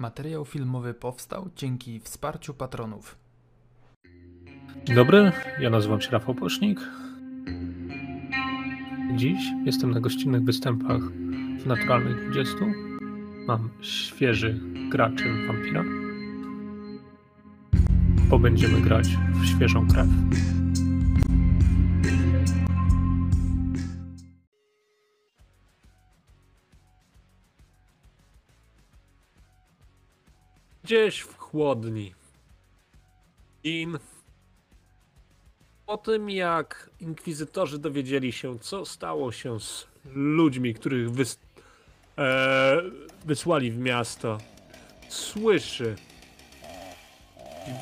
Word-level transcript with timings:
Materiał 0.00 0.44
filmowy 0.44 0.94
powstał 0.94 1.50
dzięki 1.56 2.00
wsparciu 2.00 2.54
patronów. 2.54 3.16
Dzień 4.84 4.96
dobry, 4.96 5.32
ja 5.60 5.70
nazywam 5.70 6.00
się 6.00 6.10
Rafał 6.10 6.34
Posznik. 6.34 6.80
Dziś 9.16 9.38
jestem 9.64 9.90
na 9.90 10.00
gościnnych 10.00 10.44
występach 10.44 11.00
w 11.58 11.66
Naturalnych 11.66 12.30
20. 12.30 12.56
Mam 13.46 13.68
świeży 13.80 14.60
graczy 14.90 15.46
wampira. 15.46 15.84
Bo 18.28 18.38
będziemy 18.38 18.80
grać 18.80 19.08
w 19.32 19.46
świeżą 19.46 19.88
krew. 19.88 20.08
Gdzieś 30.90 31.20
w 31.20 31.36
chłodni. 31.38 32.14
In. 33.64 33.98
Po 35.86 35.98
tym 35.98 36.30
jak 36.30 36.90
inkwizytorzy 37.00 37.78
dowiedzieli 37.78 38.32
się, 38.32 38.58
co 38.58 38.84
stało 38.84 39.32
się 39.32 39.60
z 39.60 39.86
ludźmi, 40.14 40.74
których 40.74 41.10
wys 41.10 41.38
e, 42.18 42.82
wysłali 43.24 43.70
w 43.70 43.78
miasto, 43.78 44.38
słyszy 45.08 45.96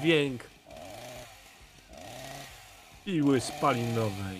dźwięk 0.00 0.42
piły 3.04 3.40
spalinowej. 3.40 4.38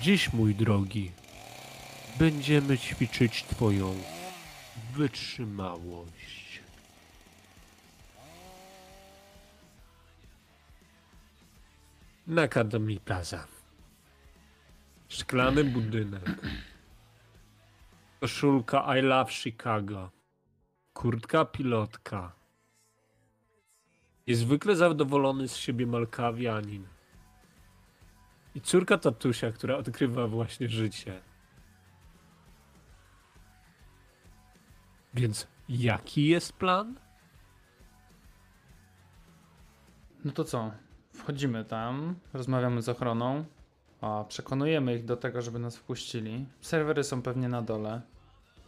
Dziś, 0.00 0.32
mój 0.32 0.54
drogi, 0.54 1.12
będziemy 2.18 2.78
ćwiczyć 2.78 3.44
Twoją 3.44 4.15
wytrzymałość. 4.96 6.62
Na 12.26 12.42
Academy 12.42 13.00
Plaza. 13.00 13.46
Szklany 15.08 15.64
budynek. 15.64 16.22
Koszulka 18.20 18.96
I 18.96 19.02
Love 19.02 19.32
Chicago. 19.32 20.10
Kurtka 20.92 21.44
pilotka. 21.44 22.32
Niezwykle 24.26 24.76
zadowolony 24.76 25.48
z 25.48 25.56
siebie 25.56 25.86
malkawianin. 25.86 26.86
I 28.54 28.60
córka 28.60 28.98
tatusia, 28.98 29.52
która 29.52 29.76
odkrywa 29.76 30.26
właśnie 30.26 30.68
życie. 30.68 31.20
Więc 35.16 35.46
jaki 35.68 36.26
jest 36.26 36.52
plan? 36.52 36.94
No 40.24 40.32
to 40.32 40.44
co? 40.44 40.72
Wchodzimy 41.12 41.64
tam, 41.64 42.14
rozmawiamy 42.32 42.82
z 42.82 42.88
ochroną, 42.88 43.44
a 44.00 44.24
przekonujemy 44.28 44.94
ich 44.96 45.04
do 45.04 45.16
tego, 45.16 45.42
żeby 45.42 45.58
nas 45.58 45.76
wpuścili. 45.76 46.46
Serwery 46.60 47.04
są 47.04 47.22
pewnie 47.22 47.48
na 47.48 47.62
dole, 47.62 48.02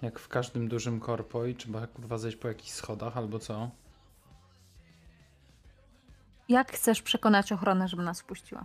jak 0.02 0.18
w 0.18 0.28
każdym 0.28 0.68
dużym 0.68 1.00
korpo 1.00 1.44
i 1.44 1.54
trzeba 1.54 1.86
kurwa 1.86 2.18
zejść 2.18 2.36
po 2.36 2.48
jakichś 2.48 2.70
schodach 2.70 3.16
albo 3.16 3.38
co. 3.38 3.70
Jak 6.48 6.72
chcesz 6.72 7.02
przekonać 7.02 7.52
ochronę, 7.52 7.88
żeby 7.88 8.02
nas 8.02 8.20
wpuściła? 8.20 8.64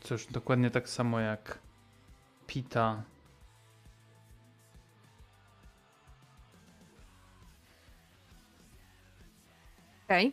Cóż, 0.00 0.26
dokładnie 0.26 0.70
tak 0.70 0.88
samo 0.88 1.20
jak 1.20 1.58
Pita. 2.46 3.02
Okej. 10.12 10.32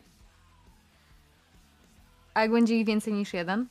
A 2.34 2.42
jak 2.42 2.50
będzie 2.50 2.80
ich 2.80 2.86
więcej 2.86 3.12
niż 3.12 3.32
jeden? 3.32 3.66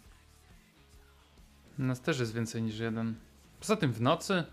Nas 1.78 2.02
też 2.02 2.20
jest 2.20 2.34
więcej 2.34 2.62
niż 2.62 2.80
jeden. 2.80 3.16
Poza 3.60 3.76
tym 3.76 3.94
w 3.94 4.02
nocy 4.02 4.44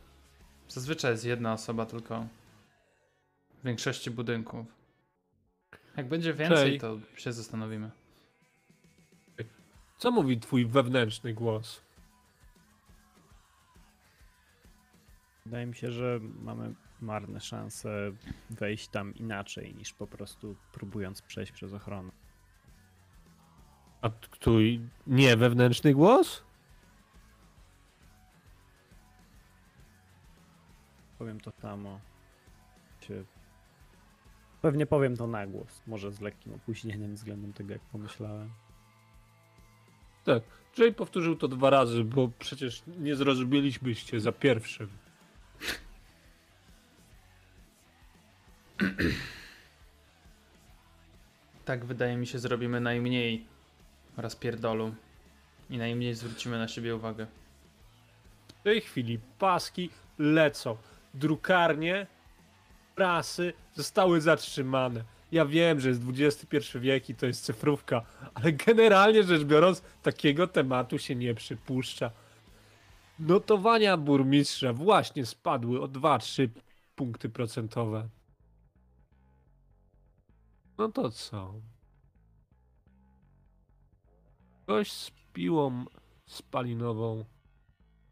zazwyczaj 0.68 1.12
jest 1.12 1.24
jedna 1.24 1.52
osoba 1.52 1.86
tylko. 1.86 2.26
W 3.62 3.64
większości 3.64 4.10
budynków. 4.10 4.66
Jak 5.96 6.08
będzie 6.08 6.34
więcej, 6.34 6.56
Cześć. 6.56 6.80
to 6.80 6.98
się 7.16 7.32
zastanowimy. 7.32 7.90
Co 9.98 10.10
mówi 10.10 10.40
twój 10.40 10.66
wewnętrzny 10.66 11.34
głos? 11.34 11.80
Wydaje 15.46 15.66
mi 15.66 15.74
się, 15.74 15.92
że 15.92 16.20
mamy 16.42 16.74
marne 17.00 17.40
szanse 17.40 18.12
wejść 18.50 18.88
tam 18.88 19.14
inaczej 19.14 19.74
niż 19.74 19.92
po 19.92 20.06
prostu 20.06 20.56
próbując 20.72 21.22
przejść 21.22 21.52
przez 21.52 21.72
ochronę. 21.72 22.12
A 24.00 24.10
t- 24.10 24.28
twój 24.40 24.80
nie 25.06 25.36
wewnętrzny 25.36 25.94
głos? 25.94 26.42
Powiem 31.18 31.40
to 31.40 31.50
samo. 31.50 32.00
Się... 33.00 33.24
Pewnie 34.62 34.86
powiem 34.86 35.16
to 35.16 35.26
na 35.26 35.46
głos, 35.46 35.82
może 35.86 36.12
z 36.12 36.20
lekkim 36.20 36.54
opóźnieniem 36.54 37.14
względem 37.14 37.52
tego, 37.52 37.72
jak 37.72 37.82
pomyślałem. 37.82 38.50
Tak. 40.24 40.42
Jay 40.78 40.92
powtórzył 40.92 41.36
to 41.36 41.48
dwa 41.48 41.70
razy, 41.70 42.04
bo 42.04 42.28
przecież 42.38 42.82
nie 42.86 43.16
zrozumielibyście 43.16 44.20
za 44.20 44.32
pierwszym. 44.32 44.88
Tak 51.64 51.84
wydaje 51.84 52.16
mi 52.16 52.26
się 52.26 52.38
zrobimy 52.38 52.80
najmniej 52.80 53.46
rozpierdolu. 54.16 54.94
I 55.70 55.78
najmniej 55.78 56.14
zwrócimy 56.14 56.58
na 56.58 56.68
siebie 56.68 56.96
uwagę. 56.96 57.26
W 58.48 58.62
tej 58.62 58.80
chwili 58.80 59.18
paski 59.38 59.90
lecą. 60.18 60.76
Drukarnie, 61.14 62.06
prasy 62.94 63.52
zostały 63.74 64.20
zatrzymane. 64.20 65.04
Ja 65.32 65.46
wiem, 65.46 65.80
że 65.80 65.88
jest 65.88 66.02
XXI 66.08 66.78
wiek 66.78 67.10
i 67.10 67.14
to 67.14 67.26
jest 67.26 67.44
cyfrówka, 67.44 68.02
ale 68.34 68.52
generalnie 68.52 69.22
rzecz 69.22 69.44
biorąc, 69.44 69.82
takiego 70.02 70.46
tematu 70.46 70.98
się 70.98 71.14
nie 71.14 71.34
przypuszcza. 71.34 72.10
Notowania 73.18 73.96
burmistrza 73.96 74.72
właśnie 74.72 75.26
spadły 75.26 75.82
o 75.82 75.88
2-3 75.88 76.48
punkty 76.96 77.28
procentowe. 77.28 78.08
No 80.78 80.88
to 80.88 81.10
co? 81.10 81.54
Ktoś 84.62 84.92
z 84.92 85.10
piłą 85.32 85.84
spalinową 86.26 87.24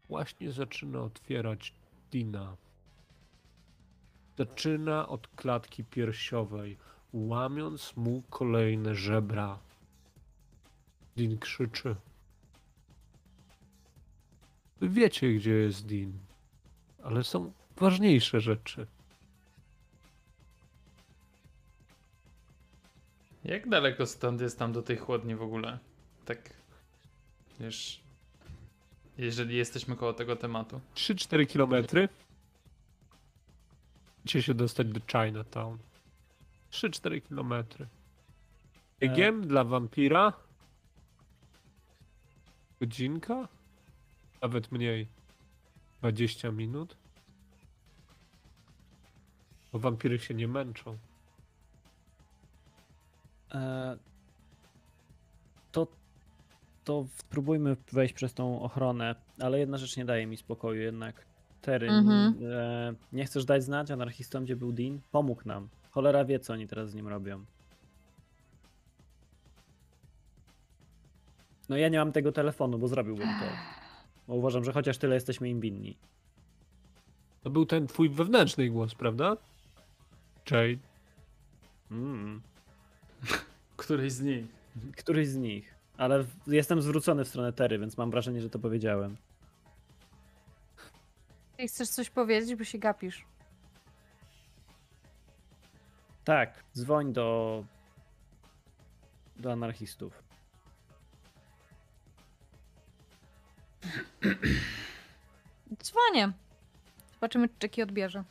właśnie 0.07 0.51
zaczyna 0.51 0.99
otwierać 0.99 1.73
Dina. 2.11 2.57
Zaczyna 4.37 5.07
od 5.07 5.27
klatki 5.27 5.83
piersiowej, 5.83 6.77
łamiąc 7.13 7.95
mu 7.95 8.23
kolejne 8.29 8.95
żebra. 8.95 9.59
Din 11.15 11.37
krzyczy. 11.37 11.95
Wy 14.79 14.89
wiecie, 14.89 15.33
gdzie 15.33 15.53
jest 15.53 15.85
Din, 15.85 16.19
ale 17.03 17.23
są 17.23 17.51
ważniejsze 17.77 18.41
rzeczy. 18.41 18.87
Jak 23.45 23.69
daleko 23.69 24.05
stąd 24.05 24.41
jest 24.41 24.59
tam 24.59 24.71
do 24.73 24.81
tej 24.81 24.97
chłodni 24.97 25.35
w 25.35 25.41
ogóle? 25.41 25.79
Tak. 26.25 26.53
Wiesz. 27.59 28.01
Jeżeli 29.17 29.55
jesteśmy 29.55 29.95
koło 29.95 30.13
tego 30.13 30.35
tematu. 30.35 30.81
3-4 30.95 31.47
kilometry. 31.47 32.09
Chcecie 34.19 34.41
się 34.41 34.53
dostać 34.53 34.87
do 34.87 34.99
Chinatown. 34.99 35.77
3-4 36.71 37.21
kilometry. 37.21 37.87
Biegiem 38.99 39.47
dla 39.47 39.63
wampira. 39.63 40.33
Godzinka? 42.79 43.47
Nawet 44.41 44.71
mniej. 44.71 45.07
20 45.99 46.51
minut. 46.51 46.97
Bo 49.71 49.79
wampiry 49.79 50.19
się 50.19 50.33
nie 50.33 50.47
męczą. 50.47 50.97
E, 53.55 53.97
to, 55.71 55.87
to 56.83 57.05
spróbujmy 57.17 57.75
wejść 57.91 58.13
przez 58.13 58.33
tą 58.33 58.61
ochronę, 58.61 59.15
ale 59.39 59.59
jedna 59.59 59.77
rzecz 59.77 59.97
nie 59.97 60.05
daje 60.05 60.27
mi 60.27 60.37
spokoju 60.37 60.81
jednak. 60.81 61.25
Terry, 61.61 61.89
Mhm. 61.89 62.35
e, 62.53 62.93
nie 63.13 63.25
chcesz 63.25 63.45
dać 63.45 63.63
znać 63.63 63.91
anarchistom, 63.91 64.43
gdzie 64.43 64.55
był 64.55 64.71
Dean? 64.71 64.99
Pomógł 65.11 65.41
nam. 65.45 65.69
Cholera 65.91 66.25
wie, 66.25 66.39
co 66.39 66.53
oni 66.53 66.67
teraz 66.67 66.89
z 66.89 66.95
nim 66.95 67.07
robią. 67.07 67.45
No 71.69 71.77
ja 71.77 71.89
nie 71.89 71.97
mam 71.99 72.11
tego 72.11 72.31
telefonu, 72.31 72.77
bo 72.79 72.87
zrobiłbym 72.87 73.27
to. 73.27 73.45
Bo 74.27 74.35
uważam, 74.35 74.63
że 74.63 74.73
chociaż 74.73 74.97
tyle 74.97 75.15
jesteśmy 75.15 75.49
im 75.49 75.59
winni. 75.59 75.97
To 77.43 77.49
był 77.49 77.65
ten 77.65 77.87
twój 77.87 78.09
wewnętrzny 78.09 78.69
głos, 78.69 78.95
prawda? 78.95 79.37
Jay. 80.51 80.79
Mm. 81.91 82.41
Któryś 83.77 84.13
z 84.13 84.21
nich. 84.21 84.45
Któryś 84.97 85.27
z 85.27 85.35
nich. 85.35 85.75
Ale 85.97 86.25
jestem 86.47 86.81
zwrócony 86.81 87.25
w 87.25 87.27
stronę 87.27 87.53
Tery, 87.53 87.79
więc 87.79 87.97
mam 87.97 88.11
wrażenie, 88.11 88.41
że 88.41 88.49
to 88.49 88.59
powiedziałem. 88.59 89.17
Ty 91.57 91.67
chcesz 91.67 91.89
coś 91.89 92.09
powiedzieć, 92.09 92.55
bo 92.55 92.63
się 92.63 92.77
gapisz. 92.77 93.25
Tak, 96.23 96.63
dzwoń 96.75 97.13
do. 97.13 97.63
do 99.37 99.51
anarchistów. 99.51 100.23
Dzwonię. 105.83 106.33
Zobaczymy, 107.13 107.49
czy 107.49 107.55
Jackie 107.63 107.83
odbierze. 107.83 108.23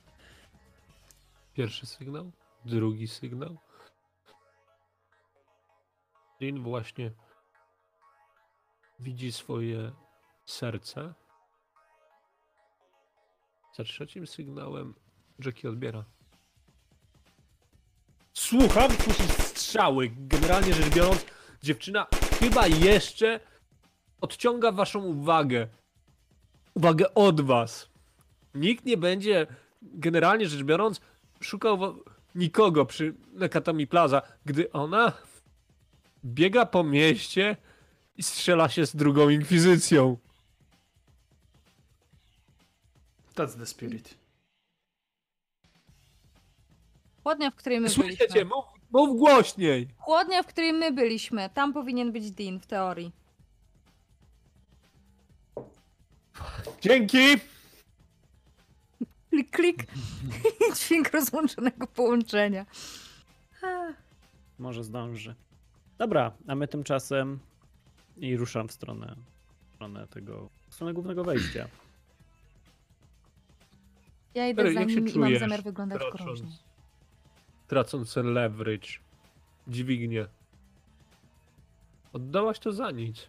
Pierwszy 1.55 1.87
sygnał, 1.87 2.31
drugi 2.65 3.09
sygnał. 3.09 3.57
Lin 6.45 6.63
właśnie 6.63 7.11
widzi 9.01 9.33
swoje 9.33 9.93
serce. 10.47 11.15
Za 13.77 13.85
trzecim 13.85 14.27
sygnałem 14.27 14.95
Jackie 15.45 15.69
odbiera. 15.69 16.05
Słucham, 18.33 18.91
słyszy 18.91 19.23
strzały. 19.23 20.11
Generalnie 20.17 20.75
rzecz 20.75 20.95
biorąc, 20.95 21.27
dziewczyna 21.63 22.07
chyba 22.41 22.67
jeszcze 22.67 23.41
odciąga 24.21 24.73
waszą 24.73 25.05
uwagę. 25.05 25.69
Uwagę 26.75 27.15
od 27.15 27.41
was. 27.41 27.91
Nikt 28.55 28.85
nie 28.85 28.97
będzie, 28.97 29.47
generalnie 29.83 30.49
rzecz 30.49 30.63
biorąc, 30.63 31.01
szukał 31.41 32.05
nikogo 32.35 32.87
przy 32.87 33.15
Nakatami 33.33 33.87
Plaza, 33.87 34.23
gdy 34.45 34.73
ona 34.73 35.13
biega 36.25 36.67
po 36.67 36.85
mieście 36.85 37.57
i 38.17 38.23
strzela 38.23 38.69
się 38.69 38.87
z 38.87 38.97
drugą 38.97 39.29
inkwizycją. 39.29 40.17
That's 43.35 43.59
the 43.59 43.67
spirit. 43.67 44.15
Chłodnia, 47.23 47.51
w 47.51 47.55
której 47.55 47.81
my 47.81 47.89
Słyszycie, 47.89 48.27
byliśmy. 48.29 48.45
mów, 48.45 48.65
mów 48.91 49.19
głośniej. 49.19 49.89
Chłodnia, 49.99 50.43
w 50.43 50.47
której 50.47 50.73
my 50.73 50.93
byliśmy. 50.93 51.51
Tam 51.55 51.73
powinien 51.73 52.13
być 52.13 52.31
Dean 52.31 52.61
w 52.61 52.67
teorii. 52.67 53.13
Dzięki. 56.81 57.19
Klik, 59.31 59.51
klik. 59.51 59.87
Dźwięk 60.77 61.11
rozłączonego 61.13 61.87
połączenia. 61.87 62.67
Może 64.59 64.85
zdąży. 64.85 65.35
Dobra, 65.99 66.33
a 66.49 66.55
my 66.55 66.69
tymczasem. 66.69 67.39
i 68.17 68.37
ruszam 68.37 68.69
w 68.69 68.73
stronę. 68.73 69.17
w 69.71 69.75
stronę 69.75 70.07
tego. 70.07 70.49
w 70.69 70.75
stronę 70.75 70.95
głównego 70.95 71.25
wejścia. 71.25 71.69
Ja 74.35 74.49
idę 74.49 74.73
za 74.73 74.81
jak 74.81 74.91
się 74.91 74.97
nim 74.97 75.09
i 75.09 75.19
mam 75.19 75.29
czujesz, 75.29 75.41
zamiar 75.41 75.63
wyglądać 75.63 75.99
groźnie. 76.13 76.47
Tracąc, 77.67 78.13
tracąc 78.13 78.17
leverage. 78.17 78.89
Dźwignię. 79.69 80.27
Oddałaś 82.13 82.59
to 82.59 82.73
za 82.73 82.91
nic. 82.91 83.29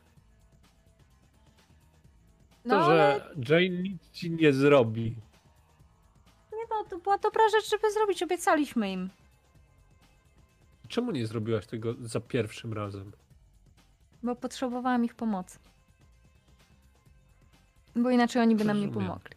No 2.65 2.75
To, 2.79 2.85
ale 2.85 3.33
że 3.41 3.63
Jane 3.63 3.77
nic 3.83 4.11
ci 4.11 4.31
nie 4.31 4.53
zrobi. 4.53 5.15
nie 6.53 6.65
no, 6.69 6.85
to 6.89 6.97
była 6.97 7.17
dobra 7.17 7.49
rzecz, 7.49 7.69
żeby 7.69 7.91
zrobić. 7.93 8.23
Obiecaliśmy 8.23 8.91
im. 8.91 9.09
Czemu 10.87 11.11
nie 11.11 11.27
zrobiłaś 11.27 11.65
tego 11.67 11.93
za 11.99 12.19
pierwszym 12.19 12.73
razem? 12.73 13.11
Bo 14.23 14.35
potrzebowałam 14.35 15.05
ich 15.05 15.15
pomocy. 15.15 15.59
Bo 17.95 18.09
inaczej 18.09 18.41
oni 18.41 18.55
by 18.55 18.65
nam 18.65 18.79
nie 18.79 18.85
Rozumiem. 18.85 19.07
pomogli. 19.07 19.35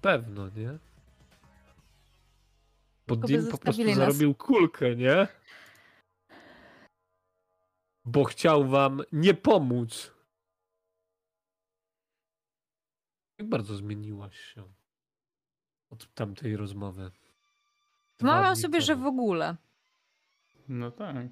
Pewno, 0.00 0.48
nie? 0.48 0.78
Bo 3.06 3.14
Tylko 3.16 3.28
Dean 3.28 3.46
po 3.50 3.58
prostu 3.58 3.84
nas. 3.84 3.96
zarobił 3.96 4.34
kulkę, 4.34 4.96
nie? 4.96 5.28
Bo 8.04 8.24
chciał 8.24 8.68
wam 8.68 9.02
nie 9.12 9.34
pomóc. 9.34 10.12
Jak 13.38 13.48
bardzo 13.48 13.76
zmieniłaś 13.76 14.36
się 14.40 14.64
od 15.90 16.14
tamtej 16.14 16.56
rozmowy? 16.56 17.10
Dwa 18.18 18.56
sobie, 18.56 18.80
że 18.80 18.96
w 18.96 19.06
ogóle. 19.06 19.56
No 20.68 20.90
tak. 20.90 21.26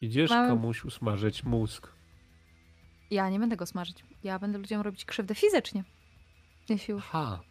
Idziesz 0.00 0.30
Mam- 0.30 0.48
komuś 0.48 0.84
usmażyć 0.84 1.44
mózg. 1.44 1.92
Ja 3.10 3.30
nie 3.30 3.38
będę 3.38 3.56
go 3.56 3.66
smażyć. 3.66 4.04
Ja 4.24 4.38
będę 4.38 4.58
ludziom 4.58 4.80
robić 4.80 5.04
krzywdę 5.04 5.34
fizycznie. 5.34 5.84
Jeśli 6.68 6.92
już. 6.92 7.04
Ha. 7.04 7.42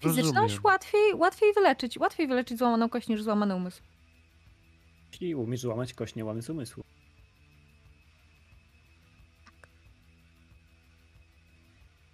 Fizyczność 0.00 0.34
rozumiem. 0.34 0.60
łatwiej, 0.64 1.14
łatwiej 1.14 1.52
wyleczyć. 1.54 1.98
Łatwiej 1.98 2.26
wyleczyć 2.26 2.58
złamaną 2.58 2.88
kość 2.88 3.08
niż 3.08 3.22
złamany 3.22 3.54
umysł. 3.54 3.82
Jeśli 5.12 5.34
umiesz 5.34 5.60
złamać 5.60 5.94
kość, 5.94 6.14
nie 6.14 6.24
łamy 6.24 6.42
z 6.42 6.50
umysłu. 6.50 6.84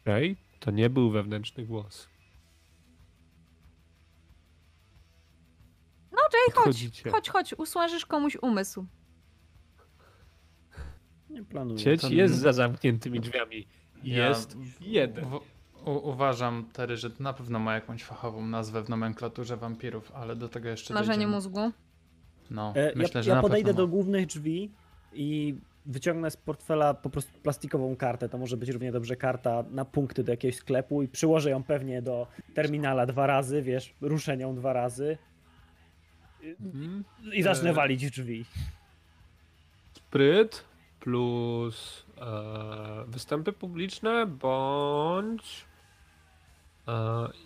Okej, 0.01 0.37
to 0.61 0.71
nie 0.71 0.91
był 0.91 1.11
wewnętrzny 1.11 1.67
głos. 1.67 2.09
Chodź. 6.55 7.03
Chodź, 7.13 7.29
chodź. 7.29 7.55
Usmażysz 7.59 8.07
komuś 8.07 8.37
umysł. 8.43 8.87
Nie 11.31 11.45
planuję. 11.45 11.79
Sieć 11.79 12.01
To- 12.01 12.09
jest 12.09 12.35
za 12.35 12.53
zamkniętymi 12.53 13.21
drzwiami. 13.21 13.67
Jest 14.03 14.57
jeden. 14.81 15.25
U, 15.35 15.41
u, 15.91 16.09
uważam, 16.11 16.65
Tery, 16.73 16.97
że 16.97 17.11
to 17.11 17.23
na 17.23 17.33
pewno 17.33 17.59
ma 17.59 17.75
jakąś 17.75 18.05
fachową 18.05 18.47
nazwę 18.47 18.83
w 18.83 18.89
nomenklaturze 18.89 19.57
wampirów, 19.57 20.13
ale 20.15 20.37
do 20.37 20.49
tego 20.49 20.69
jeszcze 20.69 20.87
Smażenie 20.95 21.09
dojdziemy. 21.15 21.35
mózgu. 21.35 21.71
No, 22.51 22.73
E, 22.77 22.93
myślę, 22.97 23.19
ja 23.19 23.23
że 23.23 23.31
ja 23.31 23.37
na 23.37 23.43
podejdę 23.43 23.67
pewno 23.69 23.77
do 23.83 23.87
ma. 23.87 23.91
głównych 23.91 24.27
drzwi 24.27 24.71
i 25.13 25.55
wyciągnę 25.87 26.31
z 26.31 26.37
portfela 26.37 26.95
po 26.95 27.11
prostu 27.11 27.33
plastikową 27.43 27.97
kartę. 27.97 28.29
To 28.29 28.39
może 28.39 28.57
być 28.57 28.69
równie 28.71 28.93
dobrze 28.93 29.17
karta 29.17 29.65
na 29.71 29.85
punkty 29.85 30.25
do 30.25 30.33
jakiegoś 30.33 30.57
sklepu 30.57 31.03
i 31.03 31.09
przyłożę 31.09 31.51
ją 31.51 31.63
pewnie 31.65 32.03
do 32.03 32.27
terminala 32.55 33.07
dwa 33.07 33.27
razy, 33.27 33.63
wiesz, 33.63 33.95
ruszę 34.01 34.37
nią 34.37 34.55
dwa 34.55 34.73
razy 34.73 35.19
Mhm. 36.43 37.05
i 37.33 37.43
zacznę 37.43 37.71
E, 37.71 37.73
walić 37.73 38.07
w 38.07 38.11
drzwi. 38.11 38.45
Spryt 39.95 40.65
plus 41.01 42.05
e, 42.21 43.05
występy 43.07 43.53
publiczne 43.53 44.27
bądź 44.27 45.65
e, 46.89 46.93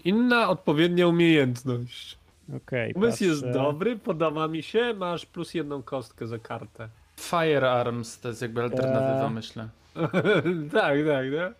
inna 0.04 0.48
odpowiednia 0.48 1.06
umiejętność. 1.08 2.18
Okej, 2.56 2.92
Umysł 2.94 3.24
jest 3.24 3.50
dobry, 3.50 3.98
podoba 3.98 4.48
mi 4.48 4.62
się, 4.62 4.94
masz 4.94 5.26
plus 5.26 5.54
jedną 5.54 5.82
kostkę 5.82 6.26
za 6.26 6.38
kartę. 6.38 6.88
Firearms 7.20 8.20
to 8.20 8.28
jest 8.28 8.42
jakby 8.42 8.62
alternatywa, 8.62 9.26
E, 9.26 9.30
myślę. 9.30 9.68
tak, 10.72 10.94
tak, 11.06 11.26
nie? 11.32 11.52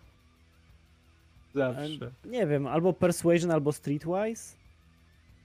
Zawsze. 1.55 2.11
Nie 2.25 2.47
wiem, 2.47 2.67
albo 2.67 2.93
Persuasion, 2.93 3.51
albo 3.51 3.71
Streetwise. 3.71 4.55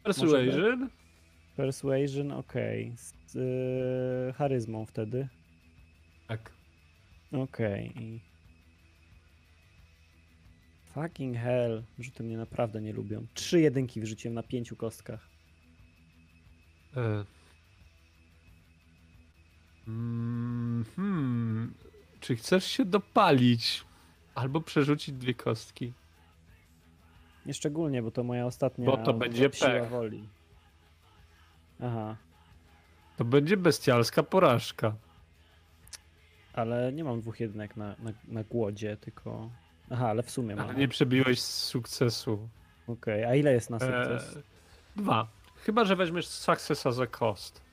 Persuasion? 0.04 0.88
Persuasion, 1.62 2.33
okej. 2.33 2.93
Z 2.97 3.37
y, 3.37 4.33
charyzmą 4.33 4.87
wtedy. 4.87 5.29
Tak. 6.29 6.53
Okej. 7.33 7.93
i- 8.03 8.21
Fucking 10.95 11.37
hell. 11.37 11.83
Rzuty 11.99 12.23
mnie 12.23 12.37
naprawdę 12.37 12.81
nie 12.81 12.93
lubią. 12.93 13.27
Trzy 13.35 13.61
jedynki 13.61 14.00
wrzuciłem 14.00 14.35
na 14.35 14.43
pięciu 14.43 14.77
kostkach. 14.77 15.29
E. 16.97 17.25
Mm, 19.88 20.85
hmm. 20.97 21.75
Czy 22.21 22.37
chcesz 22.37 22.65
się 22.65 22.85
dopalić? 22.85 23.85
Albo 24.35 24.61
przerzucić 24.61 25.15
dwie 25.15 25.35
kostki? 25.35 25.93
Nieszczególnie, 27.47 28.03
bo 28.03 28.11
to 28.11 28.25
moja 28.25 28.47
ostatnia 28.47 28.87
Bo 28.87 28.97
to 28.97 29.15
będzie 29.15 29.50
siła 29.53 29.71
pech. 29.71 29.88
woli. 29.88 30.29
Aha, 31.83 32.17
To 33.17 33.25
będzie 33.25 33.57
bestialska 33.57 34.23
porażka. 34.23 34.95
ale 36.53 36.93
nie 36.93 37.05
mam 37.05 37.21
dwóch 37.21 37.41
jedynek 37.41 37.77
na, 37.77 37.97
na, 37.99 38.11
na 38.29 38.45
głodzie, 38.45 38.97
tylko... 38.97 39.51
Aha, 39.91 40.09
ale 40.09 40.23
w 40.23 40.31
sumie 40.31 40.55
mam. 40.55 40.65
Ale 40.65 40.71
Okej, 40.73 40.81
nie 40.81 40.89
przebiłeś 40.89 41.43
sukcesu. 41.43 42.49
a 43.29 43.35
ile 43.35 43.53
jest 43.53 43.71
na 43.71 43.79
sukces? 43.79 44.37
E, 44.37 44.43
dwa. 44.97 45.29
Chyba, 45.57 45.85
że 45.85 45.97
weźmiesz 45.97 46.27
success 46.29 46.87
as 46.87 46.99
a 47.01 47.07
cost. 47.07 47.69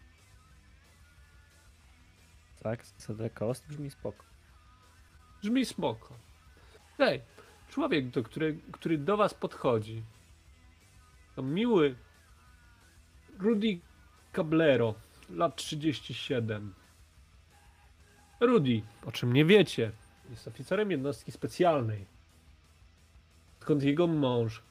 Tak, 2.64 2.86
CD 2.86 3.30
Cost 3.30 3.68
brzmi 3.68 3.90
spoko. 3.92 4.24
Brzmi 5.42 5.66
smoko. 5.66 6.14
Hej, 6.98 7.22
człowiek, 7.70 8.10
do 8.10 8.24
który, 8.24 8.60
który 8.72 8.98
do 8.98 9.18
was 9.18 9.34
podchodzi, 9.34 10.04
to 11.36 11.42
miły 11.42 11.96
Rudy 13.40 13.80
Cablero, 14.36 14.96
lat 15.30 15.56
37. 15.56 16.74
Rudy, 18.40 18.82
o 19.06 19.12
czym 19.12 19.34
nie 19.34 19.46
wiecie, 19.46 19.92
jest 20.30 20.48
oficerem 20.48 20.92
jednostki 20.92 21.32
specjalnej. 21.32 22.06
Skąd 23.60 23.84
jego 23.84 24.08
mąż 24.08 24.62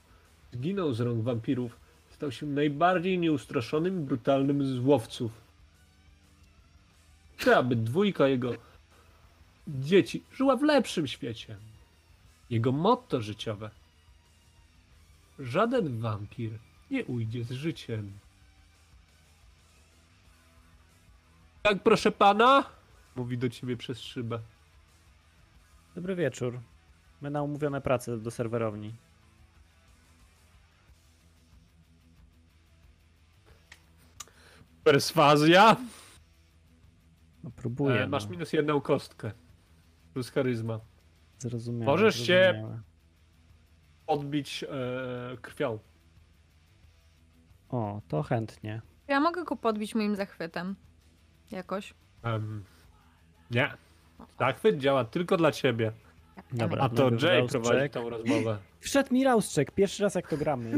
zginął 0.52 0.92
z 0.92 1.00
rąk 1.00 1.24
wampirów, 1.24 1.76
stał 2.10 2.32
się 2.32 2.46
najbardziej 2.46 3.18
nieustraszonym 3.18 4.04
brutalnym 4.04 4.66
z 4.66 4.78
łowców. 4.78 5.32
Chce, 7.36 7.56
aby 7.56 7.76
dwójka 7.76 8.28
jego 8.28 8.54
dzieci 9.68 10.22
żyła 10.32 10.56
w 10.56 10.62
lepszym 10.62 11.06
świecie. 11.06 11.56
Jego 12.50 12.72
motto 12.72 13.22
życiowe. 13.22 13.70
Żaden 15.38 16.00
wampir 16.00 16.50
nie 16.90 17.04
ujdzie 17.04 17.44
z 17.44 17.50
życiem. 17.50 18.23
Tak, 21.66 21.82
proszę 21.82 22.12
pana? 22.12 22.64
Mówi 23.16 23.38
do 23.38 23.48
ciebie 23.48 23.76
przez 23.76 24.00
szybę. 24.00 24.38
Dobry 25.94 26.14
wieczór. 26.16 26.60
My 27.20 27.30
na 27.30 27.42
umówione 27.42 27.80
prace 27.80 28.18
do 28.18 28.30
serwerowni. 28.30 28.94
Perswazja? 34.84 35.76
No 37.44 37.50
próbuję. 37.56 38.02
E, 38.02 38.06
masz 38.06 38.24
no. 38.24 38.30
minus 38.30 38.52
jedną 38.52 38.80
kostkę. 38.80 39.32
Plus 40.12 40.30
charyzma. 40.30 40.80
Zrozumiałe. 41.38 41.92
Możesz 41.92 42.16
się- 42.16 42.24
zrozumiałe. 42.52 42.80
Odbić 44.06 44.64
e, 44.64 45.36
krwią. 45.42 45.78
O, 47.68 48.02
to 48.08 48.22
chętnie. 48.22 48.82
Ja 49.08 49.20
mogę 49.20 49.44
go 49.44 49.56
podbić 49.56 49.94
moim 49.94 50.16
zachwytem. 50.16 50.76
Jakoś. 51.50 51.94
Em, 52.22 52.64
nie. 53.50 53.70
Zachwyt 54.38 54.78
działa 54.78 55.04
tylko 55.04 55.36
dla 55.36 55.52
ciebie. 55.52 55.92
Dobra. 56.52 56.82
A 56.82 56.88
to 56.88 57.10
Najpierw 57.10 57.22
Jay 57.22 57.48
prowadzi 57.48 57.90
tą 57.90 58.10
rozmowę. 58.10 58.58
Wszedł 58.80 59.14
mi 59.14 59.24
Rauszczek, 59.24 59.70
pierwszy 59.70 60.02
raz 60.02 60.14
jak 60.14 60.28
to 60.28 60.36
gramy. 60.36 60.76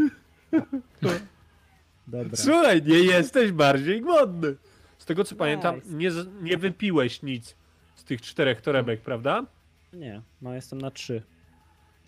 Dobra. 2.07 2.37
Słuchaj, 2.37 2.83
nie 2.83 2.99
jesteś 2.99 3.53
bardziej 3.53 4.01
głodny. 4.01 4.57
Z 4.99 5.05
tego 5.05 5.25
co 5.25 5.35
Nice. 5.35 5.39
pamiętam, 5.39 5.81
nie, 5.87 6.11
z- 6.11 6.43
nie 6.43 6.57
wypiłeś 6.59 7.23
nic 7.23 7.57
z 7.95 8.05
tych 8.05 8.23
czterech 8.23 8.61
torebek, 8.61 9.01
prawda? 9.01 9.47
Nie, 9.93 10.23
no 10.43 10.55
jestem 10.55 10.81
na 10.81 10.91
trzy. 10.91 11.23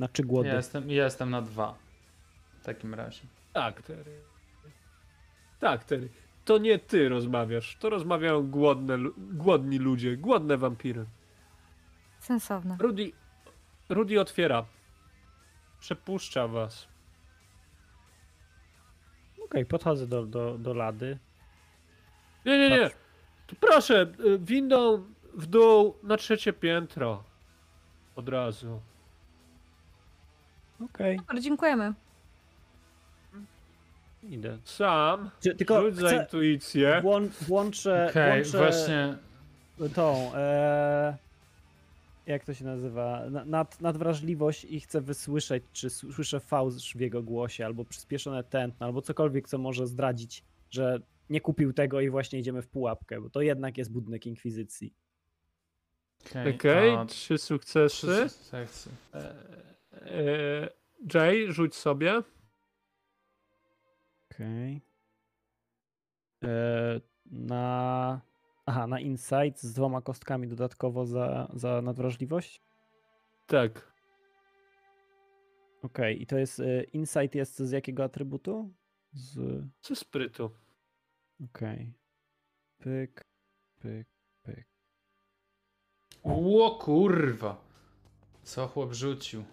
Na 0.00 0.08
trzy 0.08 0.22
głody. 0.22 0.48
Ja 0.48 0.54
jestem, 0.56 0.90
ja 0.90 1.04
jestem 1.04 1.30
na 1.30 1.42
dwa. 1.42 1.74
W 2.60 2.64
takim 2.64 2.94
razie. 2.94 3.22
Tak, 3.52 3.82
Terry. 3.82 4.20
Tak, 5.60 5.84
Terry. 5.84 6.08
To 6.48 6.58
nie 6.58 6.78
ty 6.78 7.08
rozmawiasz, 7.08 7.76
to 7.76 7.90
rozmawiają 7.90 8.50
głodne, 8.50 8.98
głodni 9.16 9.78
ludzie, 9.78 10.16
głodne 10.16 10.56
wampiry. 10.56 11.06
Sensowne. 12.18 12.76
Rudy, 12.80 13.12
Rudy 13.88 14.20
otwiera. 14.20 14.64
Przepuszcza 15.80 16.48
was. 16.48 16.88
Okej, 19.44 19.66
podchodzę 19.66 20.06
do, 20.06 20.26
do, 20.26 20.58
do 20.58 20.74
lady. 20.74 21.18
Nie, 22.44 22.58
nie, 22.58 22.70
nie. 22.70 22.90
Tu 23.46 23.56
proszę, 23.60 24.12
y, 24.20 24.38
windą 24.38 25.04
w 25.34 25.46
dół 25.46 25.94
na 26.02 26.16
trzecie 26.16 26.52
piętro. 26.52 27.24
Od 28.16 28.28
razu. 28.28 28.80
Okej, 30.84 31.16
Dobra, 31.16 31.40
dziękujemy. 31.40 31.94
Idę. 34.22 34.58
Sam. 34.64 35.30
Czy- 35.40 35.54
Tylko 35.54 35.80
Rzuć 35.82 35.96
za 35.96 36.22
intuicję. 36.22 37.00
włą, 37.02 37.28
włączę, 37.40 38.06
Okej, 38.10 38.42
włączę 38.42 38.58
właśnie. 38.58 39.16
tą, 39.94 40.34
e, 40.34 41.16
jak 42.26 42.44
to 42.44 42.54
się 42.54 42.64
nazywa, 42.64 43.30
Na- 43.30 43.44
nad, 43.44 43.80
nadwrażliwość 43.80 44.64
i 44.64 44.80
chcę 44.80 45.00
wysłyszeć, 45.00 45.64
czy 45.72 45.90
słyszę 45.90 46.40
fałsz 46.40 46.92
w 46.96 47.00
jego 47.00 47.22
głosie, 47.22 47.66
albo 47.66 47.84
przyspieszone 47.84 48.44
tętno, 48.44 48.86
albo 48.86 49.02
cokolwiek, 49.02 49.48
co 49.48 49.58
może 49.58 49.86
zdradzić, 49.86 50.44
że 50.70 51.00
nie 51.30 51.40
kupił 51.40 51.72
tego 51.72 52.00
i 52.00 52.10
właśnie 52.10 52.38
idziemy 52.38 52.62
w 52.62 52.68
pułapkę, 52.68 53.20
bo 53.20 53.30
to 53.30 53.40
jednak 53.40 53.78
jest 53.78 53.92
budynek 53.92 54.26
Inkwizycji. 54.26 54.94
Okej, 56.30 56.54
Okej, 56.54 56.90
a, 56.94 57.04
trzy 57.06 57.38
sukcesy. 57.38 58.06
trzy 58.06 58.28
sekcje. 58.28 58.92
E, 59.14 59.34
e, 60.02 60.68
Jay, 61.14 61.52
rzuć 61.52 61.74
sobie. 61.74 62.22
Okej. 64.38 64.80
E, 66.44 67.00
Na... 67.26 68.20
Aha, 68.66 68.86
na 68.86 69.00
insight 69.00 69.60
z 69.60 69.72
dwoma 69.72 70.02
kostkami 70.02 70.48
dodatkowo 70.48 71.06
za, 71.06 71.48
za 71.54 71.82
nadwrażliwość? 71.82 72.62
Tak. 73.46 73.92
Okej, 75.82 76.22
i 76.22 76.26
to 76.26 76.38
jest, 76.38 76.60
e, 76.60 76.82
insight 76.84 77.34
jest 77.34 77.58
z 77.58 77.70
jakiego 77.70 78.04
atrybutu? 78.04 78.72
Z... 79.12 79.38
Co 79.80 79.96
sprytu. 79.96 80.50
Okej. 81.44 81.92
Pyk, 82.78 83.24
pyk, 83.78 84.08
pyk. 84.42 84.66
Ło 86.24 86.70
kurwa. 86.78 87.64
Co 88.42 88.68
chłop 88.68 88.92
rzucił? 88.92 89.44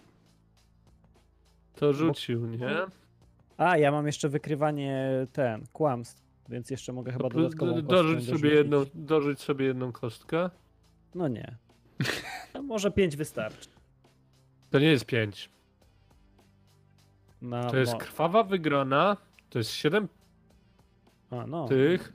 To 1.74 1.92
rzucił, 1.92 2.46
nie? 2.46 2.68
A, 3.56 3.76
ja 3.76 3.92
mam 3.92 4.06
jeszcze 4.06 4.28
wykrywanie 4.28 5.02
ten, 5.32 5.64
kłamstw, 5.72 6.22
więc 6.48 6.70
jeszcze 6.70 6.92
mogę 6.92 7.12
chyba 7.12 7.28
Do- 7.28 7.38
dodatkową 7.38 7.82
dorzuć 7.82 8.18
sobie, 8.20 8.32
dorzucić. 8.32 8.52
jedną, 8.52 8.84
dorzuć 8.94 9.40
sobie 9.40 9.66
jedną 9.66 9.92
kostkę. 9.92 10.50
No 11.14 11.28
nie. 11.28 11.56
No 12.54 12.62
może 12.62 12.90
pięć 12.90 13.16
wystarczy. 13.16 13.68
To 14.70 14.78
nie 14.78 14.86
jest 14.90 15.06
pięć. 15.06 15.50
Na 17.42 17.70
To 17.70 17.76
jest 17.76 17.92
mo- 17.92 17.98
krwawa 17.98 18.42
wygrana. 18.42 19.16
To 19.50 19.58
jest 19.58 19.70
siedem 19.70 20.08
A, 21.30 21.46
no. 21.46 21.68
tych. 21.68 22.12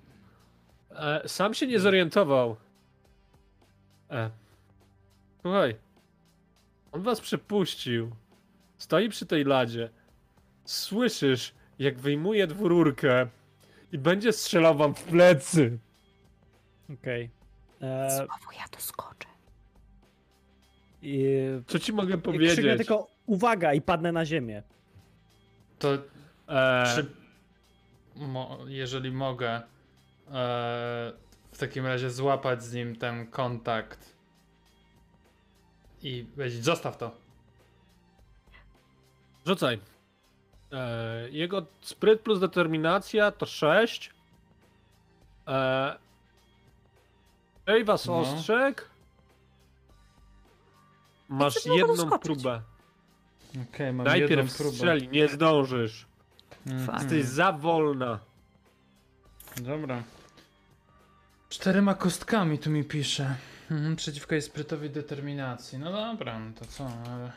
E, 0.91 1.21
sam 1.27 1.53
się 1.53 1.67
nie 1.67 1.79
zorientował. 1.79 2.55
E. 4.11 4.29
Słuchaj. 5.41 5.75
On 6.91 7.01
was 7.03 7.21
przepuścił. 7.21 8.11
Stoi 8.77 9.09
przy 9.09 9.25
tej 9.25 9.43
ladzie. 9.43 9.89
Słyszysz, 10.71 11.53
jak 11.79 11.99
wyjmuje 11.99 12.47
dwururkę 12.47 13.27
i 13.91 13.97
będzie 13.97 14.33
strzelał 14.33 14.77
wam 14.77 14.95
w 14.95 15.03
plecy. 15.03 15.77
Okej. 16.93 17.29
E, 17.81 18.11
Znowu 18.15 18.51
ja 18.59 18.67
to 18.71 18.79
skoczę. 18.79 19.27
i- 21.01 21.35
Co 21.67 21.79
ci 21.79 21.93
mogę 21.93 22.07
Krzyknę 22.13 22.31
powiedzieć? 22.33 22.77
tylko 22.77 23.07
uwaga 23.25 23.73
i 23.73 23.81
padnę 23.81 24.11
na 24.11 24.25
ziemię. 24.25 24.63
To 25.79 25.97
E, 26.47 26.83
Czy, 26.95 27.05
mo, 28.15 28.57
jeżeli 28.67 29.11
mogę, 29.11 29.49
e, 29.55 29.61
w 31.51 31.57
takim 31.59 31.85
razie 31.85 32.09
złapać 32.11 32.63
z 32.63 32.73
nim 32.73 32.95
ten 32.95 33.27
kontakt 33.27 34.15
i 36.03 36.25
powiedzieć, 36.35 36.63
zostaw 36.63 36.97
to. 36.97 37.11
Rzucaj. 39.45 39.79
E, 40.73 41.29
jego 41.29 41.65
spryt 41.81 42.21
plus 42.21 42.39
determinacja 42.39 43.31
to 43.31 43.45
6. 43.45 44.11
E, 45.47 45.97
Ej, 47.67 47.83
was 47.85 48.05
No. 48.05 48.19
ostrzeg. 48.19 48.89
Masz 51.29 51.65
jedną 51.65 52.19
próbę. 52.19 52.61
Okej, 53.73 53.93
mam 53.93 54.05
jedną 54.07 54.19
Najpierw 54.19 54.57
próbę. 54.57 54.71
strzeli, 54.75 55.07
nie 55.07 55.27
zdążysz. 55.27 56.05
Mhm. 56.67 56.99
Jesteś 57.01 57.25
za 57.25 57.51
wolna. 57.51 58.19
Dobra. 59.61 60.03
Czterema 61.49 61.93
kostkami 61.95 62.59
tu 62.59 62.69
mi 62.69 62.83
pisze. 62.83 63.35
Mhm, 63.71 63.95
przeciwko 63.95 64.35
jej 64.35 64.41
sprytowi 64.41 64.89
determinacji. 64.89 65.79
No 65.79 65.91
dobra, 65.91 66.39
no 66.39 66.51
to 66.59 66.65
co? 66.65 66.87
ale 67.13 67.31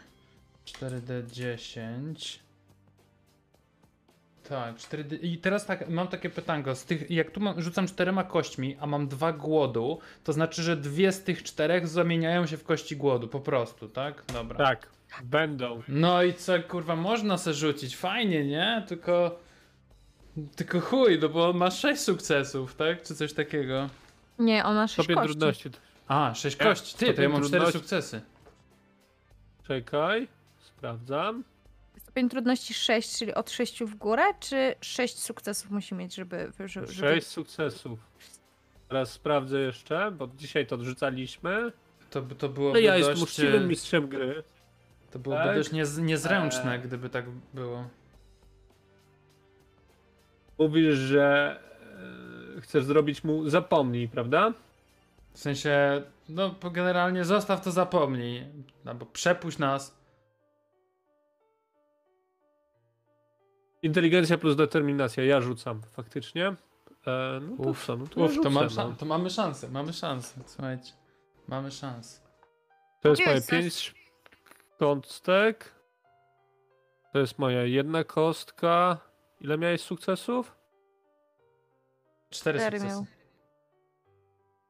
4D10. 0.67 2.39
Tak, 4.49 4.77
4D... 4.77 5.19
I 5.23 5.39
teraz 5.39 5.67
tak, 5.67 5.89
mam 5.89 6.09
takie 6.09 6.31
pytanko. 6.31 6.75
Z 6.75 6.85
tych, 6.85 7.11
jak 7.11 7.31
tu 7.31 7.41
mam, 7.41 7.63
rzucam 7.63 7.87
czterema 7.87 8.25
kośćmi, 8.25 8.77
a 8.81 8.87
mam 8.87 9.09
dwa 9.09 9.33
głodu, 9.33 9.99
to 10.25 10.33
znaczy, 10.33 10.63
że 10.63 10.77
dwie 10.77 11.13
z 11.13 11.23
tych 11.25 11.43
czterech 11.43 11.89
zamieniają 11.89 12.47
się 12.47 12.57
w 12.57 12.65
kości 12.65 12.97
głodu, 12.97 13.29
po 13.29 13.41
prostu, 13.41 13.89
tak? 13.89 14.23
Dobra. 14.33 14.59
Tak, 14.67 14.89
będą. 15.25 15.83
No 15.89 16.23
i 16.23 16.35
co, 16.35 16.53
kurwa, 16.69 16.97
można 16.97 17.39
se 17.39 17.55
rzucić, 17.55 17.97
fajnie, 17.97 18.45
nie? 18.45 18.85
Tylko... 18.89 19.39
Tylko 20.57 20.81
chuj, 20.81 21.19
no 21.23 21.29
bo 21.29 21.53
masz 21.53 21.79
6 21.81 22.03
sukcesów, 22.03 22.75
tak? 22.75 23.03
Czy 23.03 23.15
coś 23.15 23.33
takiego. 23.33 23.89
Nie, 24.39 24.65
on 24.65 24.75
ma 24.75 24.87
sześć 24.89 24.95
Stopień 24.95 25.17
kości. 25.17 25.29
trudności. 25.31 25.71
A, 26.09 26.35
6 26.35 26.57
Ja 26.61 26.65
kości. 26.67 26.97
Ty, 26.99 27.15
to 27.15 27.23
ja 27.23 27.29
mam 27.29 27.43
4 27.43 27.65
trudności- 27.65 27.73
sukcesy. 27.73 28.21
Czekaj, 29.67 30.29
sprawdzam. 30.61 31.45
Stopień 32.15 32.29
trudności 32.29 32.75
6, 32.75 33.19
czyli 33.19 33.35
od 33.35 33.51
6 33.51 33.83
w 33.85 33.95
górę, 33.95 34.23
czy 34.41 34.75
6 34.81 35.19
sukcesów 35.19 35.71
musi 35.71 35.95
mieć, 35.95 36.15
żeby... 36.15 36.53
żeby... 36.65 36.93
Sześć 36.93 37.27
sukcesów. 37.27 37.99
Teraz 38.89 39.13
sprawdzę 39.13 39.61
jeszcze, 39.61 40.11
bo 40.11 40.29
dzisiaj 40.37 40.67
to 40.67 40.75
odrzucaliśmy. 40.75 41.73
To, 42.11 42.23
by- 42.23 42.35
to 42.35 42.47
No 42.49 42.53
byłoby 42.53 42.83
ja 42.83 42.97
jestem 42.97 43.15
dość... 43.15 43.23
uczciwym 43.31 43.63
e, 43.63 43.67
mistrzem 43.67 44.09
gry. 44.09 44.43
To 45.11 45.19
byłoby 45.19 45.43
Tak. 45.45 45.57
dość 45.57 45.73
niez, 45.73 45.99
niezręczne, 45.99 46.73
Eee. 46.73 46.81
gdyby 46.81 47.11
tak 47.11 47.25
było. 47.55 47.89
Mówisz, 50.59 50.95
że 50.95 51.59
e, 52.57 52.61
chcesz 52.61 52.85
zrobić 52.85 53.25
mu 53.25 53.49
zapomnij, 53.49 54.09
prawda? 54.09 54.53
W 55.33 55.39
sensie, 55.39 56.03
no 56.29 56.51
po- 56.51 56.71
generalnie 56.71 57.25
zostaw 57.25 57.65
to 57.65 57.71
zapomnij. 57.71 58.47
Albo 58.87 59.07
przepuść 59.07 59.59
nas. 59.59 60.04
Inteligencja 63.85 64.39
plus 64.39 64.57
determinacja, 64.57 65.25
ja 65.25 65.41
rzucam 65.41 65.83
faktycznie. 65.83 66.47
E, 67.07 67.41
no 67.43 67.57
to 67.65 67.71
Uf, 67.71 67.87
co, 67.87 67.97
no 67.97 68.07
to, 68.07 68.21
ja 68.21 68.27
Uf, 68.27 68.31
to, 68.31 68.35
rzucę, 68.37 68.51
mam 68.51 68.65
no. 68.65 68.71
szan- 68.71 68.97
to 68.97 69.07
mamy 69.07 69.31
szansę, 69.31 69.69
mamy 69.69 69.93
szansę. 69.93 70.41
Słuchajcie, 70.47 70.93
mamy 71.49 71.71
szansę. 71.71 72.21
To 73.01 73.09
jest 73.09 73.23
moje 73.23 73.35
jesteś? 73.35 73.61
pięć 73.61 73.95
kostek. 74.79 75.75
To 77.13 77.19
jest 77.19 77.39
moja 77.39 77.63
jedna 77.63 78.05
kostka. 78.05 78.99
Ile 79.41 79.59
miałeś 79.59 79.81
sukcesów? 79.81 80.55
Cztery 82.31 82.59
Cztery 82.59 82.79
sukcesy. 82.81 83.01
miał. 83.01 83.07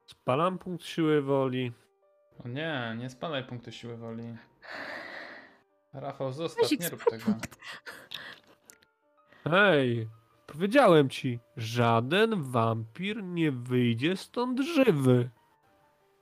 Spalam 0.06 0.58
punkt 0.58 0.84
siły 0.84 1.22
woli. 1.22 1.72
O 2.44 2.48
nie, 2.48 2.94
nie 2.98 3.10
spadaj 3.10 3.44
punktu 3.44 3.72
siły 3.72 3.96
woli. 3.96 4.36
Rafał, 5.92 6.32
zostaw, 6.32 6.62
Weź 6.62 6.72
ich 6.72 6.80
nie 6.80 6.88
rób 6.88 7.04
tego. 7.04 7.24
Hej, 9.50 10.08
powiedziałem 10.46 11.10
ci, 11.10 11.40
żaden 11.56 12.42
wampir 12.42 13.22
nie 13.22 13.52
wyjdzie 13.52 14.16
stąd 14.16 14.60
żywy. 14.60 15.30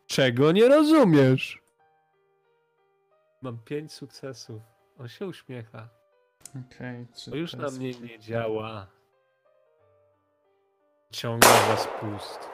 Czego 0.07 0.53
nie 0.53 0.69
rozumiesz? 0.69 1.63
Mam 3.43 3.59
pięć 3.59 3.93
sukcesów. 3.93 4.63
On 4.99 5.09
się 5.09 5.27
uśmiecha. 5.27 5.89
Okej, 6.67 7.07
czy 7.17 7.31
To 7.31 7.37
już 7.37 7.55
na 7.55 7.69
mnie 7.71 7.91
nie 7.91 8.19
działa. 8.19 8.87
Ciągle 11.11 11.49
za 11.49 11.77
spust. 11.77 12.49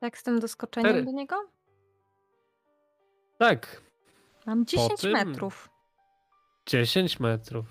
Tak 0.00 0.18
z 0.18 0.22
tym 0.22 0.40
doskoczeniem 0.40 0.90
Cztery. 0.90 1.04
do 1.06 1.12
niego? 1.12 1.36
Tak, 3.38 3.82
Mam 4.46 4.66
10 4.66 5.00
tym- 5.00 5.12
metrów. 5.12 5.68
10 6.66 7.20
metrów. 7.20 7.66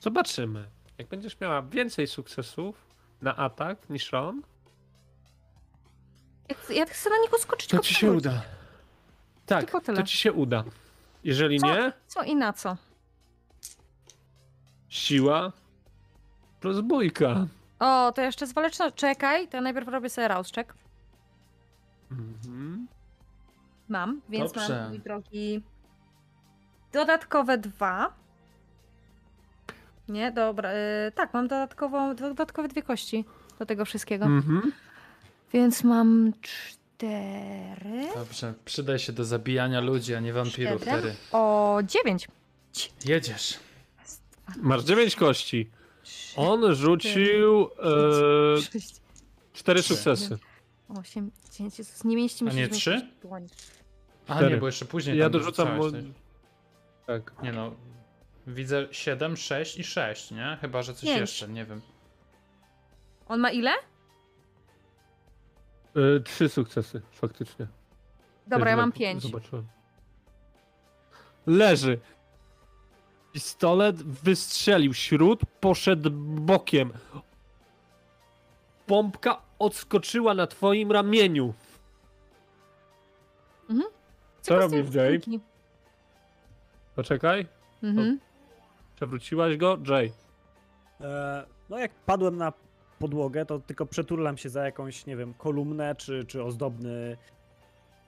Zobaczymy. 0.00 0.68
Jak 0.98 1.08
będziesz 1.08 1.40
miała 1.40 1.62
więcej 1.62 2.06
sukcesów 2.06 2.86
na 3.22 3.36
atak 3.36 3.90
niż 3.90 4.14
on, 4.14 4.42
Ja 6.48 6.54
chcę, 6.54 6.74
ja 6.74 6.86
chcę 6.86 7.10
na 7.10 7.16
niego 7.18 7.38
skoczyć 7.38 7.68
to 7.70 7.76
go 7.76 7.82
ci 7.82 7.94
się 7.94 7.98
przewrócić. 7.98 8.26
uda. 8.32 8.42
Tak, 9.46 9.60
Tylko 9.64 9.80
tyle. 9.80 9.98
to 9.98 10.06
ci 10.06 10.16
się 10.16 10.32
uda. 10.32 10.64
Jeżeli 11.24 11.58
Co? 11.60 11.66
nie, 11.66 11.92
Co 12.06 12.22
i 12.22 12.36
na 12.36 12.52
co? 12.52 12.76
siła 14.88 15.52
plus 16.60 16.80
bójka. 16.80 17.46
O, 17.78 18.12
to 18.12 18.22
jeszcze 18.22 18.46
z 18.46 18.52
waleczności. 18.52 18.98
Czekaj, 18.98 19.48
to 19.48 19.56
ja 19.56 19.60
najpierw 19.60 19.88
robię 19.88 20.10
sobie 20.10 20.28
rauszczek. 20.28 20.74
Mhm. 22.10 22.86
Mam, 23.88 24.20
więc 24.28 24.52
Dobrze. 24.52 24.80
mam 24.80 24.88
mój 24.88 25.00
drogi 25.00 25.62
dodatkowe 26.92 27.58
dwa. 27.58 28.12
Nie, 30.08 30.32
dobra. 30.32 30.72
y, 30.74 31.12
tak, 31.14 31.34
mam 31.34 31.48
dodatkową, 31.48 32.14
dodatkowe 32.16 32.68
dwie 32.68 32.82
kości 32.82 33.24
do 33.58 33.66
tego 33.66 33.84
wszystkiego. 33.84 34.24
Mhm. 34.24 34.72
Więc 35.52 35.84
mam 35.84 36.32
cztery. 36.40 38.08
Dobrze, 38.14 38.54
przydaj 38.64 38.98
się 38.98 39.12
do 39.12 39.24
zabijania 39.24 39.80
ludzi, 39.80 40.14
a 40.14 40.20
nie 40.20 40.32
wampirów 40.32 40.80
Siedem. 40.84 40.98
wtedy. 41.00 41.14
O, 41.32 41.78
dziewięć. 41.84 42.28
Jedziesz. 43.04 43.58
Masz 44.56 44.82
9 44.84 45.16
kości. 45.16 45.70
On 46.36 46.74
rzucił 46.74 47.68
e, 48.58 48.62
sześć, 48.62 48.94
4 49.52 49.82
Trzy. 49.82 49.94
sukcesy. 49.94 50.38
osiem, 51.00 51.30
dziewięć. 51.52 51.78
Jezus, 51.78 52.04
nie 52.04 52.16
mieści 52.16 52.44
mi 52.44 52.50
A 52.50 52.52
się 52.52 52.58
nie 52.58 52.64
zmieścić 52.66 52.80
trzy? 52.84 53.08
w 53.18 53.22
dłoni. 53.22 53.48
A 54.28 54.34
Cztery. 54.36 54.50
nie, 54.54 54.60
bo 54.60 54.66
jeszcze 54.66 54.84
później 54.84 55.18
Ja 55.18 55.24
tam 55.24 55.32
dorzucam 55.32 55.76
mu... 55.76 55.82
dorzucałeś. 55.82 56.06
Tak. 57.06 57.32
Nie 57.42 57.52
no, 57.52 57.72
widzę 58.48 58.88
7, 58.90 59.36
6 59.36 59.76
i 59.78 59.84
6, 59.84 60.30
nie? 60.30 60.58
Chyba, 60.60 60.82
że 60.82 60.94
coś 60.94 61.04
Pięć. 61.04 61.20
jeszcze, 61.20 61.48
nie 61.48 61.64
wiem. 61.64 61.80
On 63.28 63.40
ma 63.40 63.50
ile? 63.50 63.70
E, 65.96 66.20
trzy 66.24 66.48
sukcesy, 66.48 67.02
faktycznie. 67.12 67.66
Dobra, 68.46 68.70
ja 68.70 68.76
mam 68.76 68.92
pięć. 68.92 69.22
Zobaczyłem. 69.22 69.66
Leży. 71.46 71.98
Pistolet 73.32 74.02
wystrzelił. 74.02 74.94
Śród 74.94 75.40
poszedł 75.60 76.10
bokiem. 76.40 76.92
Pompka 78.86 79.42
odskoczyła 79.58 80.34
na 80.34 80.46
twoim 80.46 80.92
ramieniu. 80.92 81.54
Co 84.40 84.58
robisz, 84.58 84.90
tej 84.90 84.96
Jay? 85.02 85.20
kulki. 85.20 85.40
Poczekaj. 86.96 87.46
Mhm. 87.82 88.18
Przewróciłaś 88.98 89.56
go? 89.56 89.78
Jay. 89.88 90.12
E, 91.00 91.44
no 91.70 91.78
jak 91.78 91.94
padłem 91.94 92.36
na 92.36 92.52
podłogę, 92.98 93.46
to 93.46 93.58
tylko 93.58 93.86
przeturlam 93.86 94.36
się 94.36 94.48
za 94.48 94.64
jakąś, 94.64 95.06
nie 95.06 95.16
wiem, 95.16 95.34
kolumnę 95.34 95.94
czy, 95.94 96.24
czy 96.24 96.42
ozdobny, 96.42 97.16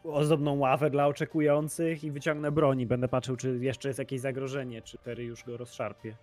ozdobną 0.05 0.59
ławę 0.59 0.91
dla 0.91 1.07
oczekujących 1.07 2.05
i 2.05 2.11
wyciągnę 2.11 2.53
broni. 2.53 2.87
Będę 2.87 3.09
patrzył, 3.09 3.37
czy 3.37 3.59
jeszcze 3.59 3.89
jest 3.89 3.99
jakieś 3.99 4.21
zagrożenie, 4.21 4.83
czy 4.83 4.99
Terry 4.99 5.25
już 5.25 5.45
go 5.45 5.57
rozszarpie. 5.57 6.17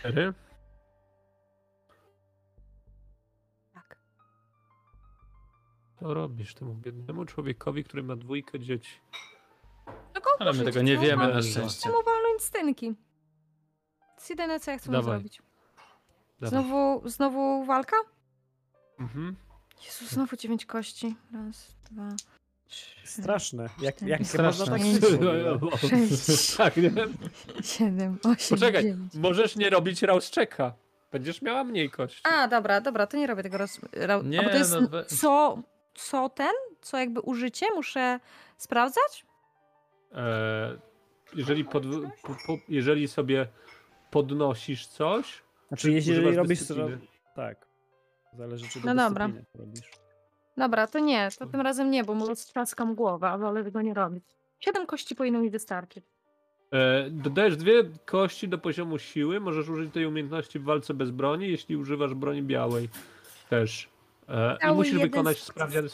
Cztery. 0.00 0.32
Co 6.04 6.14
robisz 6.14 6.54
temu 6.54 6.74
biednemu 6.74 7.24
człowiekowi, 7.24 7.84
który 7.84 8.02
ma 8.02 8.16
dwójkę 8.16 8.60
dzieci? 8.60 8.90
No 9.86 10.20
go 10.20 10.30
Ale 10.38 10.52
my 10.52 10.64
tego 10.64 10.82
nie 10.82 10.96
co? 10.96 11.02
wiemy 11.02 11.28
na 11.34 11.42
szczęście. 11.42 11.78
Chcę 11.80 11.88
mu 11.88 12.02
walnąć 12.02 12.42
stynki. 12.42 12.94
To 14.00 14.14
jest 14.16 14.30
jedyne, 14.30 14.60
co 14.60 14.70
ja 14.70 14.78
chcę 14.78 14.90
mu 14.90 14.92
Dawaj. 14.92 15.14
zrobić. 15.18 15.42
Dawaj. 16.40 16.50
Znowu, 16.64 17.08
znowu 17.08 17.64
walka? 17.64 17.96
Mhm. 19.00 19.36
Jezu, 19.86 20.06
znowu 20.06 20.36
dziewięć 20.36 20.66
kości. 20.66 21.16
Raz, 21.32 21.76
dwa, 21.90 22.08
trzy, 22.68 22.94
Straszne. 23.04 23.68
Jak, 23.80 24.02
jak 24.02 24.22
Straszne. 24.26 24.64
można 24.64 24.78
tak 24.78 24.86
żyć 24.86 25.00
w 25.00 25.14
ogóle? 25.14 25.58
Sześć. 25.78 26.56
tak, 26.56 26.76
nie? 26.76 26.90
siedem, 27.62 28.18
osiem, 28.24 28.58
Poczekaj, 28.58 28.82
dziewięć. 28.82 29.14
możesz 29.14 29.56
nie 29.56 29.70
robić 29.70 30.02
rauschecka. 30.02 30.74
Będziesz 31.12 31.42
miała 31.42 31.64
mniej 31.64 31.90
kości. 31.90 32.20
A, 32.24 32.48
dobra, 32.48 32.80
dobra, 32.80 33.06
to 33.06 33.16
nie 33.16 33.26
robię 33.26 33.42
tego 33.42 33.58
roz... 33.58 33.80
Ra... 33.92 34.20
Nie, 34.24 34.40
A, 34.40 34.42
bo 34.42 34.50
to 34.50 34.56
jest 34.56 34.72
no 34.80 34.88
we- 34.88 35.04
co, 35.04 35.58
co 35.94 36.28
ten? 36.28 36.52
Co 36.80 36.98
jakby 36.98 37.20
użycie? 37.20 37.66
Muszę 37.74 38.20
sprawdzać? 38.56 39.26
E, 40.12 40.78
jeżeli, 41.34 41.64
pod, 41.64 41.82
po, 42.22 42.28
po, 42.46 42.58
jeżeli 42.68 43.08
sobie 43.08 43.46
podnosisz 44.10 44.86
coś, 44.86 45.42
Znaczy, 45.68 45.92
jeśli 45.92 46.12
używasz 46.12 46.36
robisz... 46.36 46.58
dyscypliny. 46.58 46.98
Tak. 47.34 47.66
Zależy, 48.32 48.68
czy 48.68 48.80
do 48.80 48.94
No 48.94 49.08
dobra. 49.08 49.28
robisz. 49.54 49.90
Dobra, 50.56 50.86
to 50.86 50.98
nie, 50.98 51.28
to 51.38 51.46
tym 51.46 51.60
razem 51.60 51.90
nie, 51.90 52.04
bo 52.04 52.14
mu 52.14 52.26
roztrzaskam 52.26 52.94
głowę, 52.94 53.28
a 53.28 53.38
wolę 53.38 53.64
tego 53.64 53.82
nie 53.82 53.94
robić. 53.94 54.24
Siedem 54.60 54.86
kości 54.86 55.14
powinno 55.14 55.38
mi 55.40 55.50
wystarczyć. 55.50 56.04
E, 56.72 57.10
dodajesz 57.10 57.56
dwie 57.56 57.84
kości 58.04 58.48
do 58.48 58.58
poziomu 58.58 58.98
siły, 58.98 59.40
możesz 59.40 59.68
użyć 59.68 59.92
tej 59.94 60.06
umiejętności 60.06 60.58
w 60.58 60.64
walce 60.64 60.94
bez 60.94 61.10
broni, 61.10 61.48
jeśli 61.50 61.76
używasz 61.76 62.14
broni 62.14 62.42
białej 62.42 62.88
też. 63.50 63.88
E, 64.28 64.56
I 64.56 64.58
Cały 64.60 64.74
musisz 64.74 64.92
jeden 64.92 65.08
wykonać 65.10 65.36
sukces. 65.36 65.54
sprawdzian. 65.54 65.88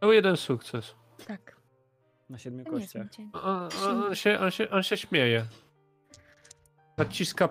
Cały 0.00 0.14
jeden 0.14 0.36
sukces. 0.36 0.94
Tak. 1.26 1.56
Na 2.30 2.38
siedmiu 2.38 2.64
To 2.64 2.70
nie 2.72 2.78
jest 2.80 2.92
kościach. 2.92 3.02
mój 3.02 3.10
dzień. 3.10 3.30
On, 3.32 3.68
on, 3.90 4.04
on, 4.04 4.14
się, 4.14 4.38
on, 4.40 4.50
się, 4.50 4.70
on 4.70 4.82
się 4.82 4.96
śmieje. 4.96 5.46
Naciska 6.98 7.48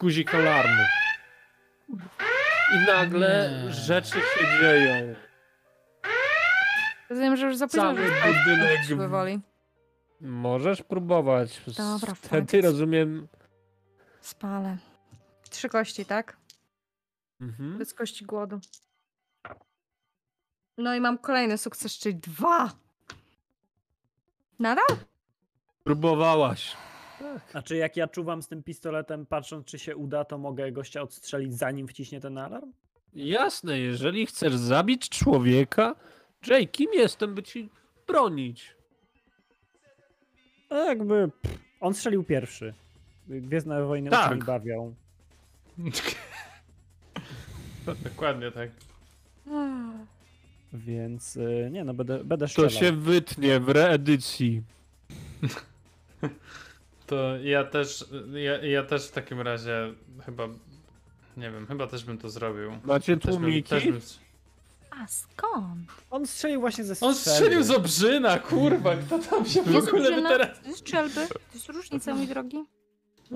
guzik 0.00 0.34
alarmu. 0.34 0.82
I 2.74 2.86
nagle 2.86 3.50
Nie. 3.66 3.72
rzeczy 3.72 4.20
się 4.20 4.46
dzieją. 4.60 5.14
Rozumiem, 7.10 7.36
że 7.36 7.46
już 7.46 7.56
za 7.56 7.66
późno, 7.66 7.82
Cały 7.82 7.96
żeby 8.06 8.38
budynek 8.38 8.84
siły 8.84 9.08
woli. 9.08 9.40
Możesz 10.20 10.82
próbować. 10.82 11.60
Dobra, 11.76 12.14
Wtedy 12.14 12.52
fakt. 12.52 12.64
rozumiem. 12.64 13.28
Spalę. 14.20 14.76
Trzy 15.50 15.68
kości, 15.68 16.04
tak? 16.04 16.36
Mhm. 17.40 17.78
Bez 17.78 17.94
kości 17.94 18.24
głodu. 18.24 18.60
No 20.78 20.94
i 20.94 21.00
mam 21.00 21.18
kolejny 21.18 21.58
sukces, 21.58 21.98
czyli 21.98 22.14
dwa. 22.14 22.72
Nadal? 24.58 24.96
Próbowałaś. 25.84 26.76
Znaczy 27.50 27.76
jak 27.76 27.96
ja 27.96 28.08
czuwam 28.08 28.42
z 28.42 28.48
tym 28.48 28.62
pistoletem, 28.62 29.26
patrząc 29.26 29.66
czy 29.66 29.78
się 29.78 29.96
uda, 29.96 30.24
to 30.24 30.38
mogę 30.38 30.72
gościa 30.72 31.02
odstrzelić 31.02 31.54
zanim 31.58 31.88
wciśnie 31.88 32.20
ten 32.20 32.38
alarm? 32.38 32.72
Jasne, 33.14 33.78
jeżeli 33.78 34.26
chcesz 34.26 34.54
zabić 34.56 35.08
człowieka, 35.08 35.94
Jay, 36.46 36.66
kim 36.66 36.92
jestem, 36.94 37.34
by 37.34 37.42
ci 37.42 37.70
bronić? 38.06 38.74
No 40.70 40.76
jakby 40.84 41.30
pff, 41.42 41.58
on 41.80 41.94
strzelił 41.94 42.24
pierwszy. 42.24 42.74
Gwiezdne 43.28 43.84
wojny 43.84 44.10
Tak. 44.10 44.26
oczami 44.26 44.42
bawią. 44.42 44.94
Dokładnie 48.04 48.50
tak. 48.50 48.70
Więc 50.72 51.36
y, 51.36 51.68
nie 51.72 51.84
no, 51.84 51.94
będę, 51.94 52.24
będę 52.24 52.46
To 52.46 52.48
strzelał. 52.48 52.70
się 52.70 52.92
wytnie 52.92 53.60
w 53.60 53.68
reedycji. 53.68 54.62
To 57.06 57.36
ja 57.36 57.64
też, 57.64 58.04
ja, 58.32 58.66
ja 58.66 58.82
też 58.82 59.08
w 59.08 59.10
takim 59.10 59.40
razie 59.40 59.92
chyba, 60.26 60.48
nie 61.36 61.50
wiem, 61.50 61.66
chyba 61.66 61.86
też 61.86 62.04
bym 62.04 62.18
to 62.18 62.30
zrobił. 62.30 62.72
Macie 62.84 63.16
Też 63.16 63.32
bym, 63.32 63.42
tłumiki? 63.42 63.68
też 63.68 63.84
bym... 63.84 64.00
A 64.90 65.06
skąd? 65.06 65.90
On 66.10 66.26
strzelił 66.26 66.60
właśnie 66.60 66.84
ze 66.84 67.06
On 67.06 67.14
strzelił 67.14 67.62
z 67.62 67.70
obrzyna, 67.70 68.38
kurwa, 68.38 68.96
kto 68.96 69.18
tam 69.18 69.46
się 69.46 69.62
w 69.62 69.76
ogóle 69.76 70.08
obrzyna, 70.08 70.28
teraz... 70.28 70.60
To 70.60 70.68
jest 70.68 70.78
strzelby. 70.80 71.28
To 71.28 71.38
jest 71.54 71.68
różnica, 71.68 72.14
mój 72.14 72.26
drogi. 72.26 72.64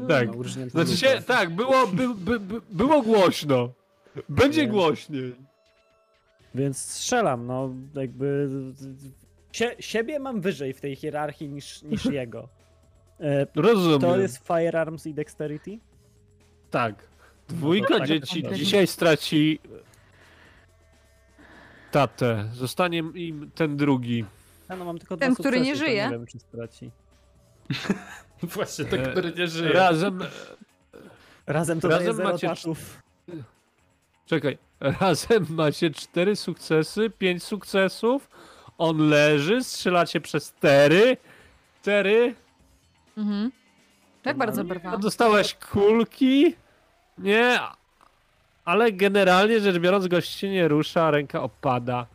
Tak. 0.08 0.28
No, 0.36 0.68
Znaczy 0.68 0.96
się, 0.96 1.22
tak, 1.26 1.50
było, 1.50 1.86
by, 1.86 2.14
by, 2.14 2.40
by, 2.40 2.60
było 2.70 3.02
głośno. 3.02 3.72
Będzie 4.28 4.60
Wiem. 4.62 4.70
głośniej. 4.70 5.34
Więc 6.54 6.78
strzelam, 6.78 7.46
no 7.46 7.70
jakby... 7.94 8.48
Sie, 9.52 9.76
siebie 9.80 10.18
mam 10.18 10.40
wyżej 10.40 10.72
w 10.74 10.80
tej 10.80 10.96
hierarchii 10.96 11.48
niż, 11.48 11.82
niż 11.82 12.04
jego. 12.20 12.48
E, 13.20 13.46
Rozumiem. 13.54 14.00
to 14.00 14.18
jest 14.18 14.46
Firearms 14.46 15.06
i 15.06 15.14
Dexterity? 15.14 15.78
Tak. 16.70 17.06
Dwójka 17.48 17.98
tak, 17.98 18.08
dzieci 18.08 18.42
to 18.42 18.48
dobrze. 18.48 18.64
dzisiaj 18.64 18.86
straci 18.86 19.58
tatę. 21.90 22.48
Zostanie 22.52 22.98
im 23.14 23.50
ten 23.54 23.76
drugi. 23.76 24.24
Ja 24.68 24.76
no 24.76 24.84
mam 24.84 24.98
tylko 24.98 25.16
Ten, 25.16 25.34
który 25.34 25.60
nie 25.60 25.76
żyje. 25.76 26.04
Nie 26.04 26.10
wiem, 26.10 26.26
czy 26.26 26.38
straci. 26.38 26.90
Właśnie 28.42 28.84
ten, 28.84 29.00
E, 29.00 29.10
który 29.10 29.32
nie 29.32 29.46
żyje. 29.46 29.72
Razem, 29.72 30.20
Razem 31.46 31.80
to 31.80 31.88
Razem 31.88 32.04
daje 32.04 32.14
zero 32.14 32.32
macie. 32.32 32.48
Czekaj, 34.26 34.58
razem 35.00 35.46
macie 35.50 35.90
cztery 35.90 36.36
sukcesy, 36.36 37.10
pięć 37.10 37.42
sukcesów. 37.42 38.30
On 38.78 39.08
leży, 39.08 39.64
strzelacie 39.64 40.20
przez 40.20 40.52
cztery. 40.52 41.16
Cztery. 41.80 42.34
Mhm. 43.16 43.52
Jak 44.24 44.36
bardzo 44.36 44.60
A 44.60 44.64
brwa. 44.64 44.96
Dostałeś 44.96 45.54
kulki? 45.54 46.54
Nie. 47.18 47.58
Ale 48.64 48.92
generalnie 48.92 49.60
rzecz 49.60 49.78
biorąc, 49.78 50.08
gość 50.08 50.32
się 50.38 50.48
nie 50.48 50.68
rusza, 50.68 51.10
ręka 51.10 51.42
opada. 51.42 52.06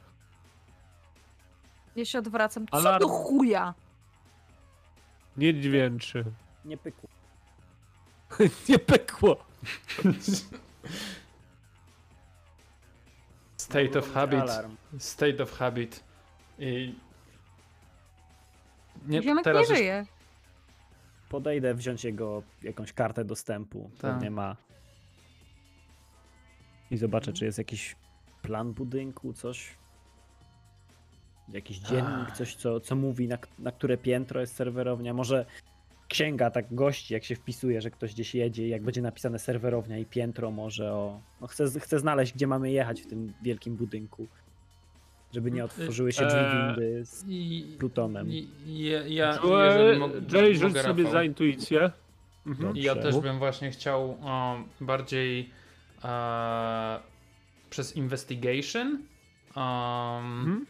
Ja 1.95 2.06
się 2.06 2.19
odwracam. 2.19 2.67
Co 2.67 2.78
Alarm. 2.78 3.00
do 3.00 3.08
chuja? 3.08 3.74
Nie 5.38 5.54
dźwięczy. 5.54 6.26
Nie 6.65 6.78
pykło. 6.78 7.10
nie 8.69 8.80
pekło. 8.80 9.38
State 13.70 14.00
of 14.00 14.14
habit. 14.14 14.40
Alarm. 14.40 14.76
State 14.98 15.44
of 15.44 15.52
habit. 15.52 16.04
I... 16.60 16.96
Nie, 19.08 19.22
Ziomek 19.22 19.38
nie 19.38 19.44
teraz 19.44 19.70
już 19.70 19.78
żyje. 19.78 20.06
Podejdę 21.30 21.74
wziąć 21.74 22.04
jego 22.04 22.44
jakąś 22.64 22.94
kartę 22.94 23.26
dostępu. 23.26 23.92
Tak. 24.00 24.12
Pewnie 24.12 24.32
ma. 24.32 24.56
I 26.92 26.98
zobaczę, 26.98 27.34
czy 27.34 27.46
jest 27.46 27.58
jakiś 27.58 27.96
plan 28.42 28.74
budynku, 28.74 29.34
coś. 29.34 29.78
Jakiś 31.50 31.78
dziennik, 31.78 32.32
coś, 32.32 32.56
co, 32.56 32.80
co 32.80 32.96
mówi, 32.96 33.28
na, 33.28 33.38
na 33.60 33.72
które 33.72 33.98
piętro 33.98 34.42
jest 34.42 34.56
serwerownia. 34.56 35.14
Może 35.14 35.46
księga 36.10 36.52
tak 36.52 36.74
gości, 36.76 37.13
jak 37.13 37.24
się 37.24 37.36
wpisuje, 37.36 37.82
że 37.82 37.91
ktoś 37.91 38.13
gdzieś 38.13 38.36
jedzie 38.36 38.65
i 38.67 38.69
jak 38.69 38.82
będzie 38.82 39.02
napisane 39.02 39.39
serwerownia 39.39 39.98
i 39.98 40.06
piętro 40.06 40.52
może 40.52 40.93
o... 40.93 41.22
No 41.41 41.48
chcę, 41.48 41.65
chcę 41.80 42.00
znaleźć, 42.00 42.34
gdzie 42.34 42.48
mamy 42.48 42.72
jechać 42.72 43.02
w 43.02 43.08
tym 43.08 43.34
wielkim 43.43 43.76
budynku. 43.76 44.28
Żeby 45.34 45.52
nie 45.52 45.65
otworzyły 45.65 46.12
się 46.12 46.26
drzwi 46.26 46.39
Eee, 46.39 46.67
windy 46.67 47.06
z 47.06 47.26
Plutonem. 47.78 48.28
ja, 48.65 49.08
ja, 49.08 49.39
Jay, 50.34 50.56
rzuć 50.56 50.78
sobie 50.78 51.04
Rafał. 51.04 51.12
za 51.12 51.24
intuicję. 51.24 51.91
Mhm. 52.48 52.76
I 52.78 52.82
ja 52.82 52.95
też 52.95 53.17
bym 53.19 53.38
właśnie 53.39 53.72
chciał 53.72 54.17
o, 54.22 54.56
bardziej 54.82 55.50
e, 56.04 57.00
przez 57.69 57.95
investigation 57.95 58.88
um, 58.88 59.00
Mhm. 59.56 60.65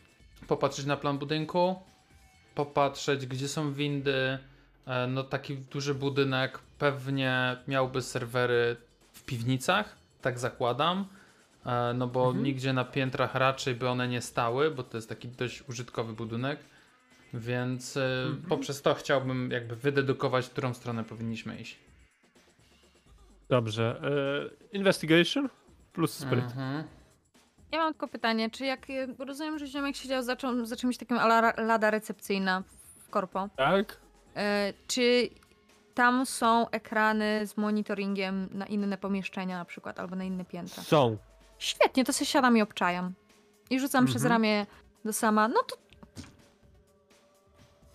popatrzeć 0.47 0.86
na 0.86 0.97
plan 0.97 1.17
budynku, 1.17 1.75
popatrzeć 2.56 3.25
gdzie 3.28 3.47
są 3.47 3.73
windy. 3.73 4.39
E, 4.89 5.08
no 5.08 5.23
taki 5.23 5.58
duży 5.58 5.93
budynek 5.95 6.60
pewnie 6.78 7.58
miałby 7.67 8.02
serwery 8.02 8.75
w 9.13 9.23
piwnicach, 9.23 9.95
tak 10.21 10.39
zakładam. 10.39 11.06
E, 11.65 11.93
no 11.93 12.08
bo 12.08 12.25
Mhm. 12.28 12.43
nigdzie 12.43 12.73
na 12.73 12.86
piętrach 12.86 13.36
raczej 13.36 13.75
by 13.75 13.89
one 13.89 14.08
nie 14.08 14.21
stały, 14.21 14.71
bo 14.71 14.84
to 14.84 14.97
jest 14.97 15.10
taki 15.10 15.28
dość 15.28 15.63
użytkowy 15.69 16.13
budynek. 16.13 16.60
Więc 17.34 17.97
e, 17.97 18.23
Mhm. 18.28 18.41
poprzez 18.49 18.82
to 18.82 18.93
chciałbym 18.95 19.52
jakby 19.52 19.75
wydedukować, 19.75 20.45
w 20.45 20.49
którą 20.49 20.73
stronę 20.73 21.04
powinniśmy 21.04 21.58
iść. 21.62 21.78
Dobrze. 23.49 24.02
E, 24.71 24.78
investigation 24.78 25.49
plus 25.93 26.13
spryt. 26.13 26.43
Mhm. 26.45 26.84
Ja 27.71 27.80
mam 27.80 27.93
tylko 27.93 28.08
pytanie, 28.08 28.49
czy 28.49 28.65
jak 28.65 28.88
rozumiem, 29.19 29.60
że 29.60 29.67
ziomek 29.67 29.95
siedział 29.95 30.23
za, 30.23 30.36
za 30.63 30.75
czymś 30.75 30.97
takim 30.97 31.17
ala 31.17 31.54
lada 31.58 31.89
recepcyjna 31.91 32.63
w 32.99 33.10
korpo, 33.10 33.49
Tak? 33.56 33.97
E, 34.36 34.74
czy 34.88 35.30
tam 35.94 36.26
są 36.26 36.70
ekrany 36.70 37.48
z 37.48 37.58
monitoringiem 37.58 38.50
na 38.52 38.65
inne 38.65 38.98
pomieszczenia 38.98 39.58
na 39.58 39.65
przykład, 39.65 40.00
albo 40.00 40.15
na 40.15 40.24
inne 40.24 40.46
piętra? 40.46 40.84
Są. 40.84 41.18
Świetnie, 41.60 42.04
to 42.06 42.13
sobie 42.13 42.26
siadam 42.26 42.58
i 42.58 42.62
obczajam. 42.62 43.13
I 43.70 43.80
rzucam 43.80 44.06
przez 44.06 44.22
Mhm. 44.24 44.32
ramię 44.32 44.65
do 45.06 45.13
sama, 45.13 45.48
no 45.48 45.60
to 45.68 45.76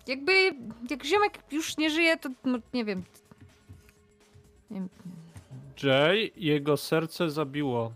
jakby, 0.07 0.33
jak 0.89 1.05
ziomek 1.05 1.39
już 1.51 1.77
nie 1.77 1.89
żyje, 1.89 2.17
to 2.17 2.29
no, 2.43 2.57
nie 2.73 2.85
wiem. 2.85 3.03
Nie 4.69 4.79
wiem. 4.79 4.89
Jay, 5.83 6.31
jego 6.35 6.77
serce 6.77 7.29
zabiło. 7.29 7.91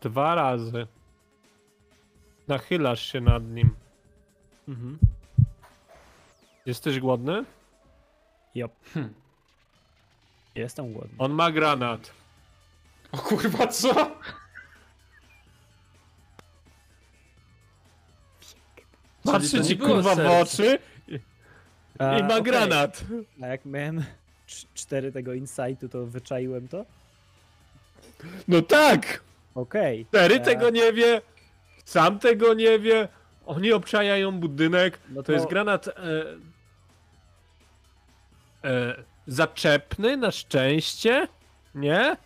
Dwa 0.00 0.34
razy. 0.34 0.86
Nachylasz 2.48 3.12
się 3.12 3.20
nad 3.20 3.44
nim. 3.44 3.70
Mhm. 4.68 4.98
Jesteś 6.66 7.00
głodny? 7.00 7.44
Jop. 8.54 8.72
Hmm. 8.94 9.14
Jestem 10.54 10.92
głodny. 10.92 11.14
On 11.18 11.32
ma 11.32 11.50
granat. 11.52 12.10
O 13.12 13.18
kurwa, 13.18 13.66
co? 13.66 14.10
Patrzy 19.24 19.64
ci 19.64 19.78
kurwa 19.78 20.14
w 20.14 20.26
oczy 20.42 20.78
A, 21.98 22.18
i 22.18 22.22
ma 22.22 22.28
okej. 22.28 22.42
granat. 22.42 23.04
A 23.42 23.46
jak 23.46 23.64
miałem 23.64 24.00
cz- 24.48 24.66
cztery 24.74 25.12
tego 25.12 25.34
insightu, 25.34 25.88
to 25.88 26.06
wyczaiłem 26.06 26.68
to? 26.68 26.84
No 28.48 28.62
tak! 28.62 29.20
Okej. 29.54 30.06
Tery 30.10 30.34
E, 30.34 30.40
tego 30.40 30.70
nie 30.70 30.92
wie, 30.92 31.22
sam 31.84 32.18
tego 32.18 32.54
nie 32.54 32.78
wie. 32.78 33.08
Oni 33.46 33.72
obczajają 33.72 34.32
budynek. 34.40 34.98
No 35.08 35.22
To 35.22 35.32
jest 35.32 35.44
to- 35.44 35.50
granat 35.50 35.88
e, 35.88 35.92
e, 38.64 39.02
zaczepny 39.26 40.16
na 40.16 40.30
szczęście, 40.30 41.28
nie? 41.74 42.16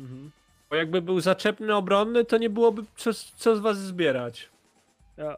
Mhm. 0.00 0.30
Bo 0.70 0.76
jakby 0.76 1.02
był 1.02 1.20
zaczepny, 1.20 1.74
obronny, 1.74 2.24
to 2.24 2.38
nie 2.38 2.50
byłoby 2.50 2.82
co, 2.96 3.10
co 3.36 3.56
z 3.56 3.60
was 3.60 3.78
zbierać. 3.78 4.50
Ja 5.16 5.36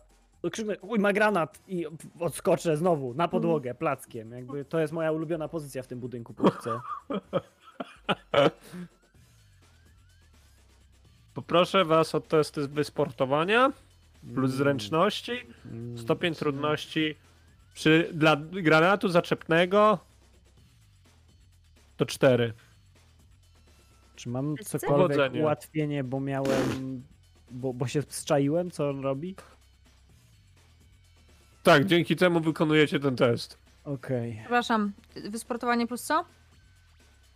krzyknę, 0.51 0.77
uj, 0.81 0.99
ma 0.99 1.13
granat 1.13 1.59
i 1.69 1.87
odskoczę 2.21 2.77
znowu 2.77 3.15
na 3.15 3.29
podłogę 3.29 3.75
plackiem. 3.75 4.33
Jakby 4.33 4.65
to 4.65 4.81
jest 4.81 4.93
moja 4.93 5.13
ulubiona 5.13 5.49
pozycja 5.49 5.83
w 5.83 5.87
tym 5.87 6.01
budynku, 6.01 6.35
chcę. 6.51 6.81
Poproszę 11.35 11.85
was 11.85 12.15
o 12.15 12.21
testy 12.21 12.69
wysportowania 12.69 13.73
plus 14.23 14.51
Mm. 14.51 14.51
zręczności. 14.59 15.33
Mm. 15.73 15.99
Stopień 15.99 16.35
trudności 16.35 17.15
przy, 17.75 18.11
dla 18.13 18.37
granatu 18.37 19.09
zaczepnego 19.09 19.99
to 21.97 22.07
4. 22.07 22.53
Czy 24.17 24.29
mam 24.29 24.57
cokolwiek 24.57 25.17
Powodzenia. 25.19 25.43
ułatwienie, 25.43 26.05
bo 26.05 26.21
miałem... 26.21 27.03
Bo, 27.51 27.73
bo 27.73 27.87
się 27.87 28.03
zczaiłem, 28.09 28.71
co 28.71 28.91
on 28.91 29.01
robi? 29.03 29.35
Tak, 31.63 31.85
dzięki 31.85 32.17
temu 32.17 32.41
wykonujecie 32.41 33.01
ten 33.01 33.17
test. 33.17 33.59
Okej. 33.85 34.37
Przepraszam, 34.41 34.93
wysportowanie 35.31 35.87
plus 35.87 36.03
co? 36.03 36.25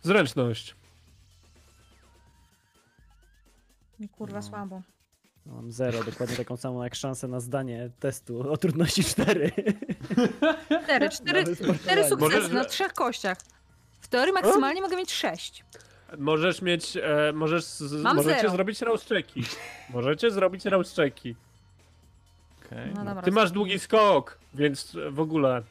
Zręczność. 0.01 0.75
Kurwa, 4.11 4.35
No. 4.35 4.41
słabo. 4.43 4.81
Mam 5.45 5.71
zero, 5.71 6.03
dokładnie 6.03 6.35
taką 6.37 6.57
samą 6.57 6.83
jak 6.83 6.95
szansę 6.95 7.27
na 7.27 7.39
zdanie 7.39 7.89
testu 7.99 8.51
o 8.51 8.57
trudności 8.57 9.03
4. 9.03 9.51
Cztery, 10.83 11.09
cztery, 11.09 11.43
cztery 11.79 12.03
sukcesy 12.03 12.15
Możesz- 12.17 12.51
na 12.53 12.65
trzech 12.65 12.93
kościach. 12.93 13.37
W 14.11 14.13
teorii 14.13 14.33
maksymalnie 14.33 14.81
mogę 14.81 14.97
mieć 14.97 15.13
sześć. 15.13 15.63
Możesz 16.17 16.61
mieć, 16.61 16.97
e, 16.97 17.31
możesz, 17.33 17.63
z, 17.63 18.03
Mam 18.03 18.15
możecie 18.15 18.41
zero. 18.41 18.51
zrobić 18.51 18.81
rauszczeki. 18.81 19.43
Możecie 19.89 20.31
zrobić 20.31 20.65
rauszczeki. 20.65 21.35
Okej. 22.65 22.93
No 22.93 23.05
dobra. 23.05 23.21
Ty 23.21 23.31
masz 23.31 23.51
długi 23.51 23.79
skok, 23.79 24.37
więc 24.53 24.97
w 25.09 25.19
ogóle. 25.19 25.63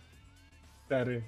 Cztery. 0.86 1.22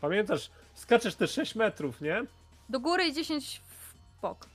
Pamiętasz, 0.00 0.50
skaczesz 0.74 1.14
te 1.14 1.26
6 1.26 1.54
metrów, 1.54 2.00
nie? 2.00 2.24
Do 2.68 2.80
góry 2.80 3.04
i 3.04 3.12
10 3.12 3.60
w 3.68 3.94
bok. 4.22 4.48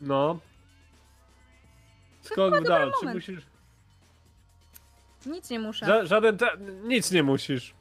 No. 0.00 0.38
Skok 2.22 2.60
w 2.60 2.62
dal, 2.64 2.92
czy 3.00 3.06
moment. 3.06 3.14
musisz... 3.14 3.46
Nic 5.26 5.50
nie 5.50 5.58
muszę. 5.58 5.86
Ża 5.86 6.04
żaden 6.04 6.38
te... 6.38 6.50
Nic 6.82 7.10
nie 7.10 7.22
musisz. 7.22 7.74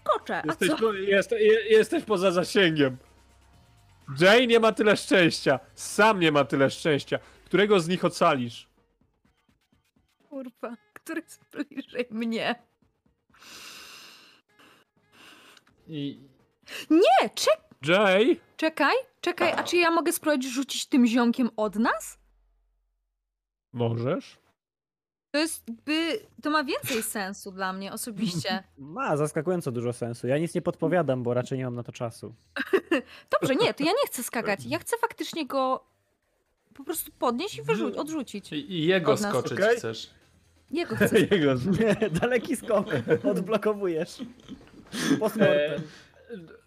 Skoczę. 0.00 0.42
A 0.42 0.46
Jesteś, 0.46 0.68
co? 0.68 0.76
po, 0.76 0.92
jest, 0.92 1.30
je, 1.30 1.68
jesteś 1.68 2.04
poza 2.04 2.30
zasięgiem. 2.30 2.96
Jay 4.20 4.46
nie 4.46 4.60
ma 4.60 4.72
tyle 4.72 4.96
szczęścia. 4.96 5.60
Sam 5.74 6.20
nie 6.20 6.32
ma 6.32 6.44
tyle 6.44 6.70
szczęścia. 6.70 7.18
Którego 7.44 7.80
z 7.80 7.88
nich 7.88 8.04
ocalisz? 8.04 8.68
Kurwa, 10.28 10.76
który 10.92 11.20
jest 11.22 11.44
bliżej 11.52 12.06
mnie? 12.10 12.54
I 15.86 16.20
Nie, 16.90 17.30
czek 17.34 17.60
Jay? 17.86 18.40
czekaj, 18.56 18.94
czekaj, 19.20 19.52
a 19.56 19.62
czy 19.62 19.76
ja 19.76 19.90
mogę 19.90 20.12
spróbować 20.12 20.44
rzucić 20.44 20.86
tym 20.86 21.06
ziomkiem 21.06 21.50
od 21.56 21.76
nas? 21.76 22.18
Możesz. 23.72 24.38
To 25.30 25.38
jest 25.38 25.70
by, 25.84 26.20
to 26.42 26.50
ma 26.50 26.64
więcej 26.64 27.02
sensu 27.02 27.52
dla 27.52 27.72
mnie 27.72 27.92
osobiście. 27.92 28.62
Ma 28.78 29.16
zaskakująco 29.16 29.72
dużo 29.72 29.92
sensu. 29.92 30.26
Ja 30.26 30.38
nic 30.38 30.54
nie 30.54 30.62
podpowiadam, 30.62 31.22
bo 31.22 31.34
raczej 31.34 31.58
nie 31.58 31.64
mam 31.64 31.74
na 31.74 31.82
to 31.82 31.92
czasu. 31.92 32.34
Dobrze, 33.40 33.54
nie, 33.54 33.74
to 33.74 33.84
ja 33.84 33.90
nie 33.90 34.06
chcę 34.06 34.22
skakać. 34.22 34.60
Ja 34.66 34.78
chcę 34.78 34.96
faktycznie 35.00 35.46
go 35.46 35.84
po 36.74 36.84
prostu 36.84 37.12
podnieść 37.18 37.58
i 37.58 37.62
wyrzucić, 37.62 37.98
odrzucić. 37.98 38.52
I, 38.52 38.86
jego 38.86 39.12
Od 39.12 39.20
nas, 39.20 39.30
skoczyć 39.30 39.52
okej? 39.52 39.76
chcesz. 39.76 40.10
Jego 40.70 40.96
chcę. 40.96 41.20
Jego. 41.30 41.54
Nie, 41.54 42.10
daleki 42.10 42.56
skok. 42.56 42.86
Odblokowujesz. 43.30 44.18
E, 45.40 45.76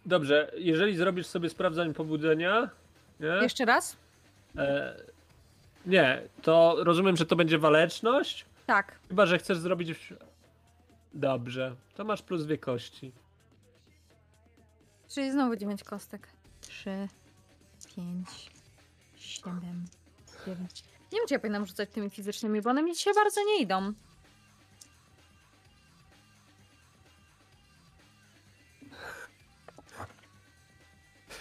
dobrze, 0.06 0.52
jeżeli 0.58 0.96
zrobisz 0.98 1.28
sobie 1.28 1.50
sprawdzanie 1.50 1.94
pobudzenia, 1.94 2.70
nie? 3.20 3.28
Jeszcze 3.28 3.66
raz? 3.66 3.98
E, 4.58 4.96
nie, 5.86 6.22
to 6.42 6.76
rozumiem, 6.80 7.18
że 7.18 7.26
to 7.26 7.36
będzie 7.36 7.58
waleczność? 7.58 8.46
Tak. 8.66 9.00
Chyba, 9.10 9.26
że 9.26 9.38
chcesz 9.38 9.58
zrobić... 9.58 9.94
w- 9.94 10.14
Dobrze, 11.14 11.76
to 11.96 12.04
masz 12.04 12.22
plus 12.22 12.44
dwie 12.46 12.58
kości. 12.58 13.12
Czyli 15.10 15.32
znowu 15.32 15.56
9 15.56 15.84
kostek. 15.84 16.28
3, 16.62 17.08
5, 17.96 18.28
7, 19.16 19.86
9. 20.46 20.84
Nie 21.12 21.18
wiem, 21.20 21.28
czy 21.28 21.34
ja 21.34 21.40
powinnam 21.40 21.66
rzucać 21.66 21.90
tymi 21.90 22.10
fizycznymi, 22.10 22.62
bo 22.62 22.70
one 22.70 22.84
mi 22.84 22.94
dzisiaj 22.94 23.14
bardzo 23.14 23.44
nie 23.44 23.62
idą. 23.62 23.94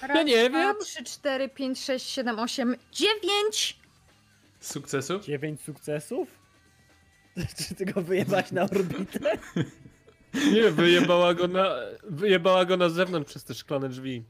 Raz, 0.03 0.27
nie 0.27 0.49
dwa, 0.51 0.59
wiem. 0.59 0.77
3, 0.81 1.05
4, 1.05 1.49
5, 1.49 1.79
6, 1.85 2.07
7, 2.07 2.39
8, 2.39 2.77
9! 2.93 3.81
Sukcesów? 4.61 5.25
Dziewięć 5.25 5.61
sukcesów? 5.61 6.39
Czy 7.68 7.74
ty 7.74 7.85
go 7.85 8.03
wyjebać 8.03 8.53
na 8.53 8.62
orbitę? 8.62 9.38
Nie, 10.53 10.70
wyjebała 10.70 11.35
go 11.35 11.48
na, 11.48 11.74
wyjebała 12.03 12.64
go 12.64 12.76
na 12.76 12.88
zewnątrz 12.88 13.31
przez 13.31 13.44
te 13.44 13.55
szklane 13.55 13.88
drzwi. 13.88 14.24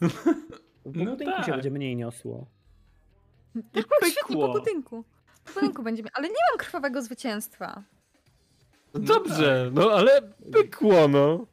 Po 0.00 0.06
No 0.94 1.10
budynku 1.10 1.36
się 1.36 1.44
tak. 1.46 1.54
będzie 1.54 1.70
mniej 1.70 1.96
niosło. 1.96 2.46
I 3.56 3.58
Świetnie, 3.60 3.82
po 3.82 4.26
pykło. 4.26 4.52
budynku. 4.52 5.04
Po 5.44 5.52
budynku 5.52 5.82
będzie. 5.82 6.02
mi- 6.02 6.08
Ale 6.14 6.28
nie 6.28 6.34
mam 6.50 6.58
krwawego 6.58 7.02
zwycięstwa. 7.02 7.82
Dobrze, 8.94 9.70
no 9.74 9.90
ale 9.90 10.22
pykło, 10.52 11.08
no. 11.08 11.46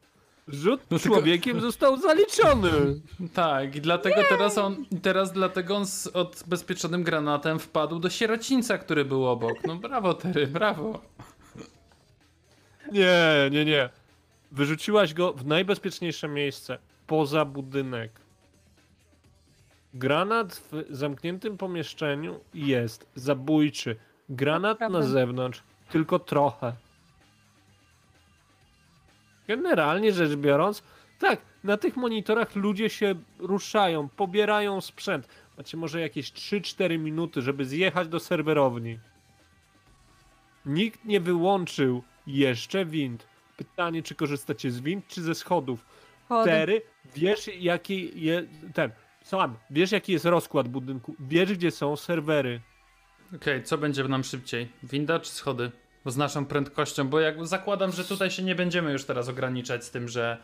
Rzut 0.48 0.80
No 0.90 0.98
tylko- 0.98 1.14
człowiekiem 1.14 1.60
został 1.60 1.96
zaliczony. 1.96 2.70
Tak, 3.34 3.76
i 3.76 3.80
dlatego 3.80 4.22
teraz 4.28 4.58
on, 4.58 4.84
teraz 5.02 5.32
dlatego 5.32 5.76
on 5.76 5.86
z 5.86 6.06
odbezpieczonym 6.06 7.02
granatem 7.02 7.58
wpadł 7.58 7.98
do 7.98 8.10
sierocińca, 8.10 8.78
który 8.78 9.04
był 9.04 9.26
obok. 9.26 9.54
No 9.66 9.76
brawo, 9.76 10.14
Tery, 10.14 10.46
brawo. 10.46 11.00
Nie, 12.92 13.48
nie, 13.50 13.64
nie. 13.64 13.88
Wyrzuciłaś 14.52 15.14
go 15.14 15.32
w 15.32 15.46
najbezpieczniejsze 15.46 16.28
miejsce, 16.28 16.78
poza 17.06 17.44
budynek. 17.44 18.10
Granat 19.94 20.54
w 20.72 20.84
zamkniętym 20.90 21.58
pomieszczeniu 21.58 22.40
jest 22.54 23.06
zabójczy. 23.14 23.96
Granat 24.28 24.80
na 24.80 25.02
zewnątrz 25.02 25.62
tylko 25.90 26.18
trochę. 26.18 26.72
Generalnie 29.56 30.12
rzecz 30.12 30.34
biorąc, 30.36 30.82
tak, 31.18 31.40
na 31.64 31.76
tych 31.76 31.96
monitorach 31.96 32.56
ludzie 32.56 32.90
się 32.90 33.14
ruszają, 33.38 34.08
pobierają 34.08 34.80
sprzęt. 34.80 35.28
Macie 35.58 35.76
może 35.76 36.00
jakieś 36.00 36.32
3-4 36.32 36.98
minuty, 36.98 37.42
żeby 37.42 37.64
zjechać 37.64 38.08
do 38.08 38.20
serwerowni. 38.20 38.98
Nikt 40.66 41.04
nie 41.04 41.20
wyłączył 41.20 42.02
jeszcze 42.26 42.84
wind. 42.84 43.26
Pytanie, 43.56 44.02
czy 44.02 44.14
korzystacie 44.14 44.70
z 44.70 44.80
wind, 44.80 45.06
czy 45.08 45.22
ze 45.22 45.34
schodów. 45.34 45.84
Chody. 46.28 46.50
Tery, 46.50 46.82
wiesz 47.14 47.50
jaki 47.58 48.24
je, 48.24 48.46
ten, 48.74 48.90
sam, 49.22 49.56
wiesz 49.70 49.92
jaki 49.92 50.12
jest 50.12 50.24
rozkład 50.24 50.68
budynku, 50.68 51.14
wiesz 51.20 51.52
gdzie 51.52 51.70
są 51.70 51.96
serwery. 51.96 52.60
Okej, 53.36 53.62
co 53.62 53.78
będzie 53.78 54.04
nam 54.04 54.24
szybciej? 54.24 54.68
Winda 54.82 55.20
czy 55.20 55.32
schody? 55.32 55.70
Z 56.06 56.16
naszą 56.16 56.46
prędkością, 56.46 57.08
bo 57.08 57.20
jak 57.20 57.46
zakładam, 57.46 57.92
że 57.92 58.04
tutaj 58.04 58.30
się 58.30 58.42
nie 58.42 58.54
będziemy 58.54 58.92
już 58.92 59.04
teraz 59.04 59.28
ograniczać 59.28 59.84
z 59.84 59.90
tym, 59.90 60.08
że. 60.08 60.38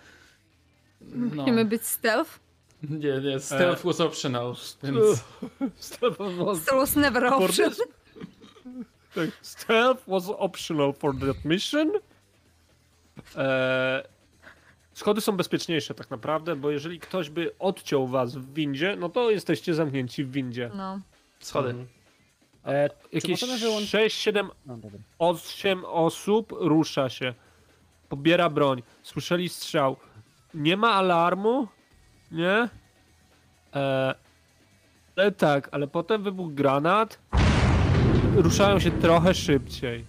No, 1.00 1.42
Musimy 1.42 1.64
być 1.64 1.86
stealth. 1.86 2.38
nie, 2.82 3.20
nie, 3.20 3.40
stealth 3.40 3.84
was 3.84 4.00
optional, 4.00 4.54
więc. 4.82 5.24
Stealth 5.76 6.18
was, 6.72 6.96
never 6.96 7.28
for 7.28 7.42
option. 7.44 7.70
this- 7.70 7.82
tak, 9.14 9.28
stealth 9.42 10.04
was 10.08 10.28
optional 10.28 10.92
for 10.92 11.14
that 11.18 11.44
mission. 11.44 11.92
Eee, 13.36 14.02
schody 14.94 15.20
są 15.20 15.36
bezpieczniejsze 15.36 15.94
tak 15.94 16.10
naprawdę, 16.10 16.56
bo 16.56 16.70
jeżeli 16.70 17.00
ktoś 17.00 17.30
by 17.30 17.50
odciął 17.58 18.08
was 18.08 18.36
w 18.36 18.54
windzie, 18.54 18.96
no 18.98 19.08
to 19.08 19.30
jesteście 19.30 19.74
zamknięci 19.74 20.24
w 20.24 20.30
windzie. 20.30 20.70
No. 20.74 21.00
Schody. 21.40 21.74
E, 22.68 22.90
Jakieś 23.12 23.40
możemy 23.40 23.58
wyłączyć... 23.58 23.90
6-7 23.94 24.48
No 24.66 24.76
dobra. 24.76 25.00
Osiem 25.18 25.84
osób 25.84 26.52
rusza 26.60 27.08
się. 27.08 27.34
Pobiera 28.08 28.50
broń. 28.50 28.82
Słyszeli 29.02 29.48
strzał. 29.48 29.96
Nie 30.54 30.76
ma 30.76 30.90
alarmu? 30.90 31.68
Nie? 32.30 32.68
E, 33.74 34.14
ale 35.16 35.32
tak, 35.32 35.68
ale 35.72 35.86
potem 35.86 36.22
wybuchł 36.22 36.50
granat. 36.50 37.18
Ruszają 38.36 38.80
się 38.80 38.90
trochę 38.90 39.34
szybciej. 39.34 40.04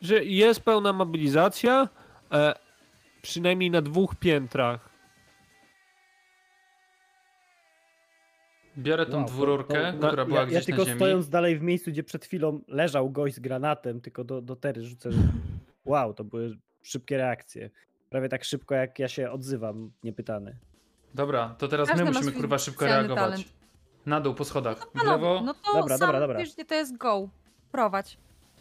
Że 0.00 0.24
jest 0.24 0.60
pełna 0.60 0.92
mobilizacja. 0.92 1.88
E, 2.32 2.54
przynajmniej 3.22 3.70
na 3.70 3.82
dwóch 3.82 4.16
piętrach. 4.16 4.91
Biorę 8.78 9.06
tą 9.06 9.16
Wow, 9.16 9.26
to- 9.26 9.32
dwururkę, 9.32 9.92
to- 10.00 10.06
która 10.08 10.24
była 10.24 10.40
ja, 10.40 10.46
gdzieś 10.46 10.58
ja 10.58 10.64
tylko 10.64 10.82
na 10.82 10.86
ziemi. 10.86 10.98
stojąc 10.98 11.28
dalej 11.28 11.58
w 11.58 11.62
miejscu, 11.62 11.90
gdzie 11.90 12.02
przed 12.02 12.24
chwilą 12.24 12.60
leżał 12.68 13.10
gość 13.10 13.34
z 13.34 13.38
granatem, 13.40 14.00
tylko 14.00 14.24
do, 14.24 14.42
do 14.42 14.56
tery 14.56 14.84
rzucę. 14.84 15.12
że- 15.12 15.18
Wow, 15.84 16.14
to 16.14 16.24
były 16.24 16.58
szybkie 16.82 17.16
reakcje. 17.16 17.70
Prawie 18.10 18.28
tak 18.28 18.44
szybko, 18.44 18.74
jak 18.74 18.98
ja 18.98 19.08
się 19.08 19.30
odzywam, 19.30 19.90
niepytany. 20.04 20.56
Dobra, 21.14 21.54
to 21.58 21.68
teraz 21.68 21.88
Każdy 21.88 22.04
my 22.04 22.10
musimy 22.10 22.32
kurwa 22.32 22.58
szybko 22.58 22.84
reagować. 22.84 23.16
talent. 23.24 23.44
Na 24.06 24.20
dół 24.20 24.34
po 24.34 24.44
schodach. 24.44 24.90
Panowie, 24.92 25.10
lewo 25.10 25.40
no 25.44 25.54
to 25.54 25.72
Dobra, 25.74 25.98
sam 25.98 26.06
dobra, 26.08 26.20
dobra. 26.20 26.38
wiesz, 26.38 26.54
gdzie 26.54 26.64
to 26.64 26.74
jest 26.74 26.96
go. 26.96 27.28
Prowadź. 27.72 28.18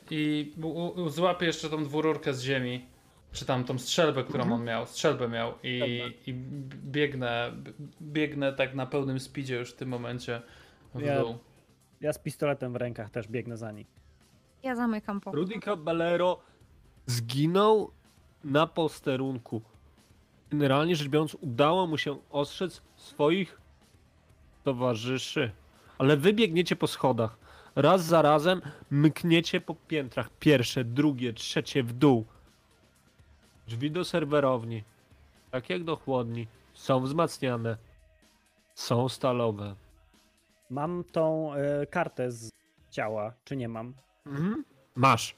i 0.09 0.53
u, 0.63 0.67
u, 1.01 1.09
złapię 1.09 1.45
jeszcze 1.45 1.69
tą 1.69 1.83
dwururkę 1.83 2.33
z 2.33 2.41
ziemi. 2.41 2.85
Czy 3.31 3.45
tam 3.45 3.63
tą 3.63 3.79
strzelbę, 3.79 4.23
którą 4.23 4.43
Mhm. 4.43 4.59
on 4.61 4.65
miał, 4.67 4.85
strzelbę 4.87 5.27
miał 5.27 5.53
i, 5.63 5.81
i 6.27 6.33
biegnę, 6.85 7.51
biegnę 8.01 8.53
tak 8.53 8.75
na 8.75 8.85
pełnym 8.85 9.19
speedzie 9.19 9.55
już 9.55 9.71
w 9.71 9.75
tym 9.75 9.89
momencie 9.89 10.41
w 10.95 11.01
Ja- 11.01 11.19
dół. 11.21 11.37
Ja 12.01 12.13
z 12.13 12.19
pistoletem 12.19 12.73
w 12.73 12.75
rękach 12.75 13.09
też 13.09 13.27
biegnę 13.27 13.57
za 13.57 13.71
nim. 13.71 13.85
Ja 14.63 14.75
zamykam 14.75 15.21
pokój. 15.21 15.39
Rudy 15.39 15.59
Caballero 15.59 16.39
zginął 17.05 17.91
na 18.43 18.67
posterunku. 18.67 19.61
Generalnie 20.49 20.95
rzecz 20.95 21.07
biorąc, 21.07 21.35
udało 21.41 21.87
mu 21.87 21.97
się 21.97 22.17
ostrzec 22.29 22.81
swoich 22.95 23.61
towarzyszy. 24.63 25.51
Ale 25.97 26.17
wy 26.17 26.33
biegniecie 26.33 26.75
po 26.75 26.87
schodach. 26.87 27.37
Raz 27.75 28.03
za 28.05 28.21
razem 28.21 28.61
mkniecie 28.91 29.61
po 29.61 29.75
piętrach. 29.75 30.29
Pierwsze, 30.39 30.83
drugie, 30.83 31.33
trzecie 31.33 31.83
w 31.83 31.93
dół. 31.93 32.25
Drzwi 33.71 33.91
do 33.91 34.05
serwerowni, 34.05 34.83
tak 35.51 35.69
jak 35.69 35.83
do 35.83 35.95
chłodni, 35.95 36.47
są 36.73 37.01
wzmacniane. 37.01 37.77
Są 38.73 39.09
stalowe. 39.09 39.75
Mam 40.69 41.03
tą 41.11 41.53
e, 41.53 41.85
kartę 41.85 42.31
z 42.31 42.49
ciała, 42.89 43.33
czy 43.45 43.55
nie 43.55 43.67
mam? 43.67 43.93
Mhm. 44.25 44.63
Masz. 44.95 45.35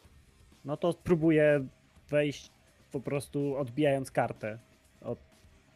No 0.66 0.78
to 0.78 0.92
spróbuję 0.94 1.68
wejść 2.10 2.52
po 2.92 3.00
prostu 3.00 3.58
odbijając 3.58 4.12
kartę 4.12 4.60
od 5.02 5.20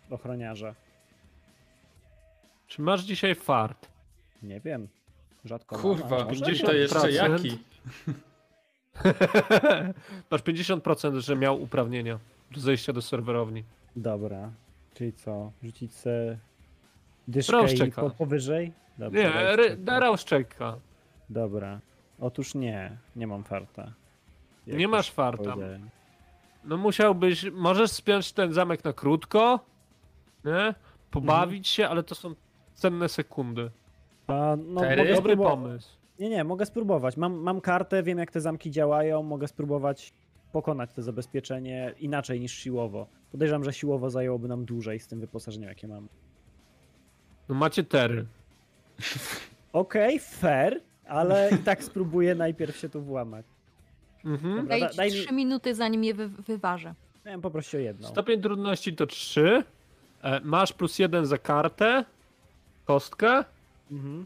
ochroniarza. 0.10 0.76
Czy 2.68 2.82
masz 2.82 3.04
dzisiaj 3.04 3.36
fart? 3.36 3.88
Nie 4.44 4.60
wiem. 4.60 4.88
Rzadko 5.46 5.76
mam, 5.76 5.82
Kurwa, 5.82 6.26
może 6.26 6.46
gdzieś 6.46 6.62
to 6.62 6.74
jeszcze 6.74 7.00
50%. 7.00 7.12
jaki? 7.12 7.58
Masz 10.32 10.42
50%, 10.42 11.20
że 11.20 11.36
miał 11.36 11.62
uprawnienia 11.62 12.20
do 12.52 12.60
zejścia 12.60 12.94
do 12.94 13.02
serwerowni. 13.02 13.64
Dobra. 13.96 14.52
Czyli 14.94 15.14
co? 15.14 15.52
Rzucić 15.64 15.94
se 15.94 16.38
dyszkę 17.28 17.74
i 17.88 17.92
po, 17.92 18.10
powyżej? 18.10 18.74
Dobra, 18.98 19.22
Nie, 19.22 19.76
darał 19.78 20.18
szczeka. 20.18 20.78
Dobra. 21.30 21.80
Otóż 22.20 22.56
nie, 22.56 22.98
nie 23.16 23.28
mam 23.28 23.44
farta. 23.44 23.94
Jak 24.68 24.78
Nie 24.80 24.88
masz 24.88 25.12
farta. 25.12 25.44
powiedziałem. 25.44 25.90
No 26.64 26.78
musiałbyś, 26.78 27.46
możesz 27.52 27.92
spiąć 27.92 28.32
ten 28.34 28.54
zamek 28.54 28.84
na 28.84 28.94
krótko, 28.94 29.60
nie? 30.46 30.76
Pobawić 31.12 31.58
Mhm. 31.58 31.64
się, 31.64 31.88
ale 31.88 32.04
to 32.04 32.16
są 32.16 32.36
cenne 32.74 33.10
sekundy. 33.10 33.72
A, 34.28 34.56
no, 34.68 34.82
Dobry 34.82 35.16
spróbować. 35.18 35.52
pomysł. 35.54 35.98
Nie, 36.20 36.30
nie, 36.30 36.44
mogę 36.44 36.66
spróbować. 36.66 37.18
Mam, 37.18 37.34
mam 37.34 37.62
kartę, 37.62 38.04
wiem 38.04 38.18
jak 38.18 38.32
te 38.32 38.42
zamki 38.42 38.72
działają, 38.72 39.24
mogę 39.24 39.48
spróbować 39.48 40.14
pokonać 40.52 40.90
to 40.94 41.02
zabezpieczenie 41.02 41.94
inaczej 42.00 42.40
niż 42.40 42.52
siłowo. 42.54 43.08
Podejrzewam, 43.32 43.64
że 43.64 43.74
siłowo 43.74 44.10
zajęłoby 44.10 44.48
nam 44.48 44.66
dłużej 44.66 45.00
z 45.00 45.08
tym 45.08 45.20
wyposażeniem, 45.20 45.70
jakie 45.70 45.88
mam. 45.88 46.08
No 47.50 47.56
macie 47.56 47.84
tery. 47.84 48.26
Okej, 49.74 50.20
fair, 50.20 50.82
ale 51.08 51.50
i 51.52 51.58
tak 51.58 51.84
spróbuję 51.84 52.36
najpierw 52.36 52.78
się 52.78 52.90
tu 52.90 53.02
włamać. 53.02 53.46
Mhm. 54.26 54.56
Dobra, 54.56 54.80
Daj 54.80 54.96
daj 54.96 55.08
mi- 55.12 55.14
trzy 55.24 55.34
minuty, 55.34 55.76
zanim 55.76 56.04
je 56.04 56.14
wy 56.14 56.28
wyważę. 56.30 56.94
Miałem 57.26 57.42
poprosić 57.42 57.76
o 57.76 57.78
jedną. 57.78 58.08
Stopień 58.08 58.42
trudności 58.42 58.96
to 58.96 59.08
3. 59.08 59.64
E, 60.22 60.40
masz 60.40 60.74
plus 60.74 61.00
1 61.00 61.26
za 61.26 61.38
kartę, 61.38 62.06
kostkę. 62.86 63.44
Mhm. 63.92 64.26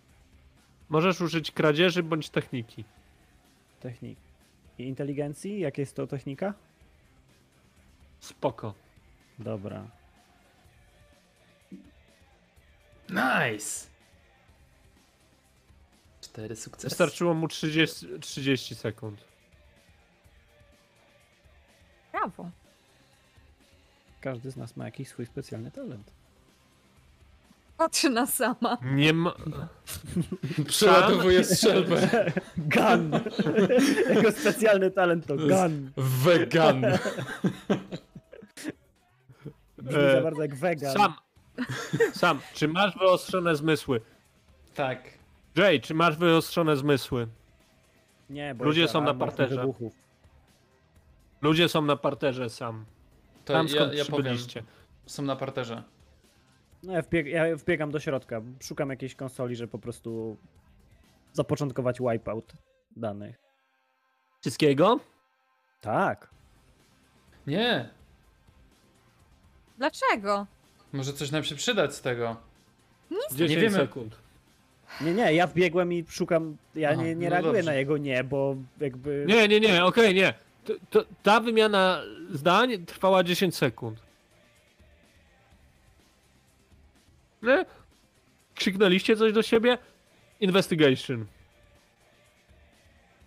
Możesz 0.89 1.21
użyć 1.21 1.51
kradzieży 1.51 2.03
bądź 2.03 2.29
techniki. 2.29 2.83
Technik. 3.79 4.17
I 4.81 4.87
inteligencji? 4.87 5.59
Jaka 5.59 5.81
jest 5.81 5.95
to 5.95 6.07
technika? 6.07 6.53
Spoko. 8.19 8.73
Dobra. 9.39 9.87
Nice! 13.09 13.87
Cztery 16.21 16.55
sukcesy. 16.55 16.89
Wystarczyło 16.89 17.33
mu 17.33 17.47
30, 17.47 18.19
30 18.19 18.75
sekund. 18.75 19.25
Brawo. 22.11 22.49
Każdy 24.21 24.51
z 24.51 24.57
nas 24.57 24.75
ma 24.77 24.85
jakiś 24.85 25.07
swój 25.07 25.25
specjalny 25.25 25.71
talent. 25.71 26.11
Patrzy 27.81 28.09
na 28.09 28.25
sama. 28.25 28.77
Nie 28.83 29.13
ma... 29.13 29.33
Przeładowuję 30.67 31.43
strzelbę. 31.43 31.97
Gun! 32.57 33.11
Jego 34.09 34.31
specjalny 34.31 34.91
talent 34.91 35.25
to 35.27 35.35
gun. 35.37 35.91
Wegan. 35.97 36.81
Brzmi 39.77 40.03
E, 40.03 40.15
za 40.15 40.21
bardzo 40.21 40.41
jak 40.41 40.55
vegan. 40.55 40.93
Sam. 40.93 41.13
Sam, 42.13 42.39
czy 42.53 42.67
masz 42.67 42.97
wyostrzone 42.97 43.55
zmysły? 43.55 44.01
Tak. 44.73 45.09
Jay, 45.55 45.79
czy 45.79 45.93
masz 45.93 46.17
wyostrzone 46.17 46.77
zmysły? 46.77 47.27
Nie, 48.29 48.55
bo 48.55 48.65
Ludzie 48.65 48.87
są 48.87 49.01
na 49.03 49.13
parterze. 49.13 49.65
Ludzie 51.41 51.69
są 51.69 51.81
na 51.81 51.95
parterze 51.95 52.49
sam. 52.49 52.85
To 53.45 53.53
Tam 53.53 53.67
ja, 53.67 53.73
skąd 53.73 53.93
ja 53.93 54.05
powiem. 54.05 54.37
Są 55.05 55.23
na 55.23 55.35
parterze. 55.35 55.83
No 56.83 56.93
ja, 56.93 57.01
wbieg, 57.01 57.27
ja 57.27 57.55
wbiegam 57.55 57.91
do 57.91 57.99
środka. 57.99 58.41
Szukam 58.63 58.89
jakiejś 58.89 59.15
konsoli, 59.15 59.55
żeby 59.55 59.71
po 59.71 59.79
prostu 59.79 60.37
zapoczątkować 61.33 61.99
wipeout 61.99 62.53
danych. 62.95 63.35
Wszystkiego? 64.41 64.99
Tak. 65.81 66.29
Nie. 67.47 67.89
Dlaczego? 69.77 70.47
Może 70.93 71.13
coś 71.13 71.31
nam 71.31 71.43
się 71.43 71.55
przydać 71.55 71.95
z 71.95 72.01
tego. 72.01 72.35
10 73.31 73.61
wiemy. 73.61 73.77
sekund. 73.77 74.15
Nie, 75.01 75.13
nie, 75.13 75.33
ja 75.33 75.47
wbiegłem 75.47 75.93
i 75.93 76.05
szukam. 76.09 76.57
Ja 76.75 76.89
Aha, 76.89 77.03
nie, 77.03 77.15
nie 77.15 77.29
no 77.29 77.31
reaguję 77.31 77.53
dobrze. 77.53 77.71
na 77.71 77.73
jego 77.73 77.97
nie, 77.97 78.23
bo 78.23 78.55
jakby. 78.79 79.25
Nie, 79.27 79.47
nie, 79.47 79.59
nie, 79.59 79.85
okej, 79.85 80.15
nie. 80.15 80.33
To, 80.65 80.73
to, 80.89 81.05
ta 81.23 81.39
wymiana 81.39 82.01
zdań 82.29 82.85
trwała 82.85 83.23
10 83.23 83.55
sekund. 83.55 84.01
Nie? 87.43 87.65
Krzyknęliście 88.55 89.15
coś 89.15 89.33
do 89.33 89.41
siebie? 89.41 89.77
Investigation. 90.39 91.25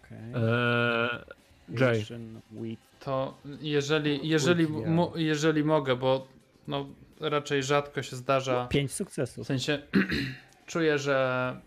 Okay. 0.04 0.18
Eee, 0.18 1.80
Jay. 1.80 2.76
To 3.00 3.38
jeżeli, 3.60 4.28
jeżeli, 4.28 4.68
mo, 4.68 5.12
jeżeli 5.16 5.64
mogę, 5.64 5.96
bo 5.96 6.26
no, 6.68 6.86
raczej 7.20 7.62
rzadko 7.62 8.02
się 8.02 8.16
zdarza. 8.16 8.66
Pięć 8.66 8.90
W 8.90 8.94
sukcesów. 8.94 9.46
sensie 9.46 9.82
czuję, 10.66 10.98
że, 10.98 11.60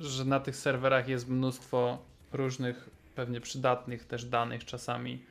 że 0.00 0.24
na 0.24 0.40
tych 0.40 0.56
serwerach 0.56 1.08
jest 1.08 1.28
mnóstwo 1.28 1.98
różnych, 2.32 2.90
pewnie 3.14 3.40
przydatnych 3.40 4.04
też 4.04 4.24
danych 4.24 4.64
czasami. 4.64 5.22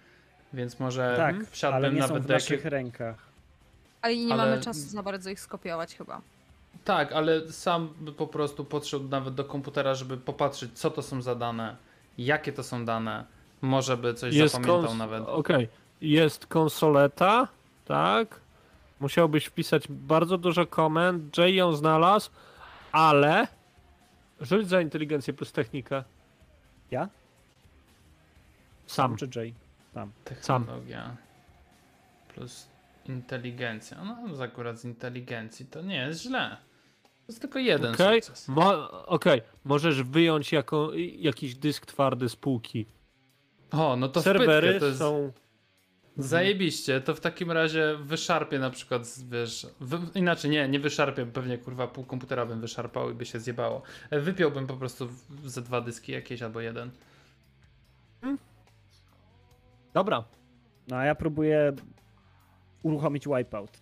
Więc 0.54 0.80
może 0.80 1.14
Tak, 1.18 1.36
ale 1.36 1.46
wsiadłbym 1.46 1.96
nie 1.96 2.02
są 2.02 2.08
nawet 2.08 2.24
w 2.24 2.28
do 2.28 2.34
naszych 2.34 2.52
jakich... 2.52 2.66
rękach. 2.66 3.26
Ale 4.02 4.18
nie 4.18 4.34
Ale- 4.34 4.46
mamy 4.52 4.62
czasu 4.64 4.80
za 4.80 5.04
bardzo 5.04 5.30
ich 5.30 5.40
skopiować 5.40 5.96
chyba. 5.96 6.22
Tak, 6.86 7.12
ale 7.12 7.52
sam 7.52 7.94
by 8.00 8.12
po 8.12 8.28
prostu 8.28 8.66
podszedł 8.66 9.08
nawet 9.08 9.36
do 9.36 9.46
komputera, 9.46 9.96
żeby 9.96 10.18
popatrzeć, 10.18 10.80
co 10.80 10.92
to 10.92 11.02
są 11.02 11.22
za 11.22 11.36
dane, 11.36 11.76
jakie 12.18 12.54
to 12.54 12.64
są 12.64 12.86
dane. 12.86 13.26
Może 13.62 13.98
by 13.98 14.14
coś 14.14 14.36
Jest 14.36 14.54
zapamiętał 14.54 14.92
kons- 14.92 14.98
nawet. 14.98 15.24
Okej. 15.28 15.70
Jest 16.02 16.48
konsoleta, 16.48 17.48
tak? 17.86 18.40
Musiałbyś 19.00 19.46
wpisać 19.46 19.88
bardzo 19.90 20.38
dużo 20.38 20.68
komend. 20.68 21.38
Jay 21.38 21.54
ją 21.54 21.76
znalazł, 21.76 22.30
ale. 22.92 23.48
Rzuć 24.42 24.68
za 24.68 24.82
inteligencję 24.82 25.34
plus 25.34 25.52
technikę. 25.52 26.04
Ja? 26.92 27.10
Sam. 28.88 29.16
Czy 29.16 29.30
Jay? 29.36 29.54
Tam. 29.94 30.12
Technologia 30.24 31.16
plus 32.38 32.68
inteligencja. 33.06 33.98
No, 34.04 34.44
akurat 34.44 34.80
z 34.80 34.86
inteligencji 34.86 35.66
to 35.66 35.82
nie 35.82 35.96
jest 35.96 36.22
źle. 36.22 36.58
To 37.28 37.32
jest 37.34 37.42
tylko 37.42 37.60
jeden 37.60 37.94
Okej, 37.94 38.22
sukces. 38.22 38.48
Mo- 38.48 39.06
okej. 39.06 39.42
możesz 39.64 40.04
wyjąć 40.04 40.52
jako, 40.52 40.92
jakiś 41.18 41.56
dysk 41.56 41.86
twardy 41.86 42.30
z 42.30 42.36
półki. 42.36 42.86
O, 43.72 43.96
no 43.96 44.10
to 44.10 44.22
Serwery 44.22 44.68
wpytkę, 44.68 44.80
to 44.80 44.86
jest 44.86 45.00
są. 45.00 45.32
zajebiście. 46.18 47.02
To 47.02 47.16
w 47.16 47.20
takim 47.20 47.52
razie 47.52 47.98
wyszarpię 48.02 48.60
na 48.60 48.70
przykład, 48.70 49.16
wiesz, 49.30 49.68
wy, 49.80 49.98
inaczej 50.16 50.52
nie, 50.52 50.68
nie 50.68 50.80
wyszarpię, 50.80 51.26
pewnie 51.26 51.58
kurwa 51.58 51.88
pół 51.88 52.06
komputera 52.06 52.46
bym 52.46 52.62
wyszarpał 52.62 53.12
i 53.12 53.14
by 53.14 53.26
się 53.26 53.40
zjebało. 53.40 53.82
E, 54.10 54.20
Wypiąłbym 54.20 54.68
po 54.68 54.74
prostu 54.78 55.08
ze 55.46 55.62
dwa 55.62 55.82
dyski 55.82 56.12
jakieś 56.12 56.42
albo 56.42 56.62
jeden. 56.62 56.92
Dobra. 59.94 60.24
No 60.88 60.96
a 60.98 61.06
ja 61.06 61.16
próbuję 61.16 61.74
uruchomić 62.84 63.28
wipeout. 63.28 63.80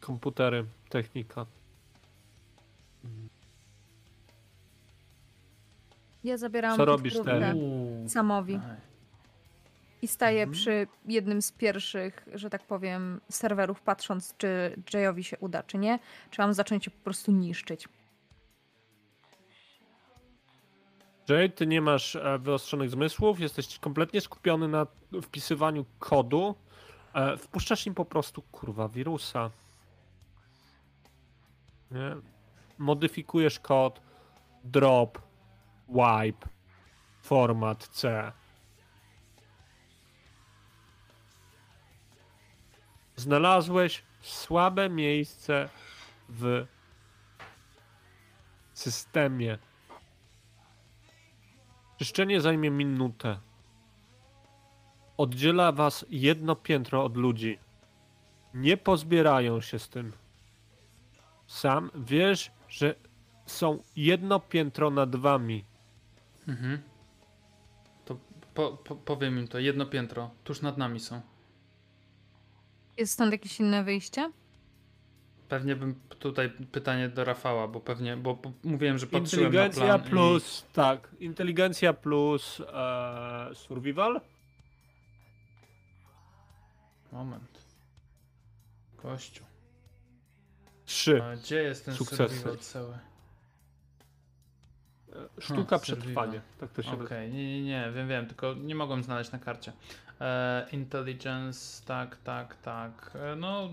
Komputery, 0.00 0.64
technika. 0.88 1.46
Ja 6.24 6.36
zabieram 6.36 6.76
Co 6.76 6.84
robisz 6.84 7.14
podróbkę 7.14 7.40
teraz? 7.40 7.56
Samowi. 8.12 8.60
I 10.02 10.08
staję 10.08 10.42
Mhm. 10.42 10.52
przy 10.54 10.86
jednym 11.08 11.42
z 11.42 11.52
pierwszych, 11.52 12.26
że 12.34 12.50
tak 12.50 12.62
powiem, 12.66 13.20
serwerów, 13.30 13.80
patrząc, 13.82 14.34
czy 14.36 14.76
Jayowi 14.94 15.24
się 15.24 15.38
uda, 15.38 15.62
czy 15.62 15.78
nie. 15.78 15.98
Czy 16.30 16.40
mam 16.40 16.54
zacząć 16.54 16.88
po 16.88 17.04
prostu 17.04 17.32
niszczyć. 17.32 17.88
Jay, 21.28 21.50
ty 21.50 21.66
nie 21.66 21.80
masz 21.80 22.16
e, 22.16 22.38
wyostrzonych 22.38 22.90
zmysłów, 22.90 23.40
jesteś 23.40 23.78
kompletnie 23.78 24.20
skupiony 24.20 24.68
na 24.68 24.86
wpisywaniu 25.22 25.84
kodu. 25.98 26.54
E, 27.14 27.36
wpuszczasz 27.36 27.86
im 27.86 27.94
po 27.94 28.04
prostu 28.04 28.42
kurwa 28.42 28.88
wirusa. 28.88 29.50
Nie? 31.90 32.16
Modyfikujesz 32.78 33.60
kod 33.60 34.00
drop, 34.64 35.18
wipe, 35.88 36.48
format 37.22 37.88
C. 37.88 38.32
Znalazłeś 43.16 44.02
słabe 44.20 44.90
miejsce 44.90 45.68
w 46.28 46.66
systemie. 48.74 49.58
Czyszczenie 51.98 52.40
zajmie 52.40 52.70
minutę. 52.70 53.40
Oddziela 55.16 55.72
was 55.72 56.06
jedno 56.10 56.56
piętro 56.56 57.04
od 57.04 57.16
ludzi. 57.16 57.58
Nie 58.54 58.76
pozbierają 58.76 59.60
się 59.60 59.78
z 59.78 59.88
tym. 59.88 60.12
Sam 61.46 61.90
wiesz, 61.94 62.50
że 62.68 62.94
są 63.46 63.82
jedno 63.96 64.40
piętro 64.40 64.90
nad 64.90 65.16
wami. 65.16 65.64
Mhm. 66.48 66.82
To 68.04 68.18
po, 68.54 68.70
po, 68.72 68.96
powiem 68.96 69.38
im 69.38 69.48
to, 69.48 69.58
jedno 69.58 69.86
piętro, 69.86 70.30
tuż 70.44 70.62
nad 70.62 70.78
nami 70.78 71.00
są. 71.00 71.20
Jest 72.96 73.12
stąd 73.12 73.32
jakieś 73.32 73.60
inne 73.60 73.84
wyjście? 73.84 74.32
Pewnie 75.48 75.76
bym 75.76 75.94
tutaj 76.18 76.50
pytanie 76.72 77.08
do 77.08 77.24
Rafała, 77.24 77.68
bo 77.68 77.80
pewnie, 77.80 78.16
bo, 78.16 78.34
bo 78.34 78.52
mówiłem, 78.64 78.98
że 78.98 79.06
patrzyłem 79.06 79.46
Inteligencja 79.46 79.86
na 79.86 79.98
plan 79.98 80.10
plus, 80.10 80.66
tak, 80.72 81.08
inteligencja 81.20 81.92
plus 81.92 82.60
e, 82.60 83.54
survival. 83.54 84.20
I... 87.12 87.14
Moment. 87.14 87.66
Kościół. 88.96 89.46
Trzy. 90.86 91.22
A 91.22 91.36
gdzie 91.36 91.62
jest 91.62 91.84
ten 91.84 91.94
Sukcesy. 91.94 92.28
survival 92.28 92.58
cały? 92.58 92.98
Sztuka 95.40 95.76
Ha, 95.76 95.82
przetrwania. 95.82 96.32
survival. 96.32 96.40
Tak 96.60 96.70
to 96.70 96.82
się 96.82 96.88
Okej, 96.92 96.98
nazywa. 97.00 97.36
nie, 97.36 97.60
nie, 97.60 97.62
nie, 97.64 97.92
wiem, 97.94 98.08
wiem, 98.08 98.26
tylko 98.26 98.54
nie 98.54 98.74
mogłem 98.74 99.02
znaleźć 99.02 99.32
na 99.32 99.38
karcie. 99.38 99.72
E, 100.20 100.66
intelligence, 100.72 101.84
tak, 101.86 102.16
tak, 102.16 102.56
tak. 102.56 103.12
E, 103.14 103.36
no, 103.36 103.68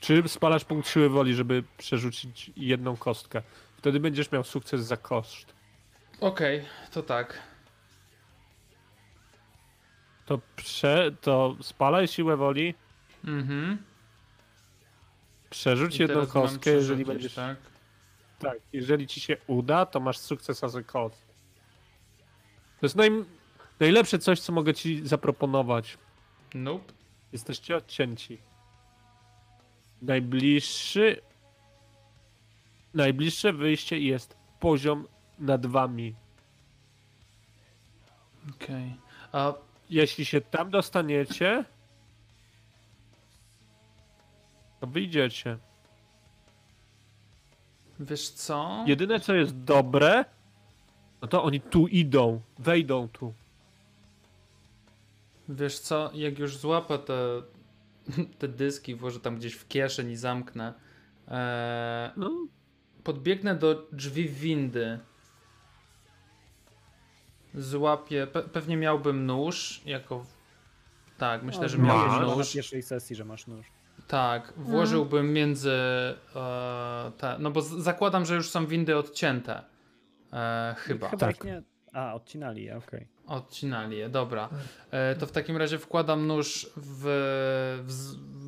Czy 0.00 0.22
spalasz 0.28 0.64
punkt 0.64 0.88
siły 0.88 1.08
woli, 1.08 1.34
żeby 1.34 1.64
przerzucić 1.78 2.50
jedną 2.56 2.96
kostkę? 2.96 3.42
Wtedy 3.76 4.00
będziesz 4.00 4.32
miał 4.32 4.44
sukces 4.44 4.80
za 4.80 4.96
koszt. 4.96 5.54
okej, 6.20 6.64
to 6.92 7.02
tak. 7.02 7.38
To, 10.26 10.40
prze, 10.56 11.12
to 11.20 11.56
spalaj 11.62 12.08
siłę 12.08 12.36
woli, 12.36 12.74
Mhm. 13.24 13.78
Przerzuć 15.54 15.96
I 15.96 16.02
jedną 16.02 16.14
teraz 16.14 16.34
mam 16.34 16.42
kostkę, 16.42 16.70
jeżeli 16.70 17.04
przerzucić, 17.04 17.06
będziesz. 17.06 17.34
Tak? 17.34 17.56
Tak, 18.38 18.58
jeżeli 18.72 19.06
ci 19.06 19.20
się 19.20 19.36
uda, 19.46 19.86
to 19.86 20.00
masz 20.00 20.18
sukces 20.18 20.64
as 20.64 20.74
a 20.76 20.82
cost. 20.82 21.26
To 22.80 22.86
jest 22.86 22.96
naj, 22.96 23.10
najlepsze 23.80 24.18
coś, 24.18 24.40
co 24.40 24.52
mogę 24.52 24.74
ci 24.74 25.08
zaproponować. 25.08 25.98
Nope. 26.54 26.92
Jesteście 27.32 27.76
odcięci. 27.76 28.38
Najbliższy. 30.02 31.20
Najbliższe 32.94 33.52
wyjście 33.52 33.98
jest 33.98 34.36
poziom 34.60 35.06
nad 35.38 35.66
wami. 35.66 36.14
Okej. 38.50 38.94
A 39.32 39.54
Jeśli 39.90 40.24
się 40.24 40.40
tam 40.40 40.70
dostaniecie, 40.70 41.64
to 44.86 44.92
wyjdziecie. 44.92 45.58
wiesz 48.00 48.28
co? 48.30 48.84
Jedyne 48.86 49.20
co 49.20 49.34
jest 49.34 49.64
dobre, 49.64 50.24
no 51.22 51.28
to 51.28 51.44
oni 51.44 51.60
tu 51.60 51.86
idą, 51.86 52.40
wejdą 52.58 53.08
tu. 53.08 53.34
Wiesz 55.48 55.78
co, 55.78 56.10
jak 56.14 56.38
już 56.38 56.56
złapę 56.56 56.98
te, 56.98 57.42
te 58.38 58.48
dyski, 58.48 58.94
włożę 58.94 59.20
tam 59.20 59.36
gdzieś 59.36 59.54
w 59.54 59.68
kieszeń 59.68 60.10
i 60.10 60.16
zamknę, 60.16 60.74
e, 61.28 62.10
No, 62.16 62.30
podbiegnę 63.04 63.54
do 63.54 63.86
drzwi 63.92 64.28
windy. 64.28 64.98
Złapię, 67.54 68.26
pe, 68.26 68.42
pewnie 68.42 68.76
miałbym 68.76 69.26
nóż, 69.26 69.82
jako... 69.86 70.24
Tak, 71.18 71.42
myślę, 71.42 71.68
że 71.68 71.78
miałbym 71.78 72.08
masz. 72.08 72.20
Na 72.20 72.36
nóż. 72.36 72.52
pierwszej 72.52 72.82
sesji, 72.82 73.16
że 73.16 73.24
masz 73.24 73.46
nóż. 73.46 73.66
Tak, 74.08 74.52
włożyłbym 74.56 75.32
między 75.32 75.70
e, 76.36 77.12
te, 77.18 77.36
no 77.38 77.50
bo 77.50 77.62
z- 77.62 77.70
zakładam, 77.82 78.24
że 78.24 78.34
już 78.34 78.50
są 78.50 78.66
windy 78.66 78.96
odcięte. 78.96 79.62
E, 80.32 80.74
chyba. 80.78 81.08
Chyba 81.08 81.26
Tak. 81.26 81.44
nie... 81.44 81.62
A, 81.92 82.14
odcinali 82.14 82.64
je, 82.64 82.76
okej. 82.76 83.06
Odcinali 83.26 83.96
je, 83.98 84.08
dobra. 84.08 84.48
E, 84.90 85.14
to 85.14 85.26
w 85.26 85.32
takim 85.32 85.56
razie 85.56 85.78
wkładam 85.78 86.26
nóż 86.26 86.70
w, 86.76 87.02
w, 87.86 87.94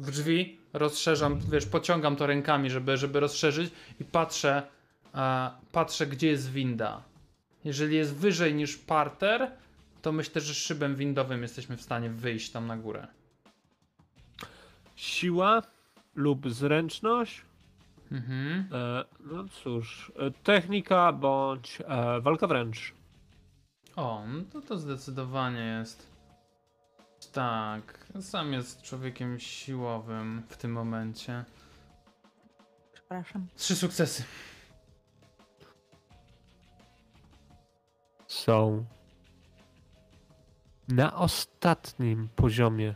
w 0.06 0.10
drzwi, 0.10 0.60
rozszerzam, 0.72 1.40
wiesz, 1.52 1.66
pociągam 1.66 2.16
to 2.16 2.26
rękami, 2.26 2.70
żeby, 2.70 2.96
żeby 2.96 3.20
rozszerzyć 3.20 3.70
i 4.00 4.04
patrzę, 4.04 4.62
e, 5.14 5.50
patrzę, 5.72 6.06
gdzie 6.06 6.28
jest 6.28 6.50
winda. 6.50 7.02
Jeżeli 7.64 7.96
jest 7.96 8.14
wyżej 8.14 8.54
niż 8.54 8.76
parter, 8.76 9.50
to 10.02 10.12
myślę, 10.12 10.40
że 10.40 10.54
szybem 10.54 10.96
windowym 10.96 11.42
jesteśmy 11.42 11.76
w 11.76 11.82
stanie 11.82 12.10
wyjść 12.10 12.50
tam 12.50 12.66
na 12.66 12.76
górę. 12.76 13.06
Siła 14.96 15.62
lub 16.14 16.50
zręczność. 16.50 17.42
Mhm. 18.12 18.68
E, 18.72 19.04
no 19.20 19.44
cóż, 19.48 20.12
e, 20.16 20.30
technika 20.30 21.12
bądź 21.12 21.78
e, 21.80 22.20
walka 22.20 22.46
wręcz. 22.46 22.94
O, 23.96 24.22
no 24.26 24.42
to 24.52 24.60
to 24.60 24.78
zdecydowanie 24.78 25.60
jest. 25.60 26.16
Tak, 27.32 28.06
sam 28.20 28.52
jest 28.52 28.82
człowiekiem 28.82 29.40
siłowym 29.40 30.42
w 30.48 30.56
tym 30.56 30.72
momencie. 30.72 31.44
Przepraszam. 32.92 33.46
Trzy 33.56 33.76
sukcesy. 33.76 34.24
Są 38.28 38.84
na 40.88 41.16
ostatnim 41.16 42.28
poziomie. 42.36 42.94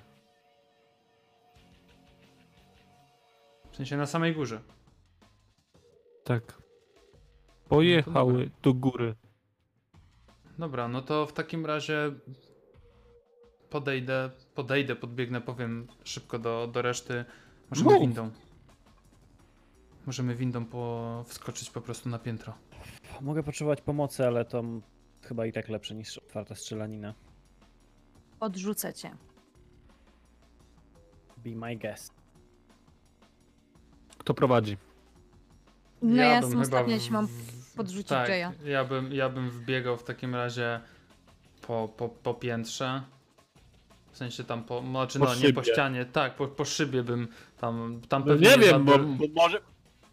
Sensie 3.80 3.96
na 3.96 4.06
samej 4.06 4.34
górze. 4.34 4.60
Tak. 6.24 6.62
Pojechały 7.68 8.32
dobra. 8.32 8.58
do 8.62 8.74
góry. 8.74 9.14
Dobra, 10.58 10.88
no 10.88 11.02
to 11.02 11.26
w 11.26 11.32
takim 11.32 11.66
razie 11.66 12.12
podejdę, 13.70 14.30
podejdę, 14.54 14.96
podbiegnę, 14.96 15.40
powiem 15.40 15.86
szybko 16.04 16.38
do, 16.38 16.66
do 16.72 16.82
reszty. 16.82 17.24
Możemy 17.70 17.90
Mów. 17.90 18.00
windą. 18.00 18.30
Możemy 20.06 20.34
windą 20.34 20.64
po, 20.64 21.24
wskoczyć 21.26 21.70
po 21.70 21.80
prostu 21.80 22.08
na 22.08 22.18
piętro. 22.18 22.54
Mogę 23.20 23.42
potrzebować 23.42 23.80
pomocy, 23.80 24.26
ale 24.26 24.44
to 24.44 24.62
chyba 25.22 25.46
i 25.46 25.52
tak 25.52 25.68
lepsze 25.68 25.94
niż 25.94 26.18
otwarta 26.18 26.54
strzelanina. 26.54 27.14
Odrzucę 28.40 28.92
cię. 28.94 29.16
Be 31.36 31.50
my 31.50 31.76
guest. 31.76 32.19
Kto 34.30 34.34
prowadzi? 34.34 34.76
No 36.02 36.22
ja, 36.22 36.28
bym 36.28 36.32
jestem 36.32 36.50
chyba 36.50 36.62
ostatnia, 36.62 36.96
w- 36.96 36.98
jeśli 36.98 37.12
mam 37.12 37.28
podrzucić 37.76 38.08
tak, 38.08 38.28
Jaya. 38.28 38.52
Ja 38.64 38.84
bym, 38.84 39.12
ja 39.12 39.28
bym 39.28 39.50
wbiegał 39.50 39.96
w 39.96 40.04
takim 40.04 40.34
razie 40.34 40.80
po, 41.66 41.88
po, 41.96 42.08
po 42.08 42.34
piętrze. 42.34 43.02
W 44.12 44.16
sensie 44.16 44.44
tam 44.44 44.64
po, 44.64 44.80
znaczy 44.90 45.18
Po 45.18 45.24
no 45.24 45.34
nie 45.34 45.52
po 45.52 45.62
ścianie, 45.64 46.04
tak, 46.04 46.34
po, 46.34 46.48
po 46.48 46.64
szybie 46.64 47.02
bym 47.02 47.28
tam, 47.60 48.00
tam 48.08 48.22
No 48.22 48.26
pewnie 48.26 48.48
nie 48.50 48.58
wiem, 48.58 48.84
bo, 48.84 48.98
bo 48.98 49.24
może, 49.34 49.60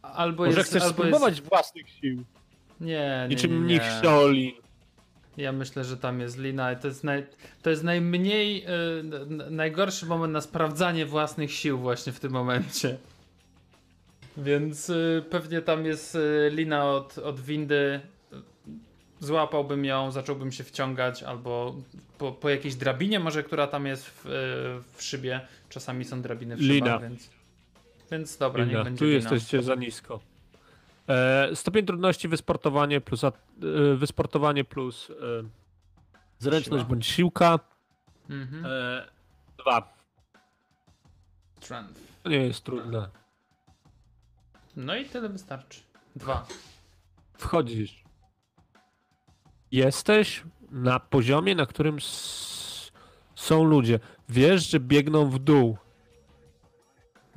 albo 0.01 0.45
może 0.45 0.57
jest, 0.57 0.69
chcesz 0.69 0.83
albo 0.83 0.93
spróbować 0.93 1.37
Jest, 1.37 1.49
własnych 1.49 1.89
sił. 1.89 2.23
nie, 2.79 2.87
nie, 2.89 3.27
Niczym 3.29 3.67
nie, 3.67 3.79
nie. 4.03 4.51
Ja 5.37 5.51
myślę, 5.51 5.83
że 5.83 5.97
tam 5.97 6.19
jest 6.19 6.37
lina 6.37 6.71
i 6.71 6.77
to 6.77 6.87
jest, 6.87 7.03
naj, 7.03 7.27
to 7.61 7.69
jest 7.69 7.83
najmniej, 7.83 8.65
y, 8.65 9.49
najgorszy 9.51 10.05
moment 10.05 10.33
na 10.33 10.41
sprawdzanie 10.41 11.05
własnych 11.05 11.51
sił 11.53 11.79
właśnie 11.79 12.13
w 12.13 12.19
tym 12.19 12.31
momencie. 12.31 12.97
Więc 14.37 14.89
y, 14.89 15.23
pewnie 15.29 15.61
tam 15.61 15.85
jest 15.85 16.15
y, 16.15 16.49
lina 16.53 16.85
od, 16.85 17.17
od 17.17 17.39
windy. 17.39 17.99
złapałbym 19.19 19.85
ją, 19.85 20.11
zacząłbym 20.11 20.51
się 20.51 20.63
wciągać, 20.63 21.23
albo 21.23 21.75
po, 22.17 22.31
po 22.31 22.49
jakiejś 22.49 22.75
drabinie 22.75 23.19
może, 23.19 23.43
która 23.43 23.67
tam 23.67 23.85
jest 23.85 24.05
w, 24.07 24.21
w 24.93 25.03
szybie. 25.03 25.41
Czasami 25.69 26.05
są 26.05 26.21
drabiny 26.21 26.55
w 26.55 26.59
szybach, 26.61 26.75
Lina. 26.75 26.99
więc... 26.99 27.29
Więc 28.11 28.37
dobra, 28.37 28.63
niech 28.63 28.71
Lina, 28.71 28.83
będzie 28.83 28.99
tu 28.99 29.05
lina. 29.05 29.15
jesteście 29.15 29.63
za 29.63 29.75
nisko. 29.75 30.19
E, 31.07 31.55
stopień 31.55 31.85
trudności 31.85 32.27
wysportowanie 32.27 33.01
plus, 33.01 33.23
at, 33.23 33.35
e, 33.35 33.95
wysportowanie 33.95 34.63
plus 34.63 35.09
e, 35.09 35.13
zręczność 36.39 36.81
Siła. 36.81 36.89
bądź 36.89 37.05
siłka. 37.07 37.59
Mhm. 38.29 38.65
E, 38.65 39.05
dwa. 39.59 39.93
Strength. 41.61 42.01
To 42.23 42.29
nie 42.29 42.37
jest 42.37 42.63
trudne. 42.63 43.09
No 44.77 44.95
i 44.95 45.05
tyle 45.05 45.29
wystarczy. 45.29 45.79
Dwa. 46.15 46.47
Wchodzisz. 47.37 48.03
Jesteś 49.71 50.43
na 50.71 50.99
poziomie, 50.99 51.55
na 51.55 51.65
którym 51.65 51.97
są 53.35 53.63
ludzie. 53.63 53.99
Wiesz, 54.29 54.69
że 54.69 54.79
biegną 54.79 55.29
w 55.29 55.39
dół. 55.39 55.77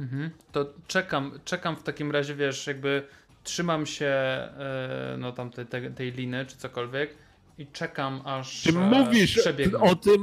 Mhm. 0.01 0.30
To 0.53 0.66
czekam, 0.86 1.41
czekam 1.45 1.76
w 1.76 1.82
takim 1.82 2.11
razie, 2.11 2.34
wiesz, 2.34 2.66
jakby 2.66 3.07
trzymam 3.45 3.86
się 3.86 4.07
e, 4.07 5.16
no 5.18 5.32
tam 5.32 5.51
tej, 5.51 5.66
tej, 5.66 5.91
tej 5.93 6.12
liny 6.12 6.47
czy 6.47 6.57
cokolwiek 6.57 7.14
i 7.59 7.66
czekam 7.66 8.22
aż 8.24 8.62
Czy 8.62 8.70
e, 8.70 8.72
mówisz 8.72 9.36
przebiegną. 9.38 9.80
o 9.80 9.95
tym 9.95 10.22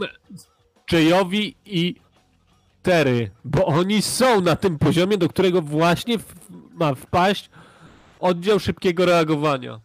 Jayowi 0.91 1.55
i 1.65 1.95
Terry? 2.83 3.31
Bo 3.45 3.65
oni 3.65 4.01
są 4.01 4.41
na 4.41 4.55
tym 4.55 4.79
poziomie, 4.79 5.17
do 5.17 5.29
którego 5.29 5.61
właśnie 5.61 6.17
ma 6.79 6.95
wpaść 6.95 7.49
oddział 8.19 8.59
szybkiego 8.59 9.05
reagowania. 9.05 9.79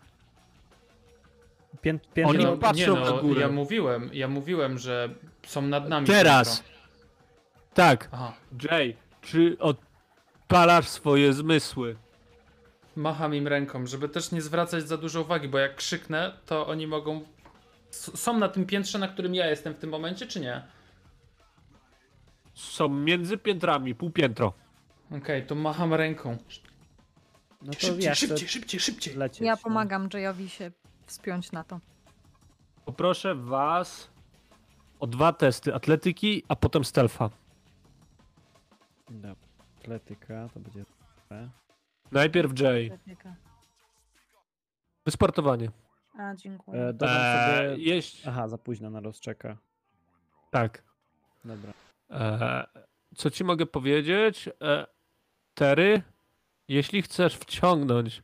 Pię, 1.82 1.98
Oni 2.26 2.38
piętro, 2.38 2.56
patrzą 2.56 2.94
nie, 2.94 3.00
no, 3.00 3.14
na 3.16 3.20
górę. 3.22 3.40
Ja 3.40 3.48
mówiłem, 3.48 4.10
ja 4.12 4.28
mówiłem, 4.28 4.78
że 4.78 5.08
są 5.46 5.62
nad 5.62 5.88
nami. 5.88 6.06
Teraz. 6.06 6.60
piętro. 6.60 6.72
Tak, 7.74 8.08
Aha. 8.12 8.32
Jay, 8.62 8.96
czy 9.20 9.56
odpalasz 9.58 10.88
swoje 10.88 11.32
zmysły? 11.32 11.96
Macham 12.96 13.34
im 13.34 13.48
ręką, 13.48 13.86
żeby 13.86 14.08
też 14.08 14.32
nie 14.32 14.42
zwracać 14.42 14.88
za 14.88 14.96
dużo 14.96 15.20
uwagi, 15.20 15.48
bo 15.48 15.58
jak 15.58 15.76
krzyknę, 15.76 16.32
to 16.46 16.66
oni 16.66 16.86
mogą. 16.86 17.20
S- 17.90 18.20
Są 18.20 18.38
na 18.38 18.48
tym 18.48 18.66
piętrze, 18.66 18.98
na 18.98 19.08
którym 19.08 19.34
ja 19.34 19.46
jestem 19.46 19.74
w 19.74 19.78
tym 19.78 19.90
momencie, 19.90 20.26
czy 20.26 20.40
nie? 20.40 20.62
Są 22.54 22.88
między 22.88 23.38
piętrami, 23.38 23.94
półpiętro. 23.94 24.52
Okej, 25.16 25.46
to 25.46 25.54
macham 25.54 25.94
ręką. 25.94 26.36
No 27.62 27.72
to 27.72 27.80
Szybciej, 27.80 28.04
ja 28.04 28.14
szybciej, 28.14 28.48
szybciej, 28.48 28.80
szybciej. 28.80 29.14
lecieć. 29.14 29.40
Ja 29.40 29.54
no. 29.54 29.62
pomagam 29.62 30.08
Jayowi 30.14 30.48
się 30.48 30.70
wspiąć 31.06 31.52
na 31.52 31.64
to. 31.64 31.80
Poproszę 32.84 33.34
was 33.34 34.10
o 35.00 35.06
dwa 35.06 35.32
testy 35.32 35.74
atletyki, 35.74 36.42
a 36.48 36.56
potem 36.56 36.84
stealtha. 36.84 37.30
Dobra. 39.10 39.34
Atletyka, 39.80 40.48
to 40.54 40.60
będzie... 40.60 40.84
Najpierw 42.12 42.60
Jay. 42.60 42.98
Wysportowanie. 45.06 45.70
A, 46.18 46.34
dziękuję. 46.34 46.80
E, 46.80 46.94
Eee, 47.00 47.72
sobie... 47.72 47.84
jeść. 47.84 48.26
Aha, 48.26 48.48
za 48.48 48.58
późno 48.58 48.90
na 48.90 49.00
rozczeka. 49.00 49.56
Tak. 50.50 50.82
Dobra. 51.44 51.72
E, 52.10 52.66
co 53.16 53.30
ci 53.30 53.44
mogę 53.44 53.66
powiedzieć? 53.66 54.48
E, 54.62 54.86
Terry, 55.54 56.02
jeśli 56.74 57.02
chcesz 57.02 57.36
wciągnąć 57.36 58.22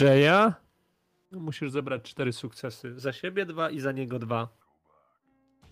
Jaya, 0.00 0.52
no 1.32 1.40
musisz 1.40 1.70
zebrać 1.70 2.02
cztery 2.02 2.32
sukcesy. 2.32 3.00
Za 3.00 3.12
siebie 3.12 3.46
dwa 3.46 3.70
i 3.70 3.80
za 3.80 3.92
niego 3.92 4.18
dwa. 4.18 4.48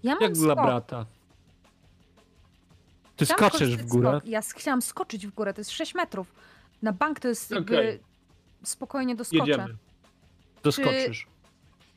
ja 0.02 0.12
mam 0.14 0.22
Jak 0.22 0.32
dla 0.32 0.54
skok. 0.54 0.66
brata. 0.66 1.06
Ty 3.16 3.24
Chciałam 3.24 3.38
skaczesz 3.50 3.68
skoczyć 3.68 3.76
w 3.76 3.88
górę. 3.88 4.08
Skok. 4.10 4.26
Ja 4.30 4.40
chciałam 4.42 4.82
skoczyć 4.82 5.26
w 5.26 5.30
górę, 5.30 5.54
to 5.54 5.60
jest 5.60 5.70
6 5.70 5.94
metrów. 5.94 6.32
Na 6.82 6.92
bank 6.92 7.20
to 7.20 7.28
jest 7.28 7.50
jakby 7.50 7.78
Okej. 7.78 8.00
spokojnie 8.64 9.16
doskoczę. 9.16 9.38
Jedziemy. 9.50 9.76
Doskoczysz. 10.62 11.26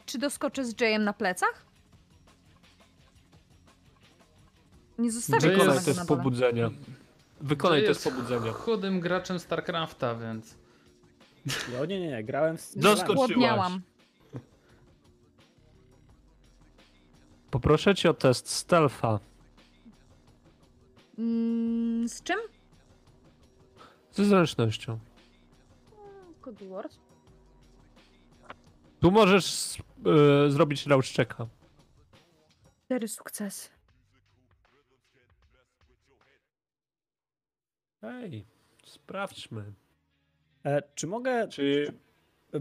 Czy 0.05 0.17
doskoczę 0.17 0.65
z 0.65 0.81
Jayem 0.81 1.03
na 1.03 1.13
plecach? 1.13 1.65
Nie 4.97 5.11
zostawię 5.11 5.57
go 5.57 5.65
na 5.65 5.73
dole. 5.81 6.05
pobudzenia. 6.07 6.69
Wykonaj 7.41 7.81
To 7.81 7.87
test 7.87 8.05
jest 8.05 8.15
pobudzenia. 8.17 8.51
chudym 8.53 8.99
graczem 8.99 9.39
StarCrafta, 9.39 10.15
więc. 10.15 10.55
No 11.73 11.85
nie, 11.85 11.99
nie, 11.99 12.07
nie, 12.07 12.23
grałem 12.23 12.57
z... 12.57 12.77
Doskocz- 12.77 13.15
Głodniałam. 13.15 13.81
Poproszę 17.51 17.95
cię 17.95 18.09
o 18.09 18.13
test 18.13 18.49
stealtha. 18.49 19.19
Mm, 21.17 22.09
z 22.09 22.23
czym? 22.23 22.39
Ze 24.11 24.25
zręcznością. 24.25 24.99
Code 26.41 26.67
Wars. 26.69 26.97
Tu 29.01 29.11
możesz 29.11 29.77
e, 30.47 30.51
zrobić 30.51 30.85
round 30.87 31.05
checka. 31.05 31.47
Cztery 32.85 33.07
sukcesy. 33.07 33.69
Ej, 38.01 38.45
sprawdźmy. 38.85 39.73
E, 40.65 40.81
czy 40.95 41.07
mogę 41.07 41.47
Czy 41.47 41.93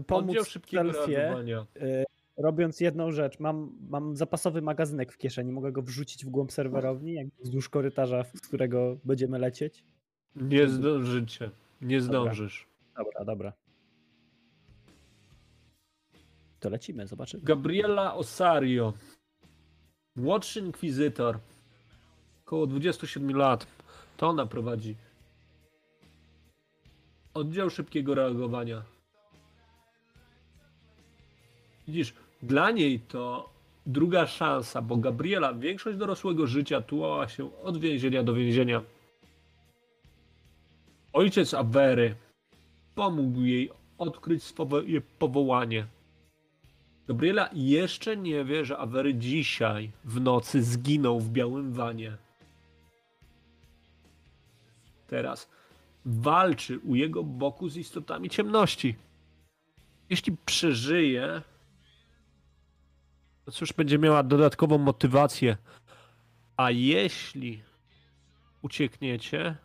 pomóc 0.07 0.29
oddział 0.29 0.43
w 0.43 0.49
szybkiego 0.49 0.93
stealthie, 0.93 1.17
reagowania 1.17 1.65
e, 1.81 2.03
robiąc 2.37 2.79
jedną 2.79 3.11
rzecz? 3.11 3.39
Mam, 3.39 3.71
mam 3.89 4.15
zapasowy 4.15 4.61
magazynek 4.61 5.13
w 5.13 5.17
kieszeni, 5.17 5.51
mogę 5.51 5.71
go 5.71 5.81
wrzucić 5.81 6.25
w 6.25 6.29
głąb 6.29 6.51
serwerowni, 6.51 7.13
jak 7.13 7.27
wzdłuż 7.39 7.69
korytarza, 7.69 8.23
z 8.23 8.41
którego 8.41 8.97
będziemy 9.03 9.39
lecieć? 9.39 9.83
Nie 10.35 10.67
zdążycie. 10.67 11.51
Nie 11.81 12.01
zdążysz. 12.01 12.67
Dobra, 12.97 13.25
dobra. 13.25 13.53
To 16.59 16.69
lecimy, 16.69 17.07
zobaczymy. 17.07 17.43
Gabriela 17.43 18.15
Osario. 18.15 18.93
Młodszy 20.15 20.59
inkwizytor. 20.59 21.39
Około 22.45 22.67
27 22.67 23.37
lat. 23.37 23.67
To 24.17 24.27
ona 24.27 24.45
prowadzi. 24.45 24.95
Oddział 27.33 27.69
szybkiego 27.69 28.15
reagowania. 28.15 28.83
Widzisz, 31.87 32.13
dla 32.43 32.71
niej 32.71 32.99
to 32.99 33.49
druga 33.85 34.27
szansa, 34.27 34.81
bo 34.81 34.97
Gabriela 34.97 35.53
większość 35.53 35.97
dorosłego 35.97 36.47
życia 36.47 36.81
tułała 36.81 37.27
się 37.27 37.63
od 37.63 37.77
więzienia 37.77 38.23
do 38.23 38.33
więzienia. 38.33 38.81
Ojciec 41.13 41.53
Avery 41.53 42.15
pomógł 42.95 43.41
jej 43.41 43.71
odkryć 43.97 44.43
swoje 44.43 45.01
powołanie. 45.01 45.85
Gabriela 47.07 47.49
jeszcze 47.53 48.17
nie 48.17 48.45
wie, 48.45 48.65
że 48.65 48.77
Avery 48.77 49.13
dzisiaj 49.13 49.91
w 50.05 50.21
nocy 50.21 50.63
zginął 50.63 51.19
w 51.19 51.29
białym 51.29 51.73
wanie. 51.73 52.17
Teraz 55.07 55.49
walczy 56.05 56.79
u 56.79 56.95
jego 56.95 57.23
boku 57.23 57.69
z 57.69 57.77
istotami 57.77 58.29
ciemności. 58.29 58.95
Jeśli 60.09 60.37
przeżyje, 60.45 61.41
to 63.45 63.51
cóż, 63.51 63.73
będzie 63.73 63.99
miała 63.99 64.23
dodatkową 64.23 64.77
motywację. 64.77 65.57
A 66.57 66.71
jeśli 66.71 67.61
uciekniecie, 68.61 69.55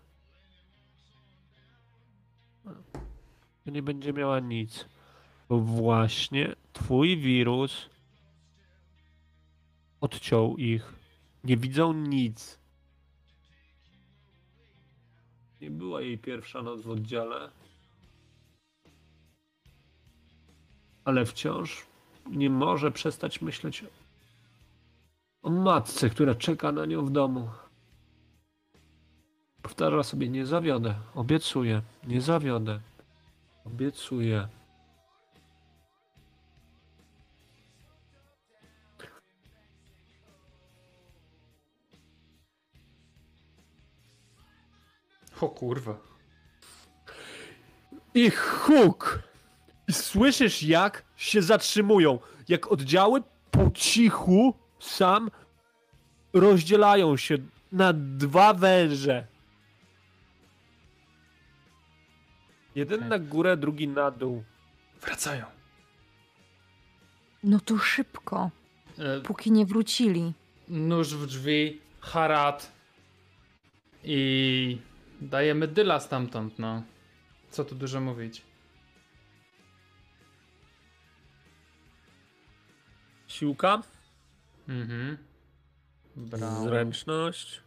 to 3.65 3.71
nie 3.71 3.83
będzie 3.83 4.13
miała 4.13 4.41
nic. 4.41 4.87
Bo 5.49 5.61
właśnie 5.61 6.55
twój 6.73 7.17
wirus 7.17 7.91
odciął 10.01 10.57
ich. 10.57 10.95
Nie 11.45 11.57
widzą 11.57 11.93
nic. 11.93 12.64
Nie 15.65 15.71
była 15.71 16.01
jej 16.01 16.19
pierwsza 16.19 16.63
noc 16.63 16.83
w 16.83 16.91
oddziale. 16.91 17.51
Ale 21.05 21.27
wciąż 21.27 21.87
nie 22.31 22.51
może 22.51 22.91
przestać 22.91 23.43
myśleć 23.43 23.85
o 25.43 25.51
matce, 25.51 26.11
która 26.11 26.35
czeka 26.35 26.73
na 26.73 26.87
nią 26.87 27.05
w 27.05 27.11
domu. 27.11 27.51
Powtarza 29.63 30.03
sobie, 30.03 30.29
nie 30.29 30.47
zawiodę, 30.47 30.95
obiecuję, 31.15 31.83
nie 32.07 32.21
zawiodę, 32.21 32.81
obiecuję. 33.65 34.49
O 45.45 45.49
kurwa. 45.49 45.97
I 48.15 48.31
huk! 48.31 49.23
I 49.89 49.93
słyszysz 49.93 50.63
jak 50.63 51.05
się 51.17 51.43
zatrzymują. 51.43 52.19
jak 52.49 52.73
oddziały 52.73 53.23
po 53.51 53.71
cichu 53.75 54.55
sam 54.81 55.31
rozdzielają 56.33 57.17
się 57.17 57.35
na 57.73 57.93
dwa 57.93 58.55
węże. 58.55 59.27
Jeden 62.75 63.09
na 63.09 63.19
górę, 63.19 63.57
drugi 63.57 63.89
na 63.89 64.11
dół. 64.11 64.45
Wracają. 65.01 65.45
No 67.43 67.61
to 67.61 67.79
szybko, 67.79 68.51
E, 68.99 69.21
póki 69.21 69.53
nie 69.53 69.67
wrócili. 69.67 70.33
nóż 70.69 71.15
w 71.15 71.27
drzwi, 71.27 71.81
harat 72.01 72.73
i 74.05 74.79
dajemy 75.21 75.69
dyla 75.69 76.01
stamtąd, 76.01 76.59
no. 76.59 76.83
Co 77.51 77.65
tu 77.65 77.75
dużo 77.75 78.01
mówić. 78.01 78.43
Siłka, 83.27 83.83
Mhm. 84.69 85.19
Brawo. 86.17 86.65
zręczność. 86.65 87.61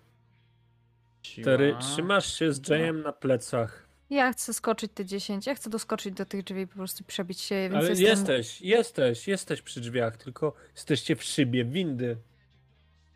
Siła. 1.24 1.46
Tery, 1.46 1.76
trzymasz 1.80 2.34
się 2.40 2.54
z 2.54 2.70
Jayem 2.70 3.02
na 3.02 3.12
plecach. 3.14 3.88
Ja 4.10 4.34
chcę 4.34 4.54
skoczyć 4.54 4.92
te 4.96 5.06
10, 5.06 5.48
ja 5.48 5.56
chcę 5.56 5.70
doskoczyć 5.70 6.14
do 6.14 6.26
tych 6.26 6.44
drzwi 6.44 6.62
i 6.62 6.68
po 6.68 6.74
prostu 6.76 7.04
przebić 7.04 7.42
się, 7.42 7.56
więc 7.56 7.76
Ale 7.76 7.90
jestem... 7.90 8.08
jesteś, 8.08 8.62
jesteś, 8.62 9.28
jesteś 9.28 9.62
przy 9.62 9.82
drzwiach, 9.82 10.18
tylko 10.18 10.54
jesteście 10.76 11.16
w 11.16 11.24
szybie 11.24 11.66
windy. 11.66 12.18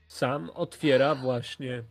Sam 0.08 0.50
otwiera 0.50 1.16
właśnie 1.16 1.84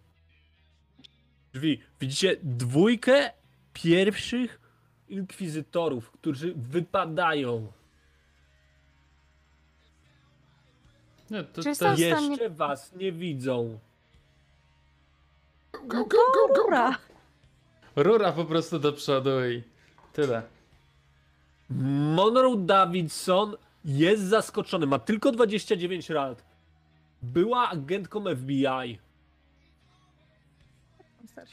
drzwi. 1.52 1.80
Widzicie 2.00 2.36
dwójkę 2.42 3.30
pierwszych 3.72 4.60
inkwizytorów, 5.08 6.10
którzy 6.10 6.54
wypadają. 6.56 7.72
Nie, 11.30 11.44
to, 11.44 11.62
to 11.62 11.70
w 11.70 11.74
stanie- 11.76 12.06
Jeszcze 12.06 12.50
was 12.50 12.92
nie 12.96 13.12
widzą. 13.12 13.78
No 15.88 16.04
to 16.04 16.16
rura. 16.56 16.98
Rura 17.96 18.32
po 18.32 18.44
prostu 18.44 18.78
do 18.78 18.92
przodu 18.92 19.30
i 19.48 19.62
tyle. 20.12 20.42
Monroe 22.14 22.56
Davidson 22.56 23.56
jest 23.84 24.22
zaskoczony, 24.22 24.86
ma 24.86 24.98
tylko 24.98 25.32
29 25.32 26.08
lat. 26.08 26.42
Była 27.22 27.68
agentką 27.68 28.24
FBI. 28.36 28.98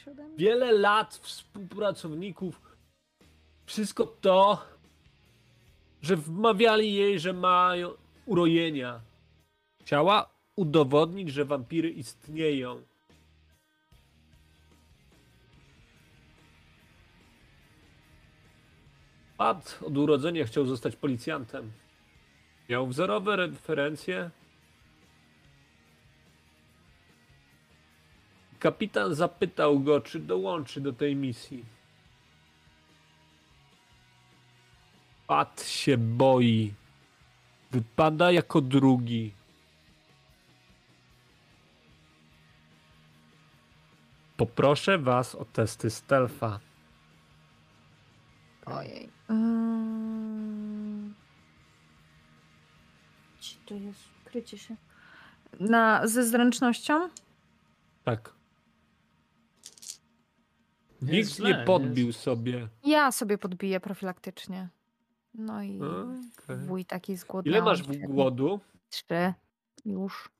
Ode 0.06 0.24
mnie. 0.24 0.36
wiele 0.36 0.72
lat 0.72 1.14
współpracowników. 1.22 2.60
Wszystko 3.66 4.06
to, 4.06 4.64
że 6.02 6.16
wmawiali 6.16 6.94
jej, 6.94 7.20
że 7.20 7.32
mają 7.32 7.90
urojenia. 8.26 9.00
Chciała 9.80 10.30
udowodnić, 10.56 11.28
że 11.32 11.44
wampiry 11.44 11.90
istnieją. 11.90 12.82
Pat 19.36 19.78
od 19.86 19.96
urodzenia 19.96 20.44
chciał 20.44 20.66
zostać 20.66 20.96
policjantem. 20.96 21.72
Miał 22.68 22.86
wzorowe 22.86 23.36
referencje. 23.36 24.30
Kapitan 28.58 29.14
zapytał 29.14 29.80
go, 29.80 30.00
czy 30.00 30.18
dołączy 30.18 30.80
do 30.80 30.92
tej 30.92 31.16
misji. 31.16 31.64
Pat 35.26 35.62
się 35.62 35.98
boi. 35.98 36.74
Wypada 37.70 38.32
jako 38.32 38.60
drugi. 38.60 39.32
Poproszę 44.36 44.98
was 44.98 45.34
o 45.34 45.44
testy 45.44 45.90
stealtha. 45.90 46.60
Ojej. 48.66 49.08
Mm. 49.28 51.14
Gdzie 53.38 53.56
to 53.66 53.74
jest? 53.74 54.00
Krycie 54.24 54.58
się. 54.58 54.76
Na, 55.60 56.06
ze 56.06 56.24
zręcznością? 56.24 57.08
Tak. 58.04 58.37
Nie 61.02 61.12
Nikt 61.12 61.30
źle, 61.30 61.50
nie 61.52 61.58
nie 61.58 61.64
podbił 61.64 62.12
sobie. 62.12 62.68
Ja 62.84 63.12
sobie 63.12 63.38
podbiję 63.38 63.80
profilaktycznie. 63.80 64.68
No 65.34 65.62
i 65.62 65.80
Okej. 65.80 66.56
wuj 66.56 66.84
taki 66.84 67.16
zgłodniały. 67.16 67.56
Ile 67.56 67.64
masz 67.64 67.82
w 67.82 67.96
głodu? 67.98 68.60
Trzy. 68.90 69.34
Już. 69.84 70.30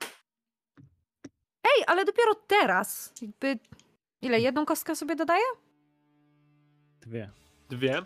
Ej, 1.64 1.84
ale 1.86 2.04
dopiero 2.04 2.34
teraz. 2.34 3.12
Jakby... 3.22 3.58
Ile? 4.22 4.40
Jedną 4.40 4.66
kostkę 4.66 4.96
sobie 4.96 5.16
dodaję? 5.16 5.44
Dwie. 7.00 7.30
Dwie. 7.70 8.02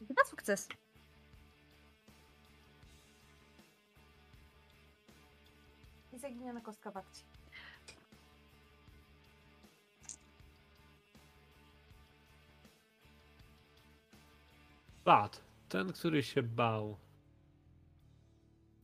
Na 0.00 0.24
sukces. 0.30 0.68
Zaginiona 6.20 6.60
kostka 6.60 6.90
w 6.90 6.96
akcji. 6.96 7.24
Ten, 15.68 15.92
który 15.92 16.22
się 16.22 16.42
bał. 16.42 16.96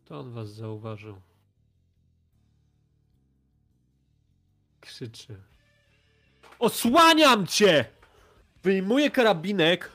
To 0.05 0.21
on 0.21 0.33
was 0.33 0.51
zauważył. 0.51 1.21
Krzyczy. 4.81 5.43
Osłaniam 6.59 7.47
cię! 7.47 7.85
Wyjmuje 8.63 9.11
karabinek. 9.11 9.93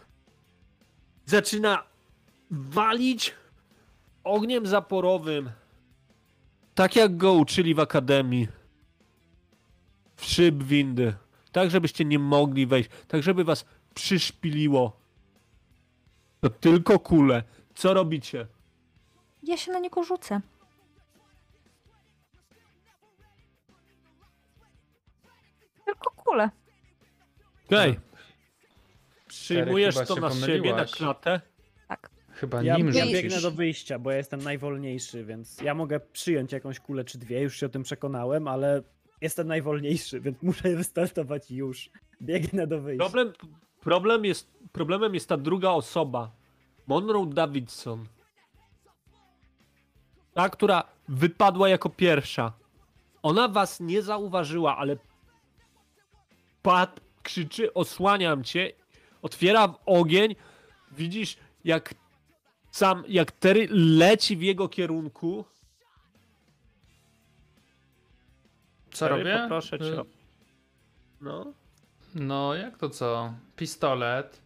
Zaczyna 1.26 1.84
walić 2.52 3.36
ogniem 4.24 4.68
zaporowym. 4.68 5.52
Tak 6.82 6.96
jak 6.96 7.18
go 7.18 7.34
uczyli 7.34 7.76
w 7.76 7.80
akademii. 7.80 8.48
W 10.16 10.26
szyb 10.26 10.64
windy. 10.64 11.14
Tak, 11.52 11.72
żebyście 11.72 12.06
nie 12.06 12.20
mogli 12.20 12.66
wejść. 12.66 12.90
Tak, 13.08 13.24
żeby 13.24 13.44
was 13.44 13.66
przyszpiliło. 13.94 15.00
To 16.40 16.50
tylko 16.50 17.00
kule. 17.00 17.44
Co 17.76 17.94
robicie? 17.94 18.48
Ja 19.44 19.58
się 19.58 19.72
na 19.72 19.80
niego 19.80 20.04
rzucę. 20.04 20.42
Tylko 25.86 26.12
kulę. 26.12 26.50
Okej. 27.66 28.00
Przyjmujesz 29.28 29.96
chyba 29.96 30.06
to 30.06 30.16
się 30.16 30.22
na 30.22 30.30
siebie, 30.32 30.46
na 30.46 30.54
pomyliłaś. 30.54 30.92
klatę? 30.92 31.42
Chyba 32.42 32.64
Ja, 32.64 32.78
nim 32.78 32.88
ja 32.88 32.94
rzucisz. 32.94 33.12
biegnę 33.14 33.42
do 33.42 33.52
wyjścia, 33.52 34.00
bo 34.00 34.12
ja 34.12 34.18
jestem 34.18 34.42
najwolniejszy, 34.42 35.26
więc 35.26 35.62
ja 35.62 35.74
mogę 35.74 36.00
przyjąć 36.00 36.52
jakąś 36.52 36.80
kulę 36.80 37.04
czy 37.04 37.18
dwie, 37.18 37.42
już 37.42 37.60
się 37.60 37.66
o 37.66 37.70
tym 37.70 37.84
przekonałem, 37.84 38.48
ale 38.48 38.84
jestem 39.22 39.48
najwolniejszy, 39.48 40.22
więc 40.22 40.42
muszę 40.44 40.76
wystartować 40.76 41.52
już. 41.52 41.90
Biegnę 42.22 42.68
do 42.68 42.82
wyjścia. 42.82 43.04
Problem, 43.04 43.34
problem 43.82 44.26
jest, 44.26 44.52
problemem 44.72 45.14
jest 45.14 45.30
ta 45.30 45.38
druga 45.38 45.70
osoba. 45.70 46.32
Monroe 46.88 47.26
Davidson. 47.26 48.06
Ta, 50.34 50.50
która 50.50 50.84
wypadła 51.08 51.70
jako 51.70 51.90
pierwsza. 51.90 52.54
Ona 53.24 53.48
was 53.48 53.80
nie 53.80 54.02
zauważyła, 54.02 54.78
ale 54.78 54.98
Pat 56.62 57.00
krzyczy, 57.24 57.74
osłaniam 57.74 58.44
cię, 58.44 58.72
otwiera 59.22 59.68
w 59.68 59.76
ogień, 59.86 60.36
widzisz 60.92 61.38
jak 61.64 62.01
sam, 62.72 63.04
jak 63.08 63.32
Terry 63.32 63.68
leci 63.72 64.38
w 64.38 64.42
jego 64.42 64.70
kierunku. 64.70 65.46
Co 68.92 69.08
Terry, 69.08 69.24
robię? 69.24 69.40
Poproszę 69.44 69.80
cię. 69.80 69.86
Y, 70.02 70.06
No. 71.22 71.54
No, 72.16 72.56
jak 72.56 72.78
to 72.78 72.90
co? 72.90 73.34
Pistolet. 73.56 74.42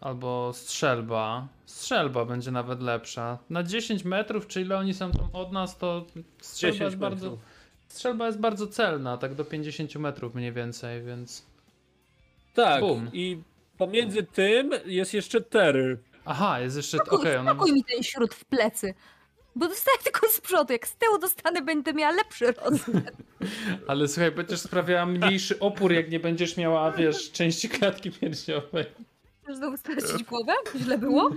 Albo 0.00 0.52
strzelba. 0.54 1.48
Strzelba 1.66 2.24
będzie 2.24 2.50
nawet 2.50 2.80
lepsza. 2.82 3.38
Na 3.50 3.62
10 3.62 4.04
metrów, 4.04 4.46
czy 4.46 4.60
ile 4.60 4.78
oni 4.78 4.94
są 4.94 5.10
tam 5.12 5.28
od 5.32 5.52
nas, 5.52 5.78
to 5.78 6.06
strzelba 6.40 6.72
10 6.72 6.80
jest 6.80 6.96
bardzo. 6.96 7.30
metrów. 7.30 7.44
Strzelba 7.88 8.26
jest 8.26 8.38
bardzo 8.38 8.66
celna, 8.66 9.16
tak 9.18 9.34
do 9.34 9.44
50 9.44 9.94
metrów 9.96 10.34
mniej 10.34 10.52
więcej, 10.52 11.02
więc. 11.02 11.46
Tak, 12.54 12.80
Bum. 12.80 13.10
i 13.12 13.42
pomiędzy 13.78 14.22
tym 14.22 14.70
jest 14.86 15.14
jeszcze 15.14 15.40
Terry. 15.40 15.98
Aha, 16.24 16.60
jest 16.60 16.76
jeszcze. 16.76 16.98
Okej, 17.10 17.36
ona. 17.36 17.50
spokój 17.54 17.72
mi 17.72 17.84
ten 17.84 18.02
śród 18.02 18.34
w 18.34 18.44
plecy. 18.44 18.94
Bo 19.56 19.68
dostaję 19.68 19.98
tylko 20.04 20.28
z 20.28 20.40
przodu. 20.40 20.72
Jak 20.72 20.86
z 20.88 20.96
tyłu 20.96 21.18
dostanę, 21.18 21.62
będę 21.62 21.92
miała 21.92 22.12
lepszy 22.12 22.52
rozmiar. 22.52 23.12
Ale 23.88 24.08
słuchaj, 24.08 24.30
będziesz 24.32 24.60
sprawiała 24.60 25.06
mniejszy 25.06 25.58
opór, 25.58 25.92
jak 25.92 26.10
nie 26.10 26.20
będziesz 26.20 26.56
miała, 26.56 26.92
wiesz, 26.92 27.32
części 27.32 27.68
klatki 27.68 28.10
piersiowej. 28.10 28.84
Chcesz 29.42 29.56
znowu 29.56 29.76
stracić 29.76 30.24
głowę? 30.24 30.52
Źle 30.76 30.98
było? 30.98 31.30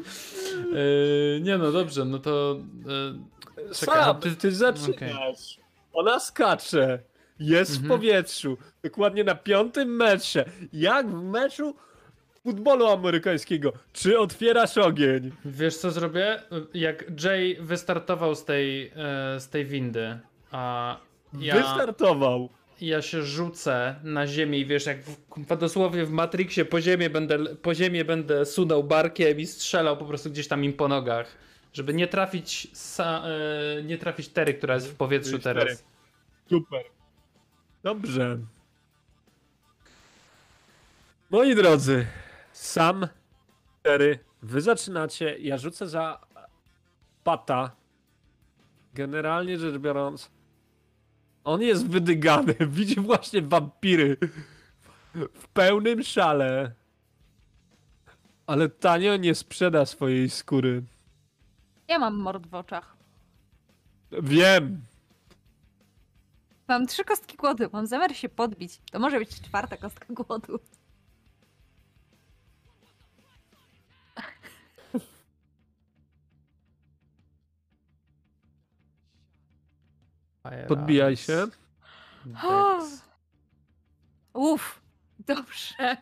Yy, 0.72 1.40
nie 1.42 1.58
no, 1.58 1.72
dobrze, 1.72 2.06
no 2.06 2.20
to... 2.20 2.58
Yy, 2.86 3.74
Czekaj, 3.74 3.96
Sam, 4.04 4.08
no 4.08 4.14
ty, 4.14 4.30
ty- 4.30 4.36
ty 4.36 4.52
zaczynasz. 4.52 5.60
Ona 5.94 6.20
skacze. 6.20 7.00
Jest 7.40 7.72
w 7.72 7.84
Mhm. 7.84 8.00
powietrzu. 8.00 8.58
Dokładnie 8.84 9.24
na 9.24 9.36
piątym 9.36 9.96
metrze. 9.96 10.46
Jak 10.74 11.10
w 11.10 11.24
meczu 11.24 11.76
futbolu 12.44 12.88
amerykańskiego. 12.88 13.74
Czy 13.94 14.20
otwierasz 14.20 14.78
ogień? 14.78 15.32
Wiesz 15.46 15.78
co 15.78 15.92
zrobię? 15.92 16.40
Jak 16.74 17.24
Jay 17.24 17.58
wystartował 17.60 18.36
z 18.36 18.46
tej, 18.46 18.88
e, 18.96 19.40
z 19.40 19.50
tej 19.50 19.66
windy, 19.66 20.20
a 20.52 20.98
ja, 21.40 21.56
Wystartował. 21.56 22.50
ja 22.82 23.02
się 23.02 23.22
rzucę 23.22 23.96
na 24.04 24.28
ziemię 24.28 24.60
i 24.60 24.66
wiesz, 24.66 24.86
jak 24.86 25.04
w, 25.04 25.58
dosłownie 25.58 26.06
w 26.06 26.10
Matrixie 26.12 26.66
po 26.66 26.82
ziemię, 26.82 27.10
będę, 27.10 27.56
po 27.56 27.74
ziemię 27.74 28.06
będę 28.06 28.46
sunął 28.46 28.84
barkiem 28.84 29.40
i 29.40 29.46
strzelał 29.46 29.98
po 29.98 30.06
prostu 30.06 30.30
gdzieś 30.30 30.48
tam 30.48 30.64
im 30.64 30.74
po 30.74 30.88
nogach. 30.88 31.28
Żeby 31.74 31.94
nie 31.94 32.08
trafić, 32.08 32.68
sa, 32.74 33.24
e, 33.80 33.84
nie 33.84 33.98
trafić 33.98 34.28
Tery, 34.30 34.54
która 34.54 34.74
jest 34.76 34.88
w 34.92 34.96
powietrzu 34.96 35.40
teraz. 35.40 35.84
Super. 36.50 36.82
Dobrze. 37.84 38.38
Moi 41.30 41.56
drodzy, 41.56 42.06
sam 42.54 43.08
cztery. 43.80 44.20
Wy 44.42 44.62
zaczynacie. 44.62 45.38
Ja 45.40 45.58
rzucę 45.58 45.88
za 45.88 46.20
pata. 47.24 47.72
Generalnie 48.94 49.58
rzecz 49.58 49.78
biorąc, 49.78 50.32
on 51.44 51.62
jest 51.62 51.88
wydygany. 51.88 52.56
Widzi 52.78 53.00
właśnie 53.00 53.42
wampiry 53.42 54.18
w 55.14 55.48
pełnym 55.48 56.04
szale. 56.04 56.72
Ale 58.48 58.70
tanio 58.70 59.18
nie 59.18 59.36
sprzeda 59.36 59.86
swojej 59.86 60.30
skóry. 60.30 60.84
Ja 61.88 62.00
mam 62.00 62.16
mord 62.16 62.48
w 62.48 62.54
oczach. 62.54 62.96
Wiem. 64.12 64.82
Mam 66.68 66.88
trzy 66.88 67.04
kostki 67.04 67.38
głodu. 67.38 67.64
Mam 67.74 67.88
zamiar 67.88 68.16
się 68.16 68.30
podbić. 68.30 68.82
To 68.92 69.00
może 69.00 69.20
być 69.20 69.42
czwarta 69.42 69.78
kostka 69.78 70.06
głodu. 70.10 70.60
Podbijaj 80.68 81.18
się. 81.18 81.48
Uff, 84.34 84.82
dobrze. 85.20 85.98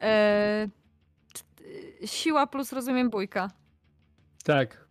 Eee, 0.00 0.68
ct- 1.34 2.06
siła 2.06 2.46
plus 2.46 2.72
rozumiem 2.72 3.10
bójka. 3.10 3.50
Tak. 4.44 4.84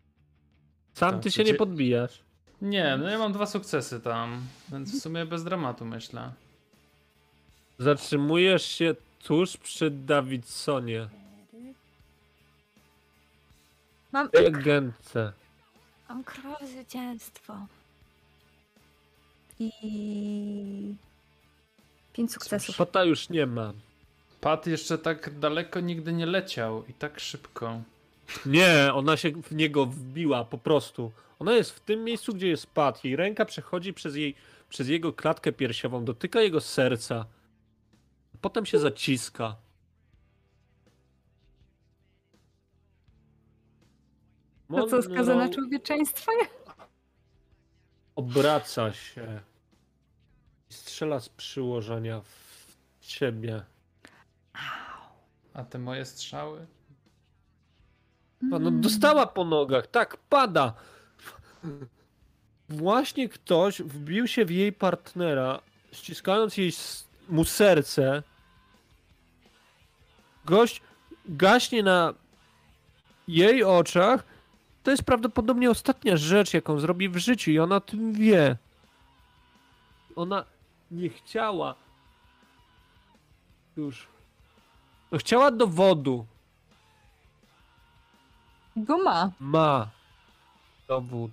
Sam 0.93 1.11
Tak, 1.13 1.23
ty 1.23 1.31
się 1.31 1.43
nie 1.43 1.53
podbijasz. 1.53 2.21
Nie, 2.61 2.97
no 2.97 3.09
ja 3.09 3.17
mam 3.17 3.33
dwa 3.33 3.45
sukcesy 3.45 3.99
tam, 3.99 4.41
więc 4.71 4.99
w 4.99 5.01
sumie 5.01 5.25
bez 5.25 5.43
dramatu 5.43 5.85
myślę. 5.85 6.31
Zatrzymujesz 7.79 8.65
się 8.65 8.95
tuż 9.23 9.57
przy 9.57 9.91
Davidsonie. 9.91 11.09
Mam, 14.11 14.29
agentce. 14.47 15.33
mam 16.09 16.23
królowe 16.23 16.67
zwycięstwo. 16.67 17.67
I... 19.61 20.95
Pięć 22.13 22.33
sukcesów. 22.33 22.77
Pata 22.77 23.03
już 23.03 23.29
nie 23.29 23.45
ma. 23.45 23.73
Pat 24.41 24.67
jeszcze 24.67 24.97
tak 24.97 25.39
daleko 25.39 25.79
nigdy 25.79 26.13
nie 26.13 26.25
leciał 26.25 26.85
i 26.85 26.93
tak 26.93 27.19
szybko. 27.19 27.81
Nie, 28.45 28.89
ona 28.93 29.17
się 29.17 29.31
w 29.31 29.55
niego 29.55 29.85
wbiła 29.85 30.45
po 30.45 30.57
prostu. 30.57 31.11
Ona 31.39 31.53
jest 31.53 31.71
w 31.71 31.79
tym 31.79 32.03
miejscu, 32.03 32.33
gdzie 32.33 32.47
jest 32.47 32.67
Pat. 32.67 33.03
Jej 33.03 33.15
ręka 33.15 33.45
przechodzi 33.45 33.93
przez, 33.93 34.15
jej, 34.15 34.35
przez 34.69 34.87
jego 34.87 35.13
klatkę 35.13 35.51
piersiową, 35.51 36.05
dotyka 36.05 36.41
jego 36.41 36.61
serca. 36.61 37.25
Potem 38.41 38.65
się 38.65 38.79
zaciska. 38.79 39.55
To 44.69 44.87
co, 44.87 45.01
skazane 45.01 45.39
Monroe 45.39 45.55
człowieczeństwo? 45.55 46.31
Obraca 48.15 48.93
się 48.93 49.41
strzela 51.01 51.19
z 51.19 51.29
przyłożenia 51.29 52.21
w 52.21 53.05
ciebie. 53.05 53.61
A 55.53 55.63
te 55.63 55.79
moje 55.79 56.05
strzały? 56.05 56.65
A. 58.53 58.59
No 58.59 58.71
dostała 58.71 59.27
po 59.27 59.45
nogach, 59.45 59.87
tak, 59.87 60.17
pada. 60.17 60.73
Właśnie 62.69 63.29
ktoś 63.29 63.81
wbił 63.81 64.27
się 64.27 64.45
w 64.45 64.51
jej 64.51 64.73
partnera, 64.73 65.59
ściskając 65.91 66.57
jej 66.57 66.71
mu 67.29 67.45
serce. 67.45 68.23
Gość 70.45 70.81
gaśnie 71.25 71.83
na 71.83 72.13
jej 73.27 73.63
oczach. 73.63 74.23
To 74.83 74.91
jest 74.91 75.03
prawdopodobnie 75.03 75.71
ostatnia 75.71 76.17
rzecz, 76.17 76.53
jaką 76.53 76.79
zrobi 76.79 77.09
w 77.09 77.17
życiu 77.17 77.51
i 77.51 77.59
ona 77.59 77.75
o 77.75 77.81
tym 77.81 78.13
wie. 78.13 78.57
Ona 80.15 80.50
nie 80.91 81.09
chciała 81.09 81.75
już. 83.77 84.07
No 85.11 85.17
chciała 85.17 85.51
dowodu. 85.51 86.25
Go 88.75 88.97
ma. 88.97 89.31
Ma 89.39 89.89
dowód. 90.87 91.31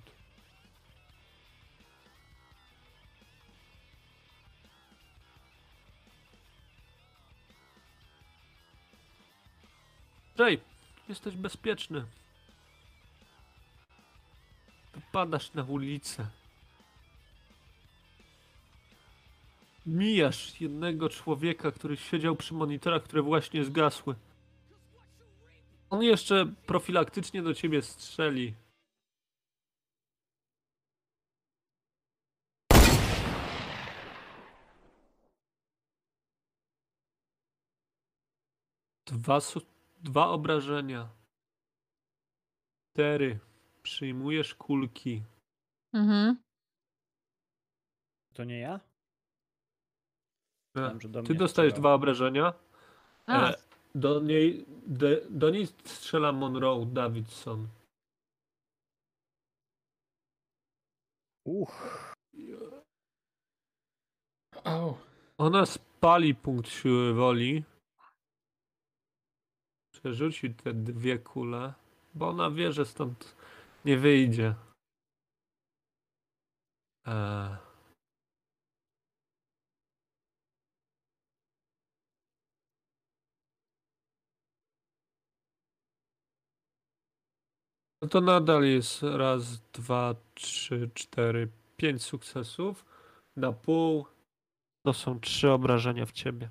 Jay, 10.37 10.59
jesteś 11.09 11.35
bezpieczny. 11.35 12.05
Wypadasz 14.93 15.53
na 15.53 15.63
ulicę. 15.63 16.27
Mijasz 19.89 20.61
jednego 20.61 21.09
człowieka, 21.09 21.71
który 21.71 21.97
siedział 21.97 22.35
przy 22.35 22.53
monitorach, 22.53 23.03
które 23.03 23.21
właśnie 23.21 23.65
zgasły. 23.65 24.15
On 25.89 26.03
jeszcze 26.03 26.53
profilaktycznie 26.65 27.41
do 27.43 27.53
ciebie 27.53 27.81
strzeli. 27.81 28.53
Dwa, 39.05 39.39
dwa 39.99 40.27
obrażenia. 40.27 41.09
Cztery. 42.93 43.39
Przyjmujesz 43.83 44.55
kulki. 44.55 45.23
Mhm. 45.93 46.37
To 48.33 48.43
nie 48.43 48.59
ja? 48.59 48.88
Do 50.75 51.23
Ty 51.23 51.35
dostajesz 51.35 51.73
dwa 51.73 51.93
obrażenia. 51.93 52.53
A, 53.27 53.49
E, 53.49 53.55
do, 53.95 54.19
niej, 54.19 54.65
de, 54.87 55.21
do 55.29 55.49
niej 55.49 55.67
strzela 55.67 56.31
Monroe 56.31 56.85
Davidson. 56.85 57.67
Uch, 61.45 62.13
Au. 64.63 64.97
Ona 65.37 65.65
spali 65.65 66.35
punkt 66.35 66.69
siły 66.69 67.13
woli. 67.13 67.63
Przerzuci 69.93 70.53
te 70.55 70.73
dwie 70.73 71.19
kule, 71.19 71.73
bo 72.15 72.29
ona 72.29 72.51
wie, 72.51 72.71
że 72.71 72.85
stąd 72.85 73.35
nie 73.85 73.97
wyjdzie. 73.97 74.55
Eee. 77.05 77.68
No 88.01 88.07
to 88.07 88.21
nadal 88.21 88.63
jest 88.63 89.03
raz, 89.03 89.59
dwa, 89.59 90.15
trzy, 90.35 90.89
cztery, 90.93 91.51
pięć 91.77 92.03
sukcesów. 92.03 92.85
Na 93.35 93.51
pół 93.51 94.05
to 94.85 94.93
są 94.93 95.19
trzy 95.19 95.51
obrażenia 95.51 96.05
w 96.05 96.11
ciebie. 96.11 96.49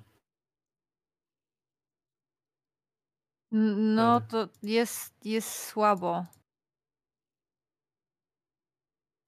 no 3.95 4.21
to 4.21 4.49
jest, 4.63 5.25
jest 5.25 5.63
słabo. 5.63 6.25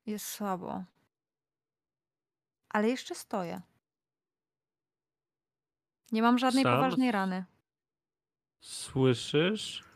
jest 0.05 0.26
słabo. 0.26 0.84
Ale 2.69 2.89
jeszcze 2.89 3.15
stoję. 3.15 3.61
Nie 6.11 6.22
mam 6.22 6.38
żadnej 6.38 6.63
Sam? 6.63 6.76
poważnej 6.76 7.11
rany. 7.11 7.45
Słyszysz? 8.61 9.90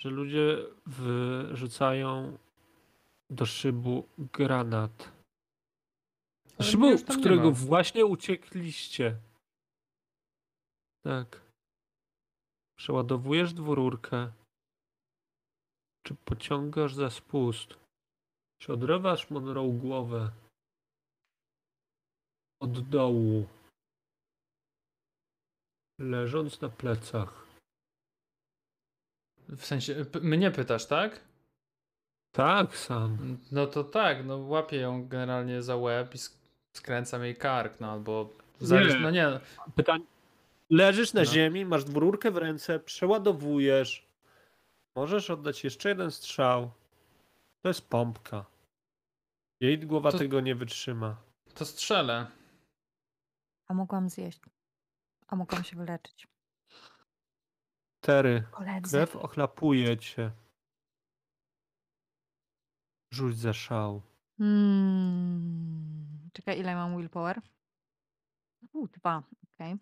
Że 0.00 0.10
ludzie 0.10 0.58
wyrzucają 0.86 2.38
do 3.30 3.46
szybu 3.46 4.08
granat. 4.18 5.12
Ale 6.58 6.68
Szybu, 6.68 6.98
z 6.98 7.18
którego 7.18 7.52
właśnie 7.52 8.06
uciekliście. 8.06 9.16
Tak. 11.04 11.40
Przeładowujesz 12.78 13.52
dwururkę. 13.52 14.32
Czy 16.02 16.14
pociągasz 16.14 16.94
za 16.94 17.10
spust? 17.10 17.74
Czy 18.58 18.72
odrywasz 18.72 19.30
Monroe 19.30 19.72
głowę? 19.72 20.30
Od 22.60 22.88
dołu. 22.88 23.46
Leżąc 25.98 26.60
na 26.60 26.68
plecach. 26.68 27.49
W 29.56 29.66
sensie, 29.66 30.04
p- 30.04 30.20
mnie 30.20 30.50
pytasz, 30.50 30.86
tak? 30.86 31.20
Tak, 32.32 32.76
sam. 32.76 33.38
No 33.52 33.66
to 33.66 33.84
tak, 33.84 34.24
no 34.26 34.36
łapię 34.38 34.76
ją 34.76 35.08
generalnie 35.08 35.62
za 35.62 35.76
łeb 35.76 36.14
i 36.14 36.18
sk- 36.18 36.36
skręcam 36.76 37.24
jej 37.24 37.36
kark, 37.36 37.80
no 37.80 37.92
albo... 37.92 38.30
Zarys... 38.60 38.94
Nie. 38.94 39.00
No 39.00 39.10
nie, 39.10 39.40
Pytanie. 39.76 40.04
Leżysz 40.70 41.12
na 41.12 41.20
No. 41.20 41.24
ziemi, 41.24 41.64
masz 41.64 41.84
dwururkę 41.84 42.30
w 42.30 42.36
ręce, 42.36 42.80
przeładowujesz. 42.80 44.06
Możesz 44.96 45.30
oddać 45.30 45.64
jeszcze 45.64 45.88
jeden 45.88 46.10
strzał. 46.10 46.70
To 47.62 47.68
jest 47.68 47.88
pompka. 47.88 48.44
Jej 49.60 49.78
głowa 49.78 50.12
To- 50.12 50.18
tego 50.18 50.40
nie 50.40 50.54
wytrzyma. 50.54 51.16
to 51.54 51.64
strzelę. 51.64 52.26
A 53.68 53.74
mogłam 53.74 54.08
zjeść. 54.08 54.40
A 55.28 55.36
mogłam 55.36 55.64
się 55.64 55.76
wyleczyć. 55.76 56.26
Tery. 58.00 58.42
Koledzy. 58.50 58.90
Krew 58.90 59.16
ochlapuje 59.16 59.98
cię. 59.98 60.30
Rzuć 63.12 63.38
za 63.38 63.52
szał. 63.52 64.02
Mm. 64.40 66.30
Czekaj, 66.32 66.58
ile 66.60 66.74
mam 66.74 66.96
willpower? 66.96 67.40
U, 68.72 68.88
dwa, 68.88 69.22
okej. 69.54 69.76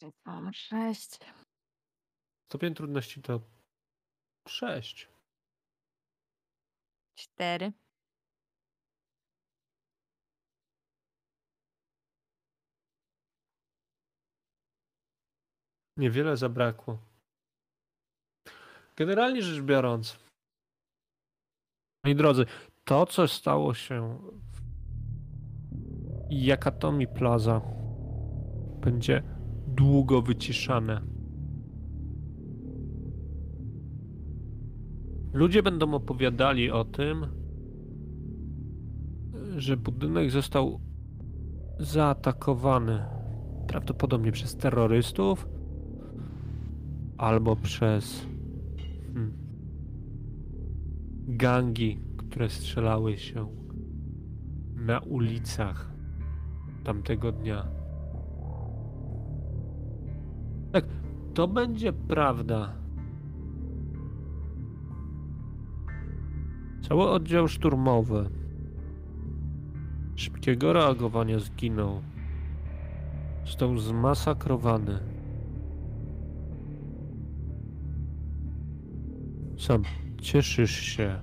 Co, 0.00 0.10
Mam 0.24 0.52
sześć. 0.52 1.18
Stopień 2.48 2.74
trudności 2.74 3.22
to 3.22 3.40
6. 4.48 5.08
Cztery. 7.14 7.72
Niewiele 15.96 16.36
zabrakło. 16.36 16.98
Generalnie 18.96 19.42
rzecz 19.42 19.62
biorąc, 19.62 20.18
moi 22.04 22.14
drodzy, 22.14 22.46
to 22.84 23.06
co 23.06 23.28
stało 23.28 23.74
się 23.74 24.18
w 24.30 24.66
Yakatomi 26.30 27.06
Plaza 27.06 27.60
będzie 28.80 29.22
długo 29.66 30.22
wyciszane. 30.22 31.00
Ludzie 35.32 35.62
będą 35.62 35.94
opowiadali 35.94 36.70
o 36.70 36.84
tym, 36.84 37.26
że 39.56 39.76
budynek 39.76 40.30
został 40.30 40.80
zaatakowany 41.78 43.04
prawdopodobnie 43.68 44.32
przez 44.32 44.56
terrorystów 44.56 45.55
albo 47.18 47.56
przez 47.56 48.26
hmm, 49.14 49.32
gangi, 51.28 52.00
które 52.16 52.48
strzelały 52.48 53.18
się 53.18 53.48
na 54.74 55.00
ulicach 55.00 55.92
tamtego 56.84 57.32
dnia. 57.32 57.66
Tak, 60.72 60.84
to 61.34 61.48
będzie 61.48 61.92
prawda. 61.92 62.72
Cały 66.88 67.10
oddział 67.10 67.48
szturmowy 67.48 68.30
szybkiego 70.16 70.72
reagowania 70.72 71.38
zginął. 71.38 72.02
Został 73.44 73.78
zmasakrowany. 73.78 75.15
Cieszysz 80.20 80.80
się, 80.80 81.20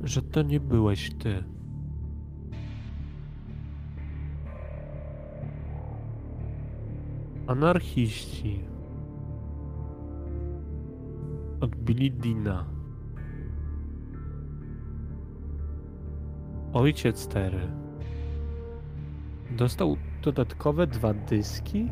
że 0.00 0.22
to 0.22 0.42
nie 0.42 0.60
byłeś 0.60 1.14
ty. 1.14 1.44
Anarchiści 7.46 8.64
odbili 11.60 12.10
Dina. 12.10 12.66
Ojciec 16.72 17.28
Tery 17.28 17.72
dostał 19.50 19.96
dodatkowe 20.22 20.86
dwa 20.86 21.14
dyski, 21.14 21.88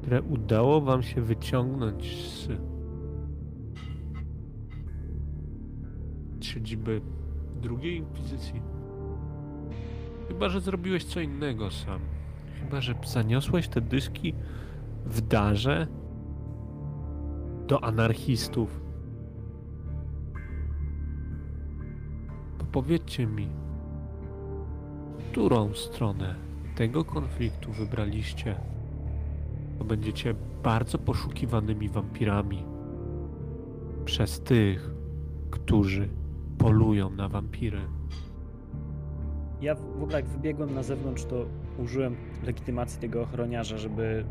które 0.00 0.22
udało 0.22 0.80
wam 0.80 1.02
się 1.02 1.22
wyciągnąć 1.22 2.26
z 2.26 2.48
siedziby 6.44 7.00
drugiej 7.62 7.96
inkwizycji. 7.96 8.62
Chyba, 10.28 10.48
że 10.48 10.60
zrobiłeś 10.60 11.04
co 11.04 11.20
innego 11.20 11.70
sam. 11.70 12.00
Chyba, 12.60 12.80
że 12.80 12.94
zaniosłeś 13.04 13.68
te 13.68 13.80
dyski 13.80 14.34
w 15.06 15.20
darze 15.20 15.86
do 17.66 17.84
anarchistów. 17.84 18.80
Powiedzcie 22.72 23.26
mi, 23.26 23.48
którą 25.30 25.74
stronę 25.74 26.34
tego 26.76 27.04
konfliktu 27.04 27.72
wybraliście? 27.72 28.56
To 29.80 29.84
będziecie 29.84 30.34
bardzo 30.62 30.98
poszukiwanymi 30.98 31.88
wampirami 31.88 32.64
przez 34.04 34.40
tych, 34.40 34.90
którzy 35.50 36.08
polują 36.58 37.10
na 37.10 37.28
wampiry. 37.28 37.80
Ja 39.60 39.74
w 39.74 40.02
ogóle 40.02 40.16
jak 40.20 40.28
wybiegłem 40.28 40.74
na 40.74 40.82
zewnątrz, 40.82 41.24
to 41.24 41.46
użyłem 41.78 42.16
legitymacji 42.44 43.00
tego 43.00 43.22
ochroniarza, 43.22 43.78
żeby 43.78 44.24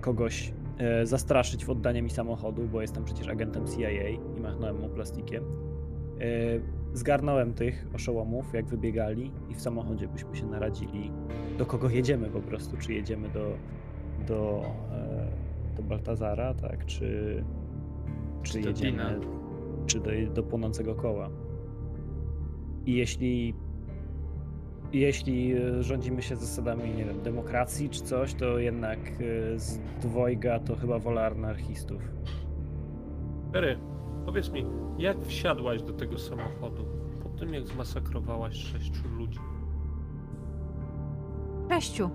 kogoś 0.00 0.52
e, 0.78 1.06
zastraszyć 1.06 1.64
w 1.64 1.70
oddaniu 1.70 2.02
mi 2.02 2.10
samochodu, 2.10 2.62
bo 2.72 2.80
jestem 2.80 3.04
przecież 3.04 3.28
agentem 3.28 3.66
CIA 3.66 4.08
i 4.08 4.40
machnąłem 4.42 4.80
mu 4.80 4.88
plastikiem. 4.88 5.44
E, 5.44 6.96
zgarnąłem 6.96 7.54
tych 7.54 7.86
oszołomów, 7.94 8.54
jak 8.54 8.66
wybiegali 8.66 9.30
i 9.50 9.54
w 9.54 9.60
samochodzie 9.60 10.08
byśmy 10.08 10.36
się 10.36 10.46
naradzili, 10.46 11.10
do 11.58 11.66
kogo 11.66 11.88
jedziemy 11.88 12.30
po 12.30 12.40
prostu, 12.40 12.76
czy 12.76 12.92
jedziemy 12.92 13.28
do, 13.28 13.56
do, 14.28 14.62
e, 14.92 15.76
do 15.76 15.82
Baltazara, 15.82 16.54
tak, 16.54 16.86
czy, 16.86 17.44
czy, 18.42 18.52
Czy 18.52 18.60
do 18.60 18.68
jedziemy, 18.68 19.20
czy 19.86 20.00
do, 20.00 20.10
do 20.34 20.42
płonącego 20.42 20.94
koła. 20.94 21.30
I 22.86 22.94
jeśli 22.94 23.54
jeśli 24.92 25.54
rządzimy 25.80 26.22
się 26.22 26.36
zasadami, 26.36 26.94
nie 26.94 27.04
wiem, 27.04 27.22
demokracji 27.22 27.90
czy 27.90 28.00
coś, 28.02 28.34
to 28.34 28.58
jednak 28.58 28.98
e, 28.98 29.58
z 29.58 29.78
dwojga 30.00 30.58
to 30.58 30.76
chyba 30.76 30.98
wola 30.98 31.26
anarchistów. 31.26 32.02
Ery, 33.54 33.78
powiedz 34.24 34.52
mi, 34.52 34.66
jak 34.98 35.24
wsiadłaś 35.24 35.82
do 35.82 35.92
tego 35.92 36.18
samochodu 36.18 36.84
po 37.22 37.28
tym, 37.28 37.54
jak 37.54 37.66
zmasakrowałaś 37.68 38.56
sześciu 38.56 39.08
ludzi? 39.18 39.38
Sześciu. 41.68 42.10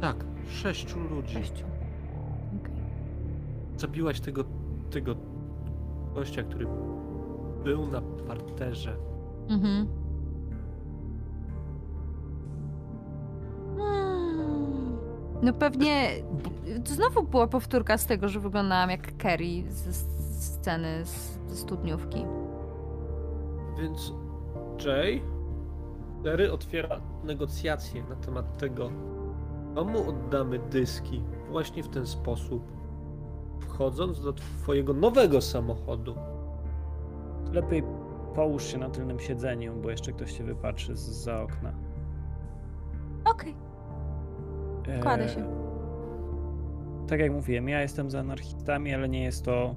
Tak, 0.00 0.24
sześciu 0.48 0.98
ludzi. 1.10 1.34
Sześciu. 1.34 1.64
Okej. 2.60 2.74
Zabiłaś 3.76 4.20
tego, 4.20 4.44
tego 4.90 5.14
gościa, 6.14 6.42
który 6.42 6.66
był 7.64 7.86
na 7.86 8.00
parterze. 8.00 8.96
Mhm. 9.48 9.86
Mm. 13.78 14.96
No 15.42 15.52
pewnie 15.52 16.10
znowu 16.84 17.22
była 17.22 17.46
powtórka 17.46 17.98
z 17.98 18.06
tego, 18.06 18.28
że 18.28 18.40
wyglądałam 18.40 18.90
jak 18.90 19.16
Kerry 19.16 19.64
ze 19.68 19.92
sceny 19.92 21.06
z, 21.06 21.38
ze 21.48 21.56
studniówki. 21.56 22.24
Więc 23.80 24.12
Jay, 24.86 25.22
Terry 26.24 26.52
otwiera 26.52 27.00
negocjacje 27.24 28.02
na 28.02 28.16
temat 28.16 28.58
tego, 28.58 28.90
komu 29.78 30.08
oddamy 30.08 30.58
dyski 30.58 31.22
właśnie 31.50 31.82
w 31.82 31.88
ten 31.88 32.06
sposób, 32.06 32.62
wchodząc 33.60 34.20
do 34.20 34.32
twojego 34.32 34.92
nowego 34.92 35.40
samochodu. 35.40 36.14
Lepiej 37.52 37.82
połóż 38.34 38.64
się 38.64 38.78
na 38.78 38.90
tylnym 38.90 39.20
siedzeniu, 39.20 39.74
bo 39.82 39.90
jeszcze 39.90 40.12
ktoś 40.12 40.38
się 40.38 40.44
wypatrzy 40.44 40.96
z 40.96 41.00
za 41.00 41.42
okna. 41.42 41.72
Okej. 43.24 43.54
Kładę 45.02 45.28
się. 45.28 45.46
Tak 47.08 47.20
jak 47.20 47.32
mówiłem, 47.32 47.68
ja 47.68 47.82
jestem 47.82 48.10
za 48.10 48.20
anarchistami, 48.20 48.94
ale 48.94 49.08
nie 49.08 49.24
jest 49.24 49.44
to 49.44 49.74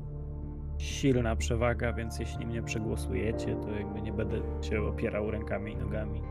silna 0.77 1.35
przewaga, 1.35 1.93
więc 1.93 2.19
jeśli 2.19 2.45
mnie 2.45 2.63
przegłosujecie, 2.63 3.55
to 3.55 3.71
jakby 3.71 4.01
nie 4.01 4.13
będę 4.13 4.37
się 4.61 4.81
opierał 4.81 5.31
rękami 5.31 5.71
i 5.71 5.77
nogami. 5.77 6.21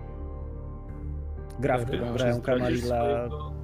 Gra, 1.60 1.78
w 1.78 1.84
którą 1.84 2.12
grają 2.12 2.40
Kamarilla, 2.40 3.02
swojego 3.04 3.59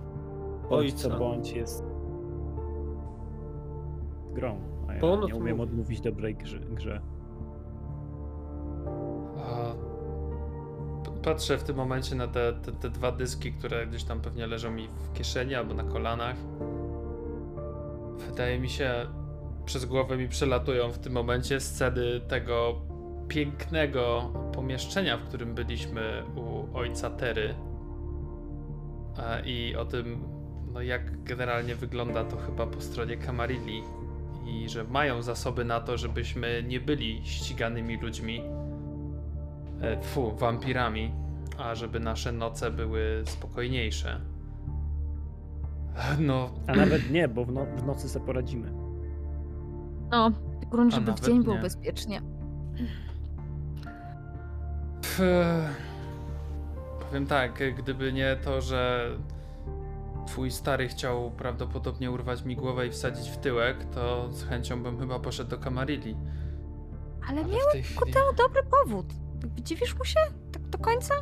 co 0.68 0.74
ojca? 0.76 1.18
bądź 1.18 1.52
jest 1.52 1.84
grą, 4.34 4.58
a 4.88 4.94
ja 4.94 5.00
Ponoć 5.00 5.28
nie 5.32 5.36
umiem 5.36 5.56
mówi. 5.56 5.70
odmówić 5.70 6.00
dobrej 6.00 6.34
grze. 6.34 6.58
grze. 6.60 7.00
A, 9.38 9.74
Patrzę 11.22 11.58
w 11.58 11.62
tym 11.62 11.76
momencie 11.76 12.14
na 12.14 12.28
te, 12.28 12.52
te, 12.52 12.72
te 12.72 12.90
dwa 12.90 13.12
dyski, 13.12 13.52
które 13.52 13.86
gdzieś 13.86 14.04
tam 14.04 14.20
pewnie 14.20 14.46
leżą 14.46 14.70
mi 14.70 14.88
w 14.88 15.12
kieszeni 15.12 15.54
albo 15.54 15.74
na 15.74 15.82
kolanach. 15.84 16.36
Wydaje 18.30 18.58
mi 18.60 18.68
się, 18.68 18.90
przez 19.64 19.84
głowę 19.84 20.16
mi 20.16 20.28
przelatują 20.28 20.90
w 20.92 20.98
tym 20.98 21.12
momencie 21.12 21.60
sceny 21.60 22.20
tego 22.28 22.74
pięknego 23.28 24.30
pomieszczenia, 24.54 25.16
w 25.18 25.22
którym 25.22 25.54
byliśmy 25.54 26.22
u 26.36 26.76
ojca 26.78 27.10
Tery. 27.10 27.54
E, 29.18 29.42
I 29.46 29.76
o 29.76 29.84
tym, 29.84 30.18
no 30.76 30.82
jak 30.82 31.22
generalnie 31.22 31.74
wygląda 31.74 32.24
to 32.24 32.36
chyba 32.36 32.66
po 32.66 32.80
stronie 32.80 33.16
Kamarilli. 33.16 33.82
I 34.46 34.68
że 34.68 34.84
mają 34.84 35.22
zasoby 35.22 35.64
na 35.64 35.80
to, 35.80 35.96
żebyśmy 35.96 36.64
nie 36.68 36.80
byli 36.80 37.20
ściganymi 37.24 38.00
ludźmi. 38.00 38.42
E, 39.82 40.02
Fu, 40.02 40.36
wampirami, 40.36 41.12
a 41.58 41.74
żeby 41.74 42.00
nasze 42.00 42.32
noce 42.32 42.70
były 42.70 43.22
spokojniejsze. 43.26 44.20
No, 46.18 46.50
A 46.66 46.74
nawet 46.74 47.10
nie, 47.10 47.28
bo 47.28 47.44
w, 47.44 47.52
no, 47.52 47.66
w 47.66 47.86
nocy 47.86 48.08
sobie 48.08 48.26
poradzimy. 48.26 48.72
No, 50.10 50.30
grunt, 50.70 50.94
żeby 50.94 51.12
w 51.12 51.20
dzień 51.20 51.42
było 51.42 51.56
nie. 51.56 51.62
bezpiecznie. 51.62 52.20
pff, 55.02 55.20
powiem 57.00 57.26
tak, 57.26 57.62
gdyby 57.78 58.12
nie 58.12 58.36
to, 58.44 58.60
że 58.60 59.10
twój 60.26 60.50
stary 60.50 60.88
chciał 60.88 61.30
prawdopodobnie 61.30 62.10
urwać 62.10 62.44
mi 62.44 62.56
głowę 62.56 62.86
i 62.86 62.90
wsadzić 62.90 63.28
w 63.30 63.36
tyłek, 63.36 63.84
to 63.84 64.32
z 64.32 64.42
chęcią 64.44 64.82
bym 64.82 64.98
chyba 64.98 65.18
poszedł 65.18 65.50
do 65.50 65.58
Kamarilli. 65.58 66.16
Ale 67.28 67.40
Ale 67.40 67.48
miał 67.48 67.60
ku 67.72 67.78
chwili... 67.82 68.12
temu 68.12 68.32
dobry 68.36 68.62
powód. 68.62 69.06
Dziwisz 69.62 69.98
mu 69.98 70.04
się? 70.04 70.20
Tak 70.52 70.62
do 70.62 70.78
końca? 70.78 71.14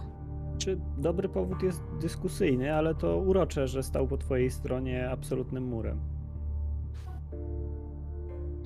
Czy 0.58 0.80
dobry 0.98 1.28
powód 1.28 1.62
jest 1.62 1.82
dyskusyjny, 2.00 2.74
ale 2.74 2.94
to 2.94 3.16
urocze, 3.18 3.68
że 3.68 3.82
stał 3.82 4.08
po 4.08 4.16
twojej 4.16 4.50
stronie 4.50 5.10
absolutnym 5.10 5.64
murem. 5.64 6.00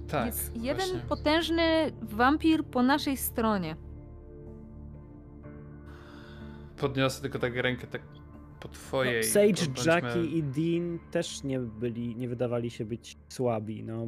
Tak, 0.08 0.26
Jest 0.26 0.56
jeden 0.56 0.76
właśnie. 0.76 1.00
potężny 1.08 1.92
wampir 2.02 2.64
po 2.64 2.82
naszej 2.82 3.16
stronie. 3.16 3.76
Podniosę 6.76 7.22
tylko 7.22 7.38
tak 7.38 7.56
rękę 7.56 7.86
tak 7.86 8.02
po 8.60 8.68
twojej. 8.68 9.22
No, 9.22 9.28
Sage, 9.28 9.66
bądźmy- 9.66 9.92
Jackie 9.92 10.24
i 10.24 10.42
Dean 10.42 10.98
też 11.10 11.44
nie 11.44 11.60
byli, 11.60 12.16
nie 12.16 12.28
wydawali 12.28 12.70
się 12.70 12.84
być 12.84 13.16
słabi. 13.28 13.84
No, 13.84 14.06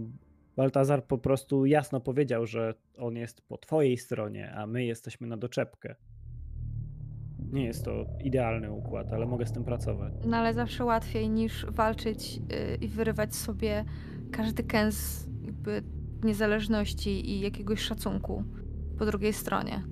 Baltazar 0.57 1.05
po 1.07 1.18
prostu 1.18 1.66
jasno 1.66 2.01
powiedział, 2.01 2.46
że 2.46 2.74
on 2.98 3.16
jest 3.16 3.40
po 3.40 3.59
twojej 3.59 3.96
stronie, 3.98 4.53
a 4.55 4.66
my 4.66 4.84
jesteśmy 4.84 5.26
na 5.26 5.36
doczepkę. 5.36 5.94
Nie 7.53 7.64
jest 7.64 7.84
to 7.84 8.05
idealny 8.24 8.72
układ, 8.72 9.12
ale 9.12 9.26
mogę 9.26 9.46
z 9.46 9.53
tym 9.53 9.64
pracować. 9.64 10.12
No 10.26 10.36
ale 10.36 10.55
zawsze 10.55 10.84
łatwiej 10.84 11.30
niż 11.30 11.66
walczyć 11.66 12.36
yy, 12.36 12.42
i 12.80 12.88
wyrywać 12.88 13.34
sobie 13.34 13.84
każdy 14.32 14.62
kęs 14.62 15.26
jakby 15.42 15.82
niezależności 16.24 17.30
i 17.30 17.40
jakiegoś 17.40 17.80
szacunku 17.80 18.44
po 18.98 19.07
drugiej 19.07 19.32
stronie. 19.32 19.82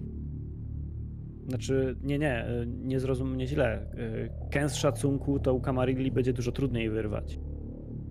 Znaczy, 1.48 1.96
nie, 2.02 2.18
nie, 2.18 2.48
y, 2.48 2.66
nie 2.66 3.00
zrozum 3.00 3.34
mnie 3.34 3.46
źle. 3.46 3.82
Y, 3.94 4.50
Kęs 4.50 4.74
szacunku 4.76 5.38
to 5.40 5.54
u 5.54 5.60
Kamarilli 5.60 6.10
będzie 6.10 6.32
dużo 6.32 6.52
trudniej 6.52 6.90
wyrwać. 6.90 7.40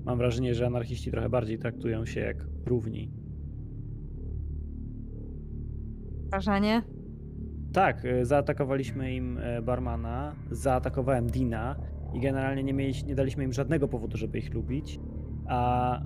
Mam 0.05 0.17
wrażenie, 0.17 0.55
że 0.55 0.65
anarchiści 0.65 1.11
trochę 1.11 1.29
bardziej 1.29 1.59
traktują 1.59 2.05
się 2.05 2.19
jak 2.19 2.45
równi. 2.65 3.11
Wrażenie? 6.29 6.81
Tak, 7.73 8.05
y, 8.05 8.25
zaatakowaliśmy 8.25 9.13
im 9.15 9.37
e, 9.37 9.61
barmana, 9.61 10.35
zaatakowałem 10.51 11.27
Dina 11.27 11.75
i 12.13 12.19
generalnie 12.19 12.63
nie, 12.63 12.73
mieli, 12.73 12.93
nie 13.05 13.15
daliśmy 13.15 13.43
im 13.43 13.53
żadnego 13.53 13.87
powodu, 13.87 14.17
żeby 14.17 14.37
ich 14.37 14.53
lubić, 14.53 14.99
a 15.47 16.01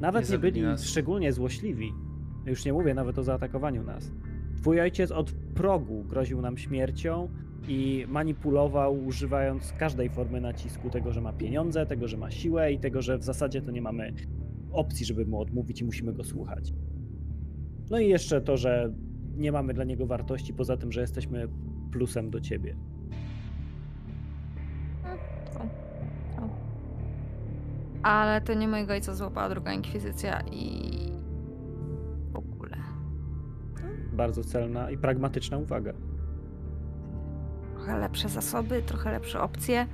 nawet 0.00 0.28
Nie 0.28 0.32
nie, 0.32 0.38
byli 0.38 0.62
nas. 0.62 0.84
szczególnie 0.84 1.32
złośliwi. 1.32 1.92
Już 2.46 2.64
nie 2.64 2.72
mówię 2.72 2.94
nawet 2.94 3.18
o 3.18 3.22
zaatakowaniu 3.22 3.82
nas. 3.82 4.12
Twój 4.64 4.80
ojciec 4.80 5.10
od 5.10 5.32
progu 5.32 6.04
groził 6.04 6.40
nam 6.40 6.58
śmiercią 6.58 7.28
i 7.68 8.06
manipulował, 8.08 9.04
używając 9.04 9.72
każdej 9.72 10.10
formy 10.10 10.40
nacisku 10.40 10.90
tego, 10.90 11.12
że 11.12 11.20
ma 11.20 11.32
pieniądze, 11.32 11.86
tego, 11.86 12.08
że 12.08 12.16
ma 12.16 12.30
siłę 12.30 12.72
i 12.72 12.78
tego, 12.78 13.02
że 13.02 13.18
w 13.18 13.24
zasadzie 13.24 13.62
to 13.62 13.70
nie 13.70 13.82
mamy 13.82 14.14
opcji, 14.72 15.06
żeby 15.06 15.26
mu 15.26 15.40
odmówić 15.40 15.80
i 15.80 15.84
musimy 15.84 16.12
go 16.12 16.24
słuchać. 16.24 16.72
No 17.90 17.98
i 17.98 18.08
jeszcze 18.08 18.40
to, 18.40 18.56
że 18.56 18.92
nie 19.36 19.52
mamy 19.52 19.74
dla 19.74 19.84
niego 19.84 20.06
wartości 20.06 20.54
poza 20.54 20.76
tym, 20.76 20.92
że 20.92 21.00
jesteśmy 21.00 21.48
plusem 21.92 22.30
do 22.30 22.40
ciebie. 22.40 22.76
Ale 28.02 28.40
to 28.40 28.54
nie 28.54 28.68
mojego 28.68 28.92
ojca 28.92 29.14
złapała 29.14 29.48
druga 29.48 29.72
inkwizycja 29.72 30.40
i 30.52 31.13
Bardzo 34.14 34.44
celna 34.44 34.90
i 34.90 34.98
pragmatyczna 34.98 35.58
uwaga. 35.58 35.92
Trochę 37.74 37.98
lepsze 37.98 38.28
zasoby, 38.28 38.82
trochę 38.82 39.12
lepsze 39.12 39.40
opcje. 39.40 39.86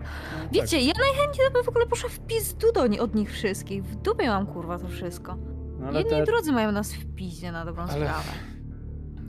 No, 0.00 0.06
Wiecie, 0.52 0.80
ja 0.80 0.92
najchętniej 0.98 1.50
bym 1.52 1.64
w 1.64 1.68
ogóle 1.68 1.86
poszła 1.86 2.08
w 2.10 2.18
pizdu 2.20 2.72
do 2.72 2.86
nie, 2.86 3.02
od 3.02 3.14
nich 3.14 3.32
wszystkich. 3.32 3.84
W 3.84 3.94
dupie 3.96 4.26
mam 4.28 4.46
kurwa 4.46 4.78
to 4.78 4.88
wszystko. 4.88 5.36
No, 5.80 5.92
Jedni 5.92 6.10
te, 6.10 6.24
drudzy 6.24 6.52
mają 6.52 6.72
nas 6.72 6.94
w 6.94 7.14
piździe 7.14 7.52
na 7.52 7.64
dobrą 7.64 7.82
Ale- 7.82 7.92
sprawę. 8.06 8.28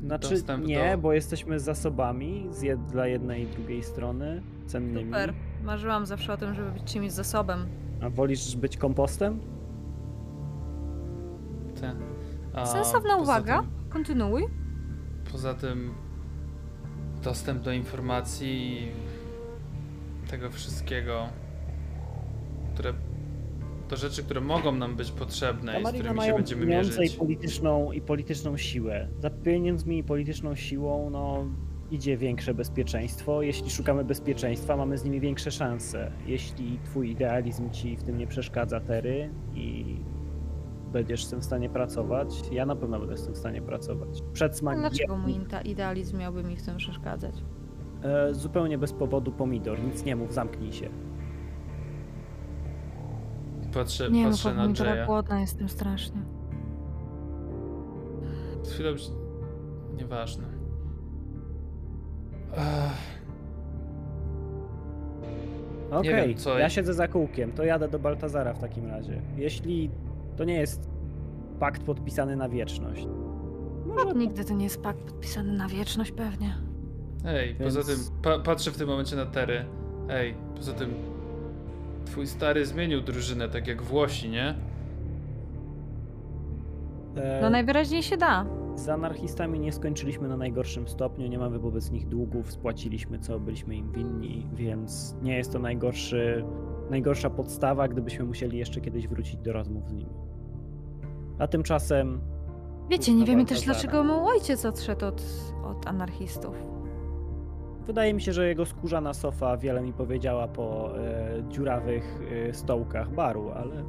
znaczy 0.06 0.30
dostęp 0.30 0.66
nie, 0.66 0.92
do- 0.92 0.98
bo 0.98 1.14
jesteśmy 1.14 1.60
zasobami 1.60 2.48
z 2.52 2.62
jed, 2.62 2.86
dla 2.86 3.08
jednej 3.08 3.44
i 3.44 3.48
drugiej 3.48 3.84
strony 3.84 4.42
cennymi. 4.68 5.06
Super. 5.06 5.34
Marzyłam 5.64 6.06
zawsze 6.06 6.34
o 6.34 6.38
tym, 6.38 6.54
żeby 6.56 6.72
być 6.72 6.84
czymś 6.84 7.12
zasobem. 7.12 7.66
A 8.02 8.10
wolisz 8.10 8.56
być 8.56 8.78
kompostem? 8.78 9.40
Te. 11.82 11.96
A 12.56 12.66
Sensowna 12.66 13.16
uwaga. 13.18 13.60
Tym, 13.62 13.90
Kontynuuj. 13.90 14.44
poza 15.32 15.54
tym 15.54 15.94
dostęp 17.24 17.62
do 17.62 17.72
informacji 17.74 18.84
i 18.84 18.88
tego 20.30 20.50
wszystkiego, 20.50 21.30
które 22.74 22.94
to 23.88 23.98
rzeczy, 23.98 24.24
które 24.24 24.42
mogą 24.42 24.72
nam 24.72 24.96
być 24.96 25.12
potrzebne 25.12 25.82
i 25.82 25.86
z 25.86 25.90
którymi 25.90 26.22
się 26.22 26.34
będziemy 26.34 26.66
pieniądze 26.66 26.96
i 26.96 27.00
mierzyć. 27.00 27.18
polityczną, 27.18 27.92
i 27.92 28.02
polityczną 28.02 28.58
siłę. 28.58 29.08
Za 29.20 29.30
pieniędzmi 29.30 29.98
i 29.98 30.04
polityczną 30.04 30.56
siłą 30.56 31.10
no, 31.10 31.46
idzie 31.92 32.18
większe 32.18 32.54
bezpieczeństwo. 32.54 33.42
Jeśli 33.42 33.70
szukamy 33.70 34.04
bezpieczeństwa, 34.04 34.78
mamy 34.78 34.98
z 34.98 35.04
nimi 35.04 35.20
większe 35.20 35.52
szanse. 35.52 36.12
Jeśli 36.26 36.80
twój 36.84 37.12
idealizm 37.12 37.72
ci 37.72 37.98
w 37.98 38.04
tym 38.04 38.18
nie 38.18 38.28
przeszkadza, 38.28 38.80
Tery, 38.80 39.30
i 39.56 39.98
będziesz 40.96 41.26
z 41.26 41.30
tym 41.30 41.40
w 41.42 41.46
stanie 41.46 41.70
pracować, 41.70 42.28
ja 42.52 42.66
na 42.66 42.76
pewno 42.76 43.00
będę 43.00 43.18
z 43.18 43.26
tym 43.26 43.34
w 43.34 43.38
stanie 43.38 43.62
pracować. 43.62 44.24
Przed 44.34 44.58
smak 44.58 44.80
Dlaczego 44.80 45.18
mój 45.18 45.36
idealizm 45.66 46.18
miałby 46.18 46.44
mi 46.44 46.56
w 46.56 46.66
tym 46.66 46.78
przeszkadzać? 46.78 47.36
e, 48.04 48.34
zupełnie 48.34 48.78
bez 48.78 48.94
powodu 48.94 49.32
pomidor. 49.32 49.80
Nic 49.84 50.06
nie 50.06 50.16
mów, 50.16 50.34
zamknij 50.34 50.74
się. 50.74 50.90
Patrzę, 53.74 54.10
Nie 54.12 54.24
no, 54.24 54.30
patrzę 54.30 54.54
na 54.54 54.62
pomidora 54.62 54.96
Jaya. 54.96 55.06
głodna 55.08 55.40
jestem 55.42 55.70
strasznie. 55.70 56.22
Chwilę 58.74 58.92
już... 58.92 59.02
Nieważne. 59.98 60.44
Ech, 62.54 63.26
Okej, 65.92 66.36
co- 66.36 66.60
ja 66.60 66.70
siedzę 66.70 66.94
za 66.94 67.08
kółkiem, 67.08 67.52
to 67.52 67.64
jadę 67.64 67.88
do 67.88 68.00
Baltazara 68.00 68.54
w 68.54 68.60
takim 68.60 68.88
razie. 68.88 69.22
Jeśli 69.38 69.90
to 70.36 70.44
nie 70.44 70.54
jest 70.54 70.90
pakt 71.60 71.84
podpisany 71.84 72.36
na 72.36 72.50
wieczność. 72.50 73.08
Może 73.86 74.14
Nigdy 74.16 74.46
to 74.46 74.54
nie 74.54 74.64
jest 74.64 74.82
pakt 74.82 75.00
podpisany 75.02 75.54
na 75.54 75.68
wieczność 75.68 76.12
pewnie. 76.12 76.56
Ej, 77.26 77.56
Więc- 77.60 77.76
poza 77.76 77.94
tym 77.94 78.00
pa 78.22 78.40
patrzę 78.40 78.72
w 78.72 78.78
tym 78.78 78.88
momencie 78.88 79.16
na 79.16 79.26
Tery. 79.26 79.66
Ej, 80.10 80.36
poza 80.56 80.74
tym 80.74 80.94
twój 82.06 82.28
stary 82.28 82.66
zmienił 82.66 83.02
drużynę, 83.02 83.50
tak 83.50 83.68
jak 83.68 83.82
Włosi, 83.82 84.30
nie? 84.30 84.56
e, 87.16 87.40
No 87.42 87.50
najwyraźniej 87.50 88.04
się 88.04 88.18
da. 88.18 88.46
z 88.76 88.90
anarchistami 88.90 89.60
nie 89.60 89.72
skończyliśmy 89.72 90.28
na 90.28 90.38
najgorszym 90.38 90.88
stopniu, 90.88 91.28
nie 91.28 91.40
mamy 91.40 91.60
wobec 91.60 91.92
nich 91.92 92.08
długów, 92.08 92.52
spłaciliśmy 92.52 93.20
co 93.20 93.40
byliśmy 93.40 93.76
im 93.76 93.92
winni, 93.92 94.48
więc 94.54 95.16
nie 95.22 95.38
jest 95.38 95.52
to 95.54 95.60
najgorszy, 95.60 96.44
najgorsza 96.90 97.30
podstawa, 97.30 97.88
gdybyśmy 97.88 98.26
musieli 98.26 98.58
jeszcze 98.58 98.82
kiedyś 98.82 99.08
wrócić 99.08 99.38
do 99.38 99.54
rozmów 99.54 99.90
z 99.90 99.94
nimi. 99.94 100.14
A 101.40 101.48
tymczasem 101.48 102.22
Wiecie, 102.90 103.14
nie 103.14 103.26
wiemy 103.26 103.46
też 103.46 103.62
dlaczego 103.62 104.04
mój 104.04 104.16
ojciec 104.34 104.66
odszedł 104.66 105.06
od, 105.06 105.24
od 105.64 105.88
anarchistów. 105.88 106.56
Wydaje 107.86 108.14
mi 108.14 108.22
się, 108.22 108.34
że 108.34 108.48
jego 108.48 108.66
skórzana 108.66 109.14
sofa 109.14 109.58
wiele 109.58 109.82
mi 109.82 109.94
powiedziała 109.94 110.48
po 110.48 110.98
e, 111.00 111.44
dziurawych 111.50 112.20
e, 112.50 112.54
stołkach 112.54 113.14
baru, 113.14 113.52
ale 113.52 113.84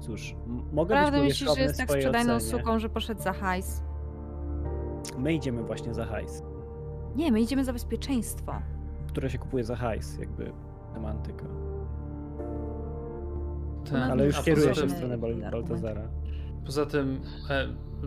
cóż, 0.00 0.36
m- 0.46 0.62
mogę 0.72 0.94
Prawda 0.94 1.18
być 1.18 1.28
myślisz, 1.28 1.54
że 1.54 1.60
jest 1.62 1.78
tak 1.78 1.90
sprzedajną 1.92 2.34
ocenie. 2.34 2.50
suką, 2.60 2.78
że 2.78 2.88
poszedł 2.88 3.22
za 3.22 3.32
hajs? 3.32 3.82
My 5.18 5.32
idziemy 5.34 5.62
właśnie 5.62 5.94
za 5.94 6.04
hajs, 6.06 6.42
Nie, 7.16 7.32
my 7.32 7.40
idziemy 7.40 7.64
za 7.64 7.72
bezpieczeństwo. 7.72 8.52
które 9.08 9.30
się 9.30 9.38
kupuje 9.38 9.64
za 9.64 9.76
hajs, 9.76 10.18
jakby 10.18 10.52
semantyka. 10.94 11.44
Ten, 13.90 14.00
No, 14.00 14.12
Ale 14.12 14.24
już 14.26 14.36
poza 14.36 14.74
się 14.74 14.86
w 14.86 14.90
stronę 14.92 15.18
Bal-. 15.18 15.50
Baltazara. 15.50 16.02
poza 16.66 16.86
tym 16.86 17.20
e, 17.50 17.66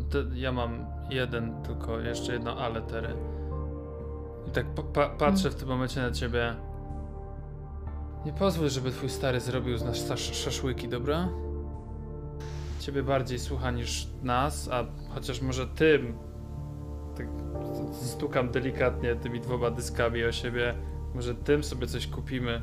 te, 0.09 0.23
ja 0.33 0.51
mam 0.51 0.85
jeden, 1.09 1.63
tylko 1.63 1.99
jeszcze 1.99 2.33
jedno 2.33 2.57
ale 2.57 2.81
Tery. 2.81 3.13
I 4.47 4.51
tak 4.51 4.65
pa 4.65 4.83
pa 4.83 5.09
patrzę 5.09 5.49
w 5.49 5.55
tym 5.55 5.67
momencie 5.67 6.01
na 6.01 6.11
ciebie. 6.11 6.55
Nie 8.25 8.33
pozwól, 8.33 8.69
żeby 8.69 8.91
twój 8.91 9.09
stary 9.09 9.39
zrobił 9.39 9.77
z 9.77 9.83
nas 9.83 9.97
sz 10.11 10.35
szaszłyki, 10.35 10.87
dobra? 10.89 11.29
Ciebie 12.79 13.03
bardziej 13.03 13.39
słucha 13.39 13.71
niż 13.71 14.07
nas, 14.23 14.69
a 14.71 14.85
chociaż 15.09 15.41
może 15.41 15.67
tym 15.67 16.17
tak 17.17 17.27
stukam 17.91 18.49
delikatnie 18.51 19.15
tymi 19.15 19.41
dwoma 19.41 19.71
dyskami 19.71 20.23
o 20.25 20.31
siebie. 20.31 20.73
Może 21.15 21.35
tym 21.35 21.63
sobie 21.63 21.87
coś 21.87 22.07
kupimy. 22.07 22.61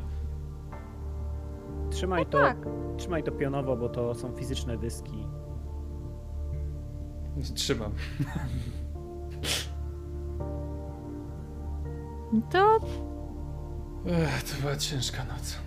Trzymaj 1.91 2.27
to, 2.27 2.39
Tak. 2.39 2.59
trzymaj 2.97 3.23
to 3.23 3.33
pionowo, 3.33 3.77
bo 3.77 3.89
to 3.89 4.15
są 4.15 4.33
fizyczne 4.33 4.79
dyski. 4.79 5.27
Trzymam. 7.55 7.93
To 12.51 12.79
Ech, 14.07 14.43
to 14.43 14.61
była 14.63 14.77
ciężka 14.77 15.25
noc. 15.25 15.59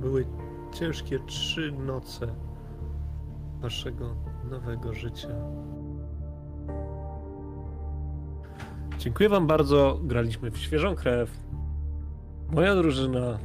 Były 0.00 0.24
ciężkie 0.74 1.18
trzy 1.26 1.72
noce 1.72 2.26
waszego 3.60 4.14
nowego 4.50 4.94
życia. 4.94 5.28
Dziękuję 8.98 9.28
wam 9.28 9.46
bardzo. 9.46 9.98
Graliśmy 10.02 10.50
w 10.50 10.58
świeżą 10.58 10.94
krew. 10.94 11.47
Moja 12.52 12.74
drużyna 12.74 13.38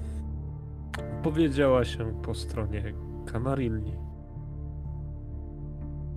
powiedziała 1.24 1.86
się 1.86 2.22
po 2.22 2.36
stronie 2.36 2.94
Kamarilli. 3.26 3.94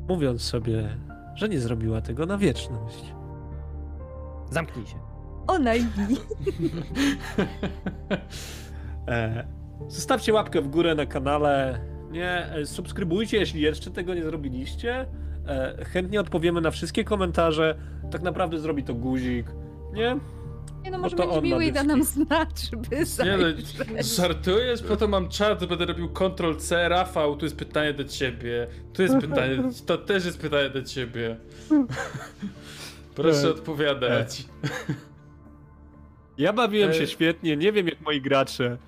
Mówiąc 0.09 0.43
sobie, 0.43 0.97
że 1.35 1.49
nie 1.49 1.61
zrobiła 1.61 2.01
tego 2.01 2.27
na 2.27 2.39
wieczność. 2.39 3.15
Zamknij 4.51 4.87
się. 4.87 4.97
ona 5.47 5.75
i 5.75 5.81
E, 9.09 9.47
zostawcie 9.89 10.33
łapkę 10.33 10.63
w 10.63 10.69
górę 10.69 10.95
na 10.95 11.07
kanale. 11.07 11.81
Nie, 12.11 12.53
e, 12.53 12.67
subskrybujcie, 12.67 13.37
jeśli 13.39 13.61
jeszcze 13.61 13.91
tego 13.91 14.15
nie 14.15 14.23
zrobiliście. 14.23 15.07
E, 15.47 15.85
chętnie 15.85 16.21
odpowiemy 16.21 16.61
na 16.61 16.71
wszystkie 16.71 17.05
komentarze. 17.05 17.77
Tak 18.11 18.23
naprawdę 18.23 18.59
zrobi 18.59 18.85
to 18.85 18.95
guzik. 18.95 19.47
Nie? 19.93 20.17
Nie 20.87 20.93
no, 20.93 20.99
może 20.99 21.17
to 21.17 21.27
będzie 21.27 21.41
miły 21.41 21.65
i 21.65 21.73
da 21.73 21.83
nam 21.83 22.03
znać, 22.03 22.49
żeby 22.71 22.97
Nie 23.25 23.37
no, 23.37 23.45
żartujesz? 24.03 24.83
Po 24.83 24.97
to 24.97 25.09
mam 25.09 25.29
czat, 25.29 25.65
będę 25.65 25.87
robił 25.87 26.09
Ctrl-C. 26.09 26.89
Rafał, 26.89 27.37
tu 27.37 27.47
jest 27.47 27.57
pytanie 27.57 27.93
do 27.95 28.05
ciebie. 28.05 28.67
Tu 28.93 29.03
jest 29.03 29.17
pytanie, 29.21 29.63
to 29.87 29.99
też 29.99 30.25
jest 30.25 30.41
pytanie 30.41 30.71
do 30.71 30.83
ciebie. 30.83 31.37
Proszę 33.15 33.47
E, 33.47 33.51
odpowiadać. 33.51 34.45
Ja 36.39 36.53
bawiłem 36.53 36.91
E, 36.91 36.95
się 36.95 37.07
świetnie, 37.07 37.57
nie 37.57 37.73
wiem 37.73 37.87
jak 37.89 38.01
moi 38.01 38.21
gracze. 38.21 38.79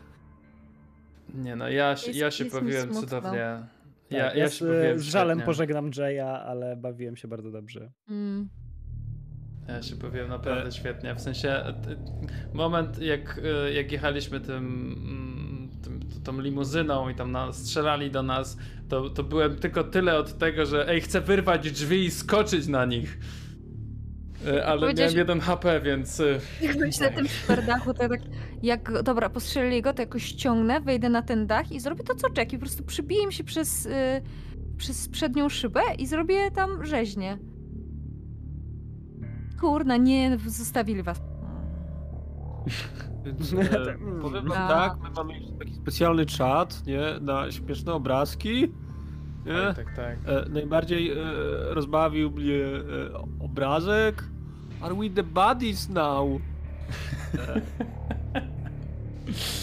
Nie 1.35 1.57
no, 1.57 1.69
ja, 1.69 1.97
się- 1.97 2.13
ja 2.13 2.31
się 2.31 2.45
bawiłem 2.45 2.95
cudownie. 2.95 3.39
Ja, 3.39 3.67
Ja, 4.11 4.19
ja, 4.19 4.35
ja 4.35 4.49
z, 4.49 4.55
się 4.55 4.65
bawiłem 4.67 4.99
z 4.99 5.03
żalem 5.03 5.41
pożegnam 5.41 5.91
Jaya, 5.97 6.21
ale 6.47 6.77
bawiłem 6.77 7.17
się 7.17 7.29
bardzo 7.29 7.51
dobrze. 7.51 7.91
Mm. 8.09 8.49
Ja 9.69 9.83
się 9.83 9.97
bawiłem 9.97 10.29
naprawdę 10.29 10.69
E. 10.69 10.73
świetnie. 10.73 11.15
W 11.15 11.21
sensie 11.21 11.49
e, 11.49 11.75
moment, 12.55 12.99
jak, 12.99 13.41
e, 13.67 13.73
jak 13.73 13.93
jechaliśmy 13.93 14.41
tym, 14.41 14.57
mm, 14.57 15.69
tym, 15.83 16.01
tą 16.25 16.41
limuzyną 16.41 17.09
i 17.09 17.15
tam 17.15 17.33
na, 17.33 17.53
strzelali 17.53 18.11
do 18.11 18.23
nas, 18.23 18.57
to, 18.89 19.11
to 19.11 19.23
byłem 19.23 19.57
tylko 19.57 19.85
tyle 19.85 20.19
od 20.19 20.39
tego, 20.39 20.67
że 20.67 20.89
ej, 20.89 21.01
chcę 21.01 21.21
wyrwać 21.21 21.71
drzwi 21.71 22.05
i 22.05 22.11
skoczyć 22.11 22.67
na 22.67 22.85
nich. 22.85 23.19
Ale 24.67 24.95
miałem 24.95 25.17
jeden 25.17 25.41
HP, 25.41 25.81
więc. 25.81 26.23
Jak 26.63 26.79
być 26.79 27.01
na 27.01 27.11
tym 27.11 27.29
superdachu, 27.29 27.95
to 27.95 28.03
ja 28.03 28.09
tak, 28.09 28.21
jak, 28.63 29.03
dobra, 29.03 29.31
postrzelili 29.31 29.83
go, 29.83 29.93
to 29.93 30.03
jakoś 30.03 30.25
ściągnę, 30.25 30.81
wejdę 30.81 31.09
na 31.09 31.23
ten 31.23 31.47
dach 31.47 31.73
i 31.73 31.81
zrobię 31.81 32.05
to, 32.05 32.15
co 32.15 32.27
Jackie, 32.37 32.59
po 32.59 32.61
prostu 32.61 32.85
przybiję 32.85 33.23
im 33.23 33.33
się 33.33 33.45
przez, 33.45 33.87
y, 33.87 33.91
przez 34.77 35.09
przednią 35.09 35.49
szybę 35.49 35.81
i 35.99 36.07
zrobię 36.07 36.51
tam 36.51 36.87
rzeźnię. 36.87 37.39
Kurna, 39.61 39.97
nie, 39.97 40.39
zostawili 40.47 41.03
was. 41.03 41.21
Więc, 43.25 43.51
Tak. 43.71 43.97
e, 44.19 44.21
powiem 44.23 44.49
wam 44.49 44.59
A. 44.63 44.69
tak, 44.69 44.93
my 45.03 45.11
mamy 45.17 45.35
jeszcze 45.39 45.53
taki 45.53 45.75
specjalny 45.75 46.27
czat, 46.27 46.87
nie? 46.87 47.01
Na 47.21 47.51
śmieszne 47.51 47.93
obrazki. 47.95 48.73
Nie? 49.47 49.75
Tak, 49.75 49.77
tak, 49.77 49.97
tak. 49.97 50.19
E, 50.27 50.49
najbardziej 50.49 51.11
e, 51.13 51.15
rozbawił 51.75 52.31
mnie 52.31 52.55
e, 52.65 53.45
obrazek. 53.45 54.25
Are 54.81 54.95
we 54.95 55.11
the 55.11 55.23
buddies 55.23 55.89
now? 55.89 56.29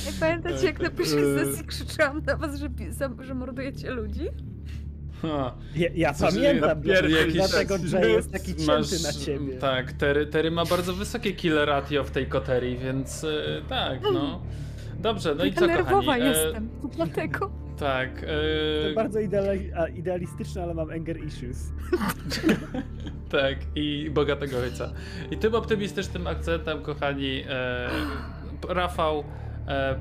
Jak 0.05 0.15
pamiętacie, 0.19 0.65
jak 0.65 0.81
na 0.81 0.89
pierwszej 0.89 1.19
Yy. 1.21 1.45
sesji 1.45 1.65
krzyczałam 1.65 2.21
na 2.25 2.35
was, 2.37 2.55
że, 2.59 2.69
pi- 2.69 2.91
za- 2.91 3.09
że 3.19 3.33
mordujecie 3.33 3.91
ludzi? 3.91 4.25
Ha. 5.21 5.53
Ja, 5.95 6.13
pamiętam, 6.19 6.83
że 6.83 7.01
dlatego- 7.01 7.17
jakiś- 7.17 7.33
dlatego 7.33 7.75
Jay 7.91 8.11
jest 8.11 8.31
taki 8.31 8.55
cięty 8.55 8.65
Masz- 8.67 9.03
na 9.03 9.13
ciebie. 9.25 9.57
Tak, 9.57 9.93
Terry, 9.93 10.27
Terry 10.27 10.51
ma 10.51 10.65
bardzo 10.65 10.93
wysokie 10.93 11.33
kill 11.33 11.55
ratio 11.65 12.03
w 12.03 12.11
tej 12.11 12.25
koterii, 12.27 12.77
więc 12.77 13.23
e, 13.23 13.61
tak, 13.69 13.99
no. 14.13 14.41
Dobrze, 14.99 15.35
no 15.35 15.45
i 15.45 15.53
co 15.53 15.67
Nerwowa 15.67 16.01
kochani? 16.01 16.23
E, 16.23 16.27
jestem, 16.27 16.69
dlatego. 16.95 17.51
tak. 17.79 18.21
To 18.21 18.89
E, 18.91 18.93
bardzo 18.93 19.19
ideali- 19.19 19.71
idealistyczne, 19.95 20.63
ale 20.63 20.73
mam 20.73 20.89
anger 20.89 21.23
issues. 21.25 21.57
Tak, 23.29 23.55
i 23.75 24.09
bogatego 24.13 24.57
ojca. 24.59 24.91
I 25.31 25.37
tym 25.37 25.55
optymistycznym 25.55 26.27
akcentem, 26.27 26.81
kochani, 26.81 27.43
e, 27.49 27.89
Rafał 28.69 29.19
e, 29.19 29.23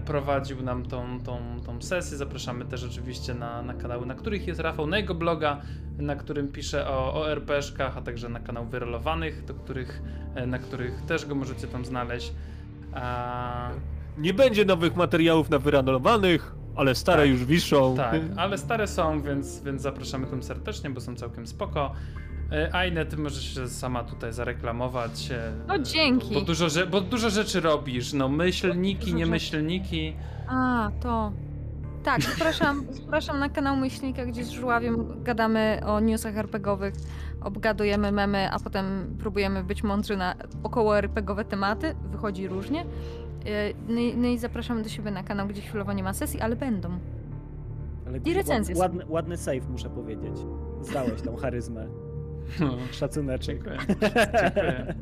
prowadził 0.05 0.63
nam 0.63 0.87
tą, 0.87 1.21
tą, 1.21 1.39
tą 1.67 1.83
sesję. 1.83 2.17
Zapraszamy 2.17 2.65
też 2.65 2.85
oczywiście 2.85 3.35
na, 3.35 3.63
na 3.63 3.75
kanały, 3.75 4.07
na 4.07 4.15
których 4.15 4.47
jest 4.47 4.61
Rafał, 4.61 4.87
na 4.87 4.97
jego 4.99 5.15
bloga, 5.15 5.61
na 5.99 6.17
którym 6.17 6.49
pisze 6.49 6.89
o, 6.89 7.15
o 7.15 7.31
RPG-szkach, 7.33 7.97
a 7.99 8.03
także 8.03 8.29
na 8.29 8.41
kanał 8.41 8.67
Wyrolowanych, 8.67 9.45
do 9.45 9.55
których, 9.55 10.03
e, 10.35 10.47
na 10.47 10.59
których 10.59 11.03
też 11.03 11.27
go 11.27 11.35
możecie 11.35 11.67
tam 11.67 11.85
znaleźć. 11.85 12.33
A, 12.95 13.71
Nie 14.19 14.35
będzie 14.35 14.65
nowych 14.65 14.97
materiałów 14.97 15.51
na 15.51 15.59
wyranowanych, 15.59 16.55
ale 16.77 16.95
stare 16.95 17.23
Tak. 17.23 17.31
już 17.31 17.45
wiszą. 17.45 17.97
tak, 17.97 18.21
ale 18.37 18.59
stare 18.59 18.87
są, 18.87 19.23
więc, 19.23 19.61
więc 19.63 19.83
zapraszamy 19.83 20.27
tam 20.27 20.43
serdecznie, 20.43 20.91
bo 20.91 21.01
są 21.01 21.17
całkiem 21.17 21.47
spoko. 21.47 21.93
E, 22.53 22.75
Ajne, 22.75 23.07
ty 23.07 23.17
możesz 23.17 23.55
się 23.55 23.69
sama 23.69 24.05
tutaj 24.05 24.33
zareklamować. 24.33 25.31
e, 25.31 25.53
No, 25.69 25.79
dzięki. 25.79 26.35
Bo, 26.35 26.41
bo, 26.41 26.47
dużo, 26.47 26.67
bo 26.91 27.01
dużo 27.01 27.31
rzeczy 27.31 27.61
robisz. 27.61 28.13
No, 28.13 28.29
myślniki, 28.29 29.05
Dużo 29.05 29.17
nie 29.17 29.25
rzeczy. 29.25 29.31
myślniki. 29.31 30.17
A, 30.49 30.91
to. 31.01 31.33
Tak, 32.05 32.23
zapraszam, 32.23 32.85
zapraszam 33.03 33.39
na 33.39 33.49
kanał 33.49 33.77
Myślnika, 33.77 34.27
gdzie 34.27 34.45
z 34.45 34.51
Żuławiem 34.51 35.23
gadamy 35.23 35.81
o 35.87 36.01
newsach 36.01 36.37
RPGowych, 36.37 36.95
obgadujemy 37.41 38.13
memy, 38.13 38.51
a 38.53 38.59
potem 38.59 39.17
próbujemy 39.19 39.65
być 39.65 39.83
mądrzy 39.83 40.17
na 40.17 40.35
około 40.63 40.99
RPGowe 40.99 41.45
tematy. 41.45 41.95
Wychodzi 42.13 42.49
różnie. 42.49 42.85
Yy, 43.45 43.51
No 43.89 44.01
i, 44.01 44.17
no 44.17 44.29
i 44.29 44.39
zapraszam 44.39 44.83
do 44.83 44.89
siebie 44.89 45.11
na 45.11 45.23
kanał, 45.23 45.47
gdzie 45.49 45.63
chwilowo 45.63 45.93
nie 45.93 46.03
ma 46.03 46.13
sesji, 46.13 46.41
ale 46.41 46.57
będą. 46.57 46.99
Ale 48.07 48.19
I 48.19 48.35
recenzje 48.35 48.77
ładny, 48.77 49.05
ładny 49.09 49.37
save, 49.37 49.69
muszę 49.71 49.91
powiedzieć. 49.91 50.37
Zdałeś 50.83 51.23
tą 51.23 51.37
charyzmę. 51.37 51.87
No, 52.61 52.77
Szacuneczek. 52.93 53.57
dziękuję. 53.57 53.79
dziękuję. 53.99 54.95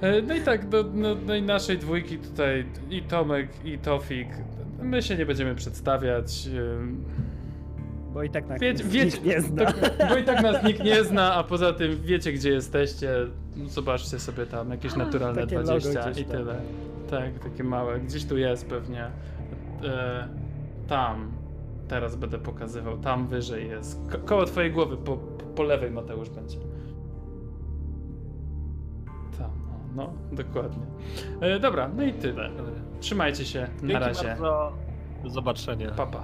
E, 0.00 0.22
No 0.22 0.34
i 0.34 0.40
tak, 0.40 0.68
do, 0.68 0.84
no, 0.94 1.14
no 1.26 1.34
i 1.34 1.42
naszej 1.42 1.78
dwójki 1.78 2.18
tutaj 2.18 2.64
i 2.90 3.02
Tomek, 3.02 3.48
i 3.64 3.78
Tofik. 3.78 4.28
My 4.82 5.02
się 5.02 5.16
nie 5.16 5.26
będziemy 5.26 5.54
przedstawiać. 5.54 6.48
Bo 8.14 8.22
i 8.22 8.30
tak 8.30 8.48
na 8.48 8.58
Wiecie, 8.58 8.84
nikt 8.84 8.94
wiecie, 8.94 9.18
nie 9.24 9.40
zna. 9.40 9.72
Bo 10.08 10.16
i 10.16 10.24
tak 10.24 10.42
nas 10.42 10.64
nikt 10.64 10.84
nie 10.84 11.04
zna, 11.04 11.34
a 11.34 11.44
poza 11.44 11.72
tym 11.72 12.02
wiecie 12.02 12.32
gdzie 12.32 12.50
jesteście. 12.50 13.10
Zobaczcie 13.66 14.18
sobie 14.18 14.46
tam 14.46 14.70
jakieś 14.70 14.96
naturalne 14.96 15.40
Takie 15.42 15.56
logo 15.58 15.66
20 15.80 16.10
gdzieś 16.10 16.22
i 16.22 16.24
tam. 16.26 16.36
tyle. 16.36 16.54
Tak, 17.10 17.38
takie 17.38 17.64
małe. 17.64 18.00
Gdzieś 18.00 18.24
tu 18.24 18.38
jest 18.38 18.66
pewnie. 18.66 19.04
E, 19.84 20.28
tam. 20.88 21.32
Teraz 21.88 22.16
będę 22.16 22.38
pokazywał. 22.38 22.98
Tam 22.98 23.26
wyżej 23.26 23.68
jest. 23.68 24.00
Ko 24.12 24.18
koło 24.18 24.44
twojej 24.44 24.72
głowy, 24.72 24.96
po, 24.96 25.18
po 25.58 25.62
lewej 25.62 25.90
Mateusz 25.90 26.30
będzie. 26.30 26.58
Tam, 29.38 29.50
o, 29.50 29.94
no, 29.96 30.12
dokładnie. 30.32 30.86
E, 31.40 31.60
dobra, 31.60 31.90
no 31.96 32.02
i 32.02 32.12
tyle. 32.12 32.50
Trzymajcie 33.00 33.44
się. 33.44 33.60
Na 33.60 33.88
Dzięki 33.88 33.94
razie. 33.94 34.26
bardzo. 34.26 34.72
Do 35.22 35.30
zobaczenia. 35.30 35.90
Pa, 35.90 36.06
pa. 36.06 36.22